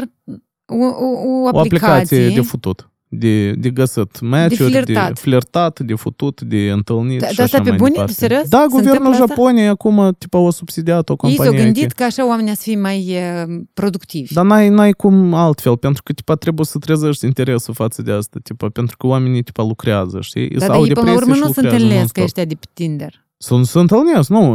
o, 0.66 0.74
o, 0.74 1.42
o 1.42 1.48
aplicație. 1.48 1.56
O 1.56 1.60
aplicație 1.60 2.28
de 2.28 2.40
futut. 2.40 2.90
De, 3.18 3.52
de 3.52 3.70
găsit 3.70 4.20
match-uri, 4.20 4.70
de 4.72 4.80
flirtat. 4.80 5.18
flirtat, 5.18 5.80
de 5.80 5.94
futut, 5.94 6.40
de 6.40 6.70
întâlnit 6.70 7.20
Da, 7.20 7.26
și 7.28 7.34
dar 7.36 7.44
așa 7.44 7.56
asta 7.56 7.62
pe 7.62 7.68
mai 7.68 7.78
bune? 7.78 7.90
departe. 7.90 8.12
Serios? 8.12 8.48
Da, 8.48 8.58
Se 8.60 8.66
guvernul 8.70 8.92
întâmplă 8.96 9.10
asta? 9.22 9.24
Japoniei 9.34 9.66
acum, 9.68 10.14
tipa, 10.18 10.38
o 10.38 10.50
subsidiat 10.50 11.08
o 11.08 11.12
Ei 11.12 11.16
companie 11.16 11.44
s-au 11.50 11.64
gândit 11.64 11.82
IT. 11.82 11.92
că 11.92 12.04
așa 12.04 12.26
oamenii 12.28 12.54
să 12.54 12.60
fie 12.62 12.76
mai 12.76 13.16
uh, 13.48 13.60
productivi. 13.74 14.32
Dar 14.34 14.44
n-ai, 14.44 14.68
n-ai 14.68 14.92
cum 14.92 15.34
altfel, 15.34 15.76
pentru 15.76 16.02
că, 16.02 16.12
tipa, 16.12 16.34
trebuie 16.34 16.66
să 16.66 16.78
trezești 16.78 17.24
interesul 17.26 17.74
față 17.74 18.02
de 18.02 18.12
asta, 18.12 18.38
tipa, 18.42 18.68
pentru 18.68 18.96
că 18.96 19.06
oamenii, 19.06 19.42
tipa, 19.42 19.62
lucrează, 19.62 20.18
știi? 20.20 20.48
Dar 20.48 20.68
Sau 20.68 20.82
de 20.82 20.88
ei 20.88 20.94
până 20.94 21.06
la 21.06 21.12
depresie 21.12 21.22
urmă 21.22 21.34
și 21.34 21.40
nu 21.40 21.52
se 21.52 21.60
lucrează 21.60 21.74
întâlnesc 21.84 21.98
non-stop. 22.16 22.24
ăștia 22.24 22.44
de 22.44 22.54
pe 22.54 22.66
Tinder. 22.72 23.22
Să 23.36 23.60
se 23.62 23.78
întâlnesc, 23.78 24.28
nu, 24.28 24.52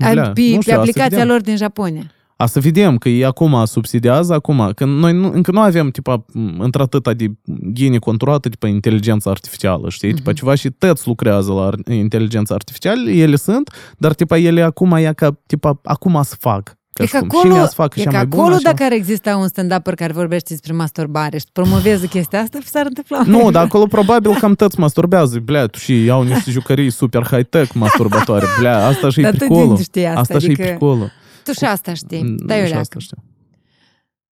Ai, 0.00 0.12
blea, 0.12 0.30
pe, 0.30 0.40
nu 0.40 0.46
pe 0.56 0.60
știu, 0.60 0.60
asta 0.60 0.74
aplicația 0.78 1.08
vedem. 1.08 1.28
lor 1.28 1.40
din 1.40 1.56
Japonia. 1.56 2.12
A 2.36 2.46
să 2.46 2.60
vedem 2.60 2.96
că 2.98 3.08
ei 3.08 3.24
acum 3.24 3.64
subsidiază 3.64 4.32
acum, 4.34 4.72
că 4.74 4.84
noi 4.84 5.12
nu, 5.12 5.30
încă 5.32 5.50
nu 5.50 5.60
avem 5.60 5.90
tipa 5.90 6.24
într-atâta 6.58 7.12
de 7.12 7.26
genie 7.72 7.98
conturată, 7.98 8.48
tipa 8.48 8.66
inteligența 8.68 9.30
artificială, 9.30 9.88
știi? 9.90 10.08
Mhm. 10.08 10.16
Tipa 10.16 10.32
ceva 10.32 10.54
și 10.54 10.68
tăți 10.70 11.06
lucrează 11.06 11.52
la 11.52 11.66
ar- 11.66 11.78
inteligența 11.94 12.54
artificială, 12.54 13.10
ele 13.10 13.36
sunt, 13.36 13.70
dar 13.98 14.12
tipa 14.14 14.38
ele 14.38 14.62
acum 14.62 14.92
e 14.92 15.12
ca, 15.16 15.38
tipa, 15.46 15.80
acum 15.84 16.20
să 16.22 16.34
fac. 16.38 16.76
Ca 16.92 17.02
E 17.02 17.06
și 17.06 17.12
că 17.12 17.18
cum. 17.18 17.28
acolo, 17.32 17.52
și 17.52 17.58
mea 17.58 17.66
să 17.66 17.72
facă 17.74 18.00
e 18.00 18.02
cea 18.02 18.10
că 18.10 18.16
mai 18.16 18.26
bună, 18.26 18.42
acolo 18.42 18.54
așa. 18.56 18.70
dacă 18.70 18.84
ar 18.84 18.92
exista 18.92 19.36
un 19.36 19.48
stand-up 19.48 19.94
care 19.94 20.12
vorbește 20.12 20.46
despre 20.48 20.72
masturbare 20.72 21.38
și 21.38 21.44
promovează 21.52 22.06
chestia 22.06 22.40
asta, 22.40 22.58
s-ar 22.64 22.86
întâmpla. 22.86 23.22
Nu, 23.26 23.50
dar 23.50 23.64
acolo 23.64 23.86
probabil 23.86 24.34
cam 24.38 24.54
tăți 24.54 24.78
masturbează, 24.80 25.38
blea, 25.38 25.66
tu 25.66 25.78
și 25.78 26.04
iau 26.04 26.22
niște 26.22 26.50
jucării 26.50 26.90
super 26.90 27.22
high-tech 27.26 27.72
masturbatoare, 27.74 28.46
blea, 28.58 28.86
asta 28.86 29.08
și 29.10 29.20
e 29.20 29.22
Dar 29.22 29.32
tu 29.32 29.38
pricolul. 29.38 29.74
din 29.74 29.82
știi 29.84 30.06
asta, 30.06 30.20
Asta 30.20 30.38
și 30.38 30.44
e 30.46 30.48
adică 30.48 30.62
pricolul. 30.68 31.10
Tu 31.44 31.52
și 31.52 31.64
asta 31.64 31.94
știi. 31.94 32.22
Mm, 32.22 32.36
Da, 32.36 32.54
eu 32.56 32.60
și 32.62 32.66
leacă. 32.68 32.80
asta 32.80 32.98
știu. 32.98 33.16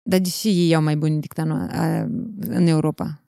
Dar 0.03 0.21
deși 0.21 0.49
ei 0.49 0.75
au 0.75 0.83
mai 0.83 0.97
buni 0.97 1.21
decât 1.21 1.39
a 1.39 1.45
no- 1.47 1.71
a- 1.77 2.07
în 2.49 2.67
Europa, 2.67 3.19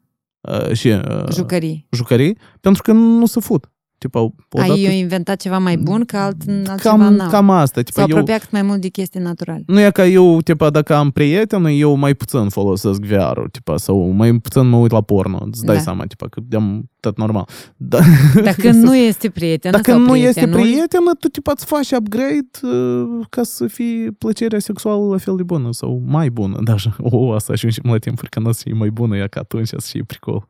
Uh, 0.40 0.72
și 0.72 0.88
uh, 0.88 1.24
jucării. 1.32 1.86
jucării, 1.90 2.38
pentru 2.60 2.82
că 2.82 2.92
nu 2.92 3.26
se 3.26 3.40
fut. 3.40 3.70
Tipa, 3.98 4.20
odată 4.20 4.72
Ai 4.72 4.82
eu 4.84 4.90
inventat 4.90 5.40
ceva 5.40 5.58
mai 5.58 5.76
bun 5.76 6.04
că 6.04 6.16
alt, 6.16 6.36
altceva 6.66 6.96
Cam, 6.96 7.14
n-au. 7.14 7.28
cam 7.28 7.50
asta. 7.50 7.82
Tipa, 7.82 8.00
S-au 8.00 8.08
eu, 8.10 8.16
apropiat 8.16 8.40
cât 8.40 8.50
mai 8.50 8.62
mult 8.62 8.80
de 8.80 8.88
chestii 8.88 9.20
naturale. 9.20 9.62
nu 9.66 9.80
e 9.80 9.90
ca 9.90 10.06
eu, 10.06 10.40
tipa, 10.40 10.70
dacă 10.70 10.94
am 10.94 11.10
prieten, 11.10 11.64
eu 11.64 11.94
mai 11.94 12.14
puțin 12.14 12.48
folosesc 12.48 13.00
VR-ul, 13.00 13.48
tipa, 13.52 13.76
sau 13.76 14.08
mai 14.08 14.38
puțin 14.38 14.68
mă 14.68 14.76
uit 14.76 14.90
la 14.90 15.00
porno. 15.00 15.46
Îți 15.50 15.64
dai 15.64 15.74
Da. 15.76 15.80
seama, 15.80 16.04
tipa, 16.04 16.28
că 16.28 16.40
am 16.56 16.90
tot 17.00 17.16
normal. 17.18 17.48
Da. 17.76 17.98
Dacă 18.42 18.70
nu 18.70 18.96
este 18.96 19.28
prieten 19.30 19.70
Dacă 19.72 19.90
sau 19.90 20.00
nu 20.00 20.16
este 20.16 20.40
prietenul, 20.40 20.60
prietenă, 20.66 21.10
tu 21.20 21.28
tipa 21.28 21.52
îți 21.54 21.64
faci 21.64 21.90
upgrade 21.90 22.48
uh, 22.62 23.26
ca 23.30 23.42
să 23.42 23.66
fie 23.66 24.10
plăcerea 24.18 24.58
sexuală 24.58 25.10
la 25.10 25.18
fel 25.18 25.36
de 25.36 25.42
bună 25.42 25.68
sau 25.72 26.02
mai 26.06 26.30
bună. 26.30 26.58
Da, 26.64 26.72
așa. 26.72 26.96
O, 27.00 27.32
asta 27.32 27.52
ajungem 27.52 27.84
la 27.86 27.98
timpuri 27.98 28.28
când 28.30 28.46
o 28.46 28.52
să 28.52 28.60
fie 28.64 28.72
mai 28.74 28.90
bună, 28.90 29.16
ea 29.16 29.26
că 29.26 29.38
atunci 29.38 29.66
să 29.66 29.76
fie 29.80 30.02
pricol. 30.06 30.48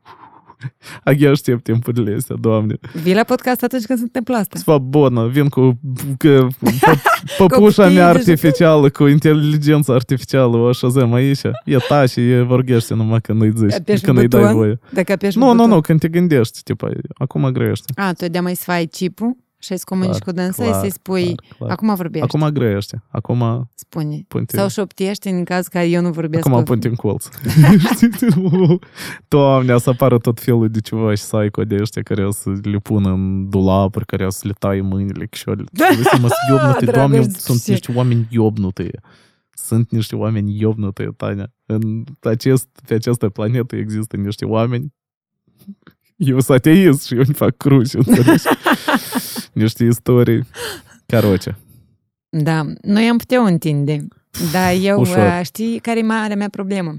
Abia 1.04 1.30
aștept 1.30 1.62
timpurile 1.62 2.14
astea, 2.14 2.36
doamne. 2.40 2.74
Vii 3.02 3.14
la 3.14 3.22
podcast 3.24 3.62
atunci 3.62 3.84
când 3.84 3.98
se 3.98 4.04
întâmplă 4.04 4.36
asta. 4.36 4.58
Svobodă, 4.58 5.26
vin 5.32 5.48
cu 5.48 5.80
că, 6.18 6.46
pă- 6.66 7.36
păpușa 7.36 7.82
Copii 7.82 7.96
mea 7.96 8.12
de 8.12 8.18
artificială, 8.18 8.90
cu 8.90 9.06
inteligență 9.06 9.92
artificială, 9.92 10.56
o 10.56 10.66
așezăm 10.68 11.12
aici, 11.12 11.40
e 11.64 11.76
tași, 11.88 12.20
e 12.20 12.40
vorbește 12.42 12.94
numai 12.94 13.20
când 13.20 13.42
îi 13.42 13.52
zici, 13.56 13.72
Apeși 13.74 14.02
când 14.02 14.18
îi 14.18 14.28
dai 14.28 14.40
buton? 14.40 14.56
voie. 14.56 14.78
Dacă 14.90 15.12
apeși 15.12 15.38
Nu, 15.38 15.44
un 15.44 15.50
nu, 15.50 15.56
buton. 15.56 15.74
nu, 15.74 15.80
când 15.80 16.00
te 16.00 16.08
gândești, 16.08 16.62
tipa, 16.62 16.88
acum 17.14 17.50
grește. 17.52 17.92
A, 17.96 18.12
tu 18.12 18.28
de 18.28 18.40
mai 18.40 18.54
să 18.54 18.62
faci 18.66 18.84
chipul 18.96 19.36
și 19.66 19.76
să 19.76 19.82
comunici 19.84 20.10
Clar, 20.10 20.22
cu 20.22 20.32
dânsa 20.32 20.62
și 20.62 20.68
clar, 20.68 20.80
să-i 20.80 20.90
spui, 20.90 21.24
clar, 21.34 21.54
clar. 21.58 21.70
acum 21.70 21.94
vorbești, 21.94 22.36
Acum 22.36 22.48
grește, 22.48 23.02
acum 23.08 23.70
spune. 23.74 24.24
punte, 24.28 24.56
Sau 24.56 24.68
șoptiești 24.68 25.28
în 25.28 25.44
caz 25.44 25.66
că 25.66 25.78
eu 25.78 26.00
nu 26.02 26.10
vorbesc 26.10 26.46
acum 26.46 26.58
cu... 26.58 26.64
punte 26.64 26.88
în 26.88 26.94
colț. 26.94 27.28
Doamne, 29.28 29.74
o 29.74 29.78
să 29.78 29.90
apară 29.90 30.18
tot 30.18 30.40
felul 30.40 30.68
de 30.68 30.80
ceva 30.80 31.14
și 31.14 31.22
psycho 31.22 31.64
de 31.64 31.76
ăștia 31.80 32.02
care 32.02 32.26
o 32.26 32.30
să 32.30 32.50
le 32.62 32.78
pună 32.78 33.08
în 33.10 33.50
dulapuri, 33.50 34.06
care 34.06 34.26
o 34.26 34.30
să 34.30 34.46
le 34.46 34.52
taie 34.58 34.80
mâinile, 34.80 35.26
chișorile. 35.26 35.68
Să 36.10 36.18
mă 36.20 36.28
iobnute, 36.50 36.84
Doamne, 36.84 37.16
Dragoste, 37.18 37.38
sunt 37.38 37.62
ce- 37.62 37.70
niște 37.70 37.92
oameni 37.94 38.26
iobnute. 38.30 38.90
Sunt 39.50 39.90
niște 39.90 40.16
oameni 40.16 40.60
iobnute, 40.60 41.08
Tania. 41.16 41.52
În 41.66 42.04
acest, 42.20 42.68
pe 42.86 42.94
această 42.94 43.28
planetă 43.28 43.76
există 43.76 44.16
niște 44.16 44.44
oameni 44.44 44.94
eu 46.16 46.40
sunt 46.40 46.56
ateist 46.56 47.06
și 47.06 47.14
eu 47.14 47.22
nu 47.26 47.32
fac 47.32 47.56
cruci, 47.56 47.94
înțelegi? 47.94 48.42
Niște 49.56 49.84
istorii. 49.84 50.46
Caroce. 51.06 51.56
Da, 52.28 52.64
noi 52.82 53.08
am 53.08 53.16
putea 53.16 53.40
întinde, 53.40 54.06
dar 54.52 54.74
eu, 54.80 55.00
Ușor. 55.00 55.16
uh, 55.18 55.40
știi 55.44 55.78
care 55.78 55.98
e 55.98 56.02
marea 56.02 56.36
mea 56.36 56.48
problemă? 56.48 56.94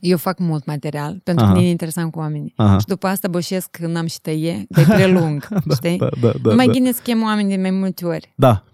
Eu 0.00 0.16
fac 0.16 0.38
mult 0.38 0.64
material, 0.64 1.20
pentru 1.24 1.44
Aha. 1.44 1.52
că 1.52 1.58
nu 1.58 1.64
e 1.64 1.70
interesant 1.70 2.12
cu 2.12 2.18
oamenii. 2.18 2.52
Aha. 2.56 2.78
Și 2.78 2.86
după 2.86 3.06
asta 3.06 3.28
boșesc 3.28 3.70
că 3.70 3.86
n-am 3.86 4.06
și 4.06 4.20
tăie, 4.20 4.64
de 4.68 4.82
prelung, 4.88 5.48
știi? 5.76 5.96
Da, 5.98 6.08
da, 6.20 6.32
da. 6.42 6.54
mai 6.54 6.66
da. 6.66 6.72
bine 6.72 6.92
să 6.92 7.00
chem 7.02 7.22
oameni 7.22 7.48
de 7.48 7.56
mai 7.56 7.70
multe 7.70 8.06
ori. 8.06 8.32
da. 8.36 8.64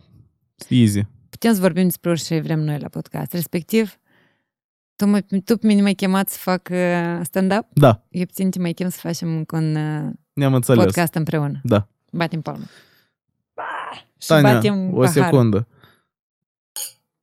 Easy. 0.69 1.03
Putem 1.29 1.55
să 1.55 1.61
vorbim 1.61 1.83
despre 1.85 2.11
orice 2.11 2.41
vrem 2.41 2.61
noi 2.61 2.79
la 2.79 2.89
podcast. 2.89 3.33
Respectiv, 3.33 3.99
tu, 4.97 5.07
mă, 5.07 5.21
tu 5.45 5.57
pe 5.57 5.67
mine 5.67 5.83
m-ai 5.83 5.95
chemat 5.95 6.29
să 6.29 6.39
fac 6.41 6.69
uh, 6.73 7.21
stand-up, 7.23 7.67
Da, 7.73 8.05
eu 8.11 8.25
pe 8.25 8.31
tine 8.35 8.49
te 8.49 8.59
mai 8.59 8.73
chem 8.73 8.89
să 8.89 8.99
facem 9.01 9.37
încă 9.37 9.57
un 9.57 9.75
uh, 9.75 10.11
ne-am 10.33 10.55
înțeles. 10.55 10.85
podcast 10.85 11.15
împreună. 11.15 11.61
Da. 11.63 11.89
Batem 12.17 12.41
palmă. 12.41 12.65
Și 14.19 14.27
Tania, 14.29 14.53
batem 14.53 14.89
o 14.89 14.97
pahar. 14.97 15.09
secundă. 15.13 15.67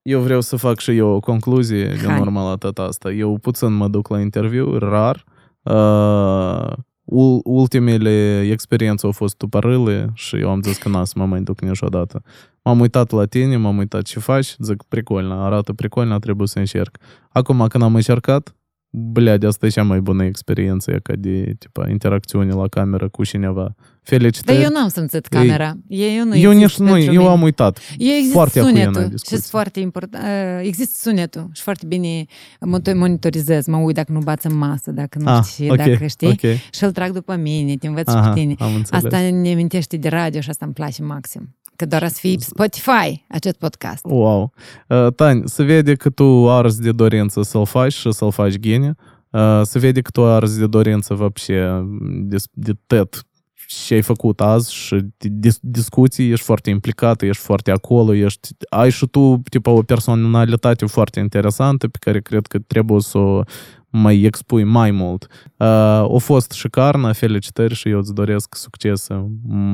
Eu 0.02 0.22
vreau 0.22 0.42
să 0.42 0.56
fac 0.56 0.80
și 0.80 0.98
eu 0.98 1.08
o 1.10 1.20
concluzie 1.20 1.88
din 1.88 2.10
Hai. 2.10 2.20
urma 2.20 2.50
la 2.50 2.56
tot 2.56 2.78
asta. 2.80 3.12
Eu 3.12 3.38
puțin 3.38 3.72
mă 3.74 3.88
duc 3.88 4.08
la 4.08 4.20
interviu, 4.20 4.78
rar. 4.78 5.24
Uh, 5.62 6.74
ul- 7.04 7.42
ultimele 7.44 8.42
experiențe 8.52 9.06
au 9.06 9.12
fost 9.12 9.36
tupărâle 9.38 10.10
și 10.14 10.40
eu 10.40 10.50
am 10.50 10.62
zis 10.62 10.78
că 10.78 10.90
n-am 10.90 11.04
să 11.04 11.14
mă 11.16 11.26
mai 11.26 11.42
duc 11.42 11.62
niciodată. 11.62 12.22
M-am 12.64 12.80
uitat 12.80 13.12
la 13.12 13.26
tine, 13.26 13.58
m-am 13.58 13.78
uitat 13.78 14.02
ce 14.02 14.20
faci, 14.20 14.56
zic, 14.60 14.84
pricolnă, 14.84 15.34
arată 15.34 15.74
pricolnă, 15.74 16.20
trebuie 16.20 16.48
să 16.48 16.60
încerc. 16.60 16.98
Acum, 17.30 17.68
când 17.68 17.84
am 17.84 17.96
încercat, 17.96 18.56
Bля, 18.96 19.38
de 19.38 19.48
asta 19.48 19.66
e 19.66 19.70
cea 19.70 19.84
mai 19.84 20.02
bună 20.02 20.24
experiență, 20.24 20.92
e 20.92 21.00
ca 21.00 21.14
de 21.16 21.56
tipa, 21.60 21.90
interacțiune 21.90 22.54
la 22.54 22.68
cameră 22.68 23.10
cu 23.10 23.24
cineva. 23.24 23.76
Felicitări. 24.03 24.57
Dar 24.59 24.67
eu 24.67 24.73
n-am 24.73 24.89
simțit 24.89 25.27
camera. 25.27 25.75
Eu 25.89 26.25
nu 26.25 26.37
eu 26.37 26.51
nici 26.53 26.63
exist 26.63 26.79
nu, 26.79 26.87
pentru 26.93 27.13
eu 27.13 27.21
mine. 27.21 27.33
am 27.33 27.43
uitat. 27.43 27.79
Eu 27.99 28.13
există 28.15 28.33
Foarte 28.37 28.59
ahuienă 28.59 28.81
sunetul 28.83 29.03
și 29.03 29.09
discuție. 29.09 29.37
sunt 29.37 29.49
foarte 29.51 29.81
important. 29.81 30.25
Există 30.63 30.93
sunetul 31.09 31.49
și 31.53 31.63
foarte 31.63 31.87
bine 31.87 32.25
mă 32.61 32.81
monitorizez, 32.95 33.67
mă 33.67 33.77
uit 33.77 33.95
dacă 33.95 34.13
nu 34.13 34.19
bați 34.19 34.47
în 34.47 34.57
masă, 34.57 34.91
dacă 34.91 35.19
nu 35.19 35.29
Ah, 35.31 35.45
știi, 35.45 35.71
ok, 35.71 35.77
dacă 35.77 36.07
știi. 36.07 36.29
ok. 36.29 36.41
Și 36.71 36.85
îl 36.85 36.93
trag 36.93 37.13
după 37.13 37.37
mine, 37.37 37.77
te 37.77 37.87
învăț 37.87 38.11
și 38.11 38.17
Aha, 38.17 38.29
pe 38.33 38.41
tine. 38.41 38.55
am 38.59 38.75
înțeles. 38.75 39.05
Asta 39.05 39.19
ne 39.21 39.53
amintește 39.53 39.97
de 39.97 40.09
radio 40.09 40.41
și 40.41 40.49
asta 40.51 40.65
îmi 40.65 40.75
place 40.75 41.03
maxim. 41.03 41.57
Că 41.77 41.87
doar 41.87 42.09
să 42.09 42.17
fie 42.21 42.35
pe 42.37 42.43
Spotify 42.43 43.25
acest 43.29 43.57
podcast. 43.57 44.05
Wow. 44.05 44.53
Uh, 44.89 45.07
Tani, 45.17 45.43
se 45.49 45.63
vede 45.63 45.95
că 45.95 46.11
tu 46.11 46.51
arzi 46.51 46.81
de 46.81 46.93
dorință 46.93 47.43
să-l 47.43 47.67
faci 47.67 47.93
și 47.93 48.13
să-l 48.13 48.33
faci 48.33 48.53
gine. 48.55 48.95
Uh, 49.31 49.61
se 49.63 49.79
vede 49.79 50.01
că 50.01 50.11
tu 50.11 50.25
arzi 50.25 50.59
de 50.59 50.67
dorință 50.67 51.15
вообще 51.15 51.83
de, 52.23 52.37
de 52.53 52.73
tot 52.87 53.23
ce 53.68 53.94
ai 53.94 54.02
făcut 54.02 54.42
azi 54.42 54.74
și 54.74 54.96
de 55.18 55.28
dis- 55.32 55.60
discuții, 55.62 56.32
ești 56.32 56.46
foarte 56.46 56.70
implicată, 56.70 57.26
ești 57.26 57.44
foarte 57.44 57.72
acolo, 57.72 58.14
ești, 58.14 58.48
ai 58.70 58.90
și 58.92 59.06
tu 59.08 59.42
tipa, 59.50 59.72
o 59.72 59.82
personalitate 59.82 60.86
foarte 60.86 61.20
interesantă 61.20 61.88
pe 61.88 61.98
care 62.00 62.22
cred 62.22 62.48
că 62.48 62.60
trebuie 62.60 63.02
să 63.02 63.18
o 63.18 63.42
mai 63.90 64.22
expui 64.22 64.64
mai 64.64 64.92
mult. 64.92 65.28
Uh, 65.58 65.68
a 65.68 66.18
fost 66.18 66.52
șicarnă, 66.52 67.12
felicitări 67.14 67.74
și 67.74 67.90
eu 67.90 67.98
îți 68.00 68.14
doresc 68.14 68.56
succese 68.56 69.26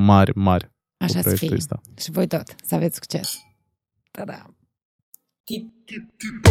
mari, 0.05 0.31
mari 0.35 0.71
Așa 0.97 1.13
cu 1.13 1.17
să 1.17 1.19
proiectul 1.21 1.47
fie. 1.47 1.57
ăsta. 1.57 1.81
Și 1.97 2.11
voi 2.11 2.27
tot, 2.27 2.43
să 2.63 2.75
aveți 2.75 2.95
succes. 2.95 3.37
Ta-da! 4.11 4.45
Tip, 5.43 5.71
tip, 5.85 6.09
tip, 6.17 6.49